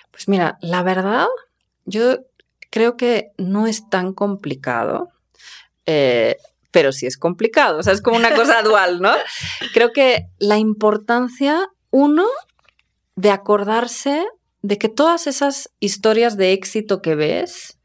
Pues 0.09 0.27
mira, 0.27 0.57
la 0.61 0.81
verdad, 0.81 1.27
yo 1.85 2.25
creo 2.71 2.97
que 2.97 3.31
no 3.37 3.67
es 3.67 3.87
tan 3.91 4.11
complicado. 4.11 5.09
Eh, 5.85 6.37
pero 6.71 6.91
sí 6.91 7.05
es 7.05 7.17
complicado, 7.17 7.77
o 7.77 7.83
sea, 7.83 7.93
es 7.93 8.01
como 8.01 8.17
una 8.17 8.33
cosa 8.33 8.61
dual, 8.63 8.99
¿no? 8.99 9.13
Creo 9.75 9.91
que 9.91 10.29
la 10.39 10.57
importancia, 10.57 11.69
uno, 11.91 12.25
de 13.15 13.29
acordarse 13.29 14.25
de 14.63 14.79
que 14.79 14.89
todas 14.89 15.27
esas 15.27 15.69
historias 15.79 16.37
de 16.37 16.53
éxito 16.53 17.03
que 17.03 17.13
ves, 17.13 17.77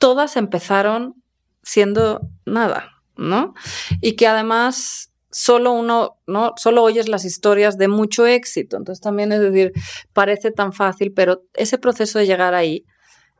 todas 0.00 0.36
empezaron 0.36 1.22
siendo 1.62 2.22
nada, 2.46 3.02
¿no? 3.16 3.54
Y 4.00 4.16
que 4.16 4.26
además 4.26 5.10
solo 5.30 5.72
uno, 5.72 6.16
¿no? 6.26 6.54
Solo 6.56 6.82
oyes 6.82 7.06
las 7.08 7.24
historias 7.24 7.76
de 7.76 7.86
mucho 7.86 8.26
éxito. 8.26 8.78
Entonces 8.78 9.02
también 9.02 9.30
es 9.30 9.40
decir, 9.40 9.72
parece 10.12 10.50
tan 10.50 10.72
fácil, 10.72 11.12
pero 11.12 11.42
ese 11.54 11.78
proceso 11.78 12.18
de 12.18 12.26
llegar 12.26 12.54
ahí 12.54 12.84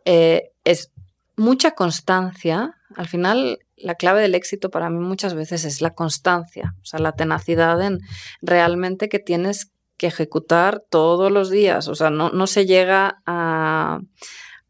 eh, 0.04 0.52
es 0.64 0.92
mucha 1.34 1.72
constancia. 1.72 2.76
Al 2.94 3.08
final, 3.08 3.58
la 3.76 3.94
clave 3.94 4.20
del 4.20 4.34
éxito 4.34 4.70
para 4.70 4.90
mí 4.90 4.98
muchas 4.98 5.32
veces 5.32 5.64
es 5.64 5.80
la 5.80 5.94
constancia, 5.94 6.74
o 6.82 6.84
sea, 6.84 7.00
la 7.00 7.12
tenacidad 7.12 7.80
en 7.80 8.00
realmente 8.42 9.08
que 9.08 9.18
tienes 9.18 9.72
que 9.96 10.08
ejecutar 10.08 10.84
todos 10.90 11.32
los 11.32 11.48
días. 11.48 11.88
O 11.88 11.94
sea, 11.94 12.11
no, 12.11 12.28
no 12.28 12.46
se 12.46 12.66
llega 12.66 13.22
a 13.24 14.00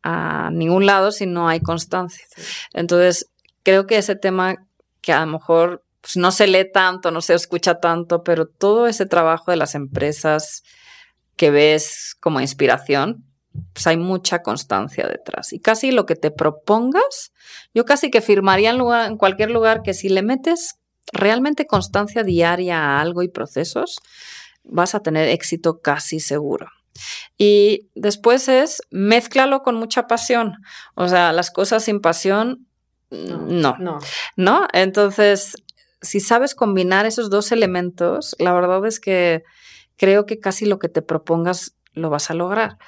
a 0.03 0.51
ningún 0.53 0.87
lado 0.87 1.13
si 1.13 1.27
no 1.27 1.49
hay 1.49 1.61
constancia. 1.61 2.25
Entonces, 2.73 3.27
creo 3.63 3.87
que 3.87 3.99
ese 3.99 4.17
tema 4.17 4.57
que 5.01 5.13
a 5.13 5.25
lo 5.25 5.33
mejor 5.33 5.85
pues, 6.01 6.17
no 6.17 6.31
se 6.33 6.47
lee 6.47 6.71
tanto, 6.73 7.11
no 7.11 7.21
se 7.21 7.35
escucha 7.35 7.81
tanto, 7.81 8.23
pero 8.23 8.47
todo 8.47 8.87
ese 8.87 9.07
trabajo 9.07 9.51
de 9.51 9.57
las 9.57 9.75
empresas 9.75 10.63
que 11.37 11.51
ves 11.51 12.17
como 12.21 12.41
inspiración, 12.41 13.25
pues 13.73 13.87
hay 13.87 13.97
mucha 13.97 14.43
constancia 14.43 15.07
detrás. 15.07 15.53
Y 15.53 15.61
casi 15.61 15.91
lo 15.91 16.07
que 16.07 16.17
te 16.17 16.31
propongas, 16.31 17.33
yo 17.75 17.85
casi 17.85 18.11
que 18.11 18.21
firmaría 18.21 18.71
en, 18.71 18.79
lugar, 18.79 19.11
en 19.11 19.17
cualquier 19.17 19.51
lugar 19.51 19.83
que 19.83 19.95
si 19.95 20.09
le 20.09 20.23
metes 20.23 20.77
realmente 21.13 21.67
constancia 21.67 22.23
diaria 22.23 22.79
a 22.79 23.01
algo 23.01 23.23
y 23.23 23.29
procesos, 23.29 23.99
vas 24.65 24.95
a 24.95 25.01
tener 25.01 25.29
éxito 25.29 25.81
casi 25.81 26.21
seguro. 26.21 26.69
Y 27.39 27.89
después 27.95 28.49
es, 28.49 28.83
mézclalo 28.91 29.63
con 29.63 29.77
mucha 29.77 30.07
pasión. 30.07 30.57
O 30.95 31.09
sea, 31.09 31.33
las 31.33 31.51
cosas 31.51 31.85
sin 31.85 32.01
pasión, 32.01 32.67
no. 33.11 33.77
No. 33.79 33.99
no. 34.37 34.69
Entonces, 34.73 35.57
si 36.01 36.21
sabes 36.21 36.55
combinar 36.55 37.07
esos 37.07 37.31
dos 37.31 37.53
elementos, 37.53 38.37
la 38.39 38.53
verdad 38.53 38.85
es 38.87 39.01
que 39.01 39.43
creo 39.97 40.27
que 40.27 40.39
casi 40.39 40.67
lo 40.67 40.79
que 40.79 40.89
te 40.89 41.03
propongas 41.03 41.75
lo 41.93 42.11
vas 42.11 42.31
a 42.31 42.35
lograr. 42.35 42.79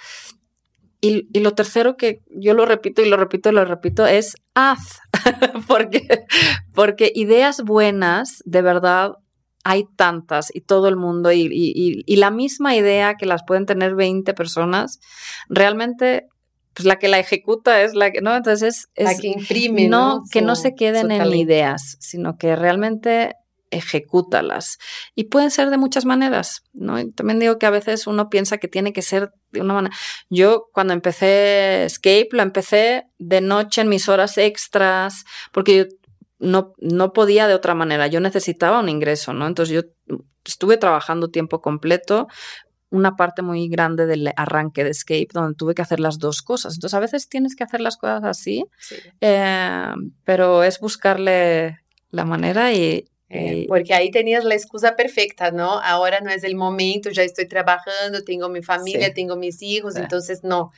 Y, 1.00 1.28
y, 1.32 1.40
lo 1.40 1.54
tercero 1.54 1.96
que 1.96 2.22
yo 2.30 2.54
lo 2.54 2.64
repito 2.64 3.02
y 3.02 3.08
lo 3.08 3.16
repito 3.16 3.50
y 3.50 3.52
lo 3.52 3.64
repito 3.64 4.06
es 4.06 4.36
haz, 4.54 5.00
porque, 5.66 6.06
porque 6.74 7.10
ideas 7.12 7.62
buenas 7.62 8.40
de 8.44 8.62
verdad 8.62 9.16
hay 9.64 9.86
tantas 9.96 10.54
y 10.54 10.62
todo 10.62 10.88
el 10.88 10.96
mundo 10.96 11.32
y, 11.32 12.04
la 12.16 12.30
misma 12.30 12.76
idea 12.76 13.14
que 13.14 13.26
las 13.26 13.42
pueden 13.44 13.66
tener 13.66 13.94
20 13.94 14.34
personas, 14.34 15.00
realmente 15.48 16.26
pues 16.74 16.86
la 16.86 16.98
que 16.98 17.08
la 17.08 17.18
ejecuta 17.18 17.82
es 17.82 17.94
la 17.94 18.10
que, 18.10 18.22
¿no? 18.22 18.34
Entonces 18.34 18.88
es... 18.94 19.04
La 19.04 19.14
que 19.14 19.28
imprime, 19.28 19.88
¿no? 19.88 20.22
que 20.30 20.40
no 20.40 20.56
se 20.56 20.74
queden 20.74 21.10
en 21.10 21.34
ideas, 21.34 21.98
sino 22.00 22.38
que 22.38 22.56
realmente 22.56 23.34
ejecútalas. 23.72 24.78
Y 25.14 25.24
pueden 25.24 25.50
ser 25.50 25.70
de 25.70 25.78
muchas 25.78 26.04
maneras, 26.04 26.62
¿no? 26.72 26.96
también 27.10 27.40
digo 27.40 27.58
que 27.58 27.66
a 27.66 27.70
veces 27.70 28.06
uno 28.06 28.28
piensa 28.28 28.58
que 28.58 28.68
tiene 28.68 28.92
que 28.92 29.02
ser 29.02 29.32
de 29.50 29.60
una 29.60 29.74
manera. 29.74 29.96
Yo 30.30 30.66
cuando 30.72 30.92
empecé 30.92 31.84
Escape 31.84 32.28
lo 32.32 32.42
empecé 32.42 33.06
de 33.18 33.40
noche 33.40 33.80
en 33.80 33.88
mis 33.88 34.08
horas 34.08 34.38
extras, 34.38 35.24
porque 35.52 35.76
yo 35.76 35.84
no, 36.42 36.74
no 36.78 37.12
podía 37.12 37.46
de 37.46 37.54
otra 37.54 37.74
manera, 37.74 38.08
yo 38.08 38.20
necesitaba 38.20 38.80
un 38.80 38.88
ingreso, 38.88 39.32
¿no? 39.32 39.46
Entonces 39.46 39.74
yo 39.74 39.82
estuve 40.44 40.76
trabajando 40.76 41.28
tiempo 41.28 41.60
completo 41.62 42.28
una 42.90 43.16
parte 43.16 43.40
muy 43.40 43.68
grande 43.68 44.04
del 44.04 44.30
arranque 44.36 44.84
de 44.84 44.90
Escape 44.90 45.28
donde 45.32 45.56
tuve 45.56 45.74
que 45.74 45.80
hacer 45.80 45.98
las 45.98 46.18
dos 46.18 46.42
cosas. 46.42 46.74
Entonces 46.74 46.94
a 46.94 47.00
veces 47.00 47.28
tienes 47.28 47.56
que 47.56 47.64
hacer 47.64 47.80
las 47.80 47.96
cosas 47.96 48.22
así, 48.24 48.66
eh, 49.22 49.94
pero 50.24 50.62
es 50.62 50.78
buscarle 50.78 51.78
la 52.10 52.26
manera 52.26 52.72
y, 52.74 53.06
eh, 53.34 53.64
porque 53.66 53.94
ahí 53.94 54.10
tenías 54.10 54.44
la 54.44 54.54
excusa 54.54 54.94
perfecta, 54.94 55.50
¿no? 55.50 55.80
Ahora 55.80 56.20
no 56.20 56.30
es 56.30 56.44
el 56.44 56.54
momento, 56.54 57.08
ya 57.08 57.22
estoy 57.22 57.48
trabajando, 57.48 58.22
tengo 58.24 58.50
mi 58.50 58.62
familia, 58.62 59.14
tengo 59.14 59.36
mis 59.36 59.62
hijos, 59.62 59.96
entonces 59.96 60.44
no. 60.44 60.70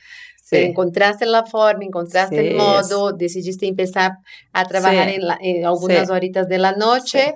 encontraste 0.51 1.25
la 1.25 1.45
forma, 1.45 1.83
encontraste 1.83 2.51
el 2.51 2.55
modo, 2.55 3.11
decidiste 3.11 3.67
empezar 3.67 4.13
a 4.53 4.65
trabajar 4.65 5.09
en, 5.09 5.65
algunas 5.65 6.09
horitas 6.09 6.47
de 6.47 6.57
la 6.57 6.71
noche 6.71 7.35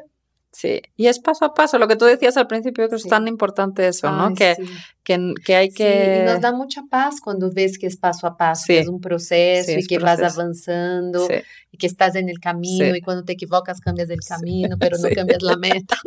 Sí, 0.51 0.81
y 0.95 1.07
es 1.07 1.19
paso 1.19 1.45
a 1.45 1.53
paso, 1.53 1.77
lo 1.77 1.87
que 1.87 1.95
tú 1.95 2.05
decías 2.05 2.35
al 2.35 2.47
principio, 2.47 2.89
que 2.89 2.95
es 2.95 3.03
tan 3.03 3.27
importante 3.27 3.87
eso, 3.87 4.11
¿no? 4.11 4.33
Que, 4.33 4.55
que, 5.03 5.33
que, 5.45 5.55
hay 5.55 5.69
que... 5.69 6.21
y 6.23 6.25
nos 6.25 6.41
da 6.41 6.51
mucha 6.51 6.81
paz 6.89 7.21
cuando 7.23 7.51
ves 7.51 7.77
que 7.77 7.85
es 7.85 7.97
paso 7.97 8.25
a 8.25 8.35
paso, 8.35 8.63
que 8.67 8.79
es 8.79 8.87
un 8.87 8.99
proceso 8.99 9.71
y 9.71 9.85
que 9.85 9.99
vas 9.99 10.19
avanzando 10.21 11.27
y 11.71 11.77
que 11.77 11.85
estás 11.85 12.15
en 12.15 12.29
el 12.29 12.39
camino 12.39 12.95
y 12.95 13.01
cuando 13.01 13.23
te 13.23 13.33
equivocas 13.33 13.79
cambias 13.79 14.09
el 14.09 14.21
camino, 14.27 14.75
pero 14.79 14.97
no 14.97 15.09
cambias 15.13 15.43
la 15.43 15.55
meta. 15.57 15.97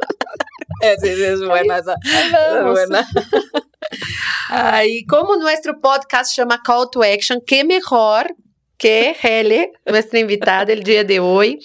sí, 1.01 1.14
sí, 1.14 1.22
es 1.22 1.40
buena 1.47 1.78
esa. 1.78 1.95
Es 2.03 2.64
buena. 2.64 3.09
Ay, 4.49 5.05
como 5.07 5.36
nuestro 5.36 5.80
podcast 5.80 6.34
chama 6.34 6.61
Call 6.64 6.88
to 6.90 7.03
Action, 7.03 7.40
qué 7.47 7.64
mejor 7.64 8.34
que 8.76 9.14
Hele, 9.22 9.70
nuestra 9.86 10.18
invitada 10.18 10.72
el 10.72 10.82
día 10.82 11.05
de 11.05 11.20
hoy, 11.20 11.61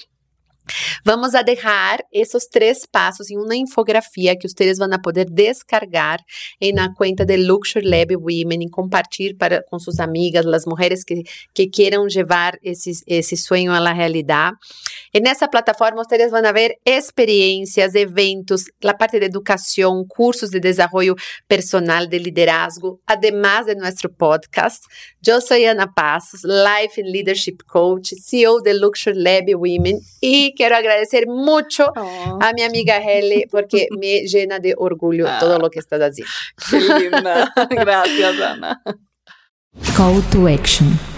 Vamos 1.03 1.36
a 1.36 1.43
dejar 1.43 2.05
esos 2.11 2.49
tres 2.49 2.88
pasos 2.88 3.32
en 3.32 3.39
una 3.39 3.55
infografía 3.55 4.36
que 4.36 4.47
van 4.80 4.93
a 4.93 5.01
poder 5.01 5.28
descargar 5.30 6.26
en 6.59 6.76
la 6.76 6.93
cuenta 6.93 7.26
de 7.26 7.38
Luxury 7.38 7.86
Lab 7.86 8.15
Women 8.18 8.61
y 8.61 8.70
compartir 8.70 9.38
para, 9.38 9.61
con 9.63 9.80
sus 9.80 9.99
amigas, 9.99 10.45
las 10.45 10.68
mujeres 10.68 11.05
que, 11.05 11.24
que 11.53 11.70
quieran 11.70 12.07
llevar 12.07 12.59
ese, 12.61 12.93
ese 13.05 13.38
sueño 13.38 13.74
a 13.74 13.80
la 13.80 13.93
realidad. 13.93 14.51
En 15.14 15.28
esa 15.28 15.49
plataforma 15.49 16.01
ustedes 16.01 16.32
van 16.32 16.45
a 16.45 16.51
ver 16.51 16.78
experiencias, 16.86 17.95
eventos, 17.95 18.66
la 18.80 18.97
parte 18.97 19.20
de 19.20 19.26
educación, 19.26 20.05
cursos 20.05 20.51
de 20.51 20.60
desarrollo 20.60 21.16
personal, 21.47 22.10
de 22.10 22.20
liderazgo, 22.20 22.99
además 23.05 23.66
de 23.66 23.76
nuestro 23.76 24.12
podcast. 24.12 24.84
Yo 25.22 25.41
soy 25.41 25.66
Ana 25.66 25.93
Passos, 25.93 26.43
Life 26.43 27.01
and 27.01 27.12
Leadership 27.12 27.58
Coach, 27.66 28.14
CEO 28.24 28.60
de 28.62 28.74
Luxury 28.74 29.18
Lab 29.18 29.45
Women 29.55 29.99
y 30.22 30.53
quiero 30.55 30.76
agradecer 30.76 31.28
mucho 31.28 31.91
oh. 31.95 32.39
a 32.41 32.53
mi 32.53 32.64
amiga 32.64 32.97
Heli 32.97 33.45
porque 33.49 33.88
me 33.97 34.22
llena 34.28 34.60
de 34.60 34.74
orgullo 34.78 35.28
ah. 35.28 35.38
todo 35.39 35.60
lo 35.60 35.70
que 35.70 35.80
estás 35.80 36.01
haciendo. 36.01 36.32
Qué 36.70 36.80
linda. 37.03 37.53
Gracias, 37.70 38.41
Ana. 38.41 38.82
Call 39.95 40.22
to 40.32 40.47
action. 40.47 41.16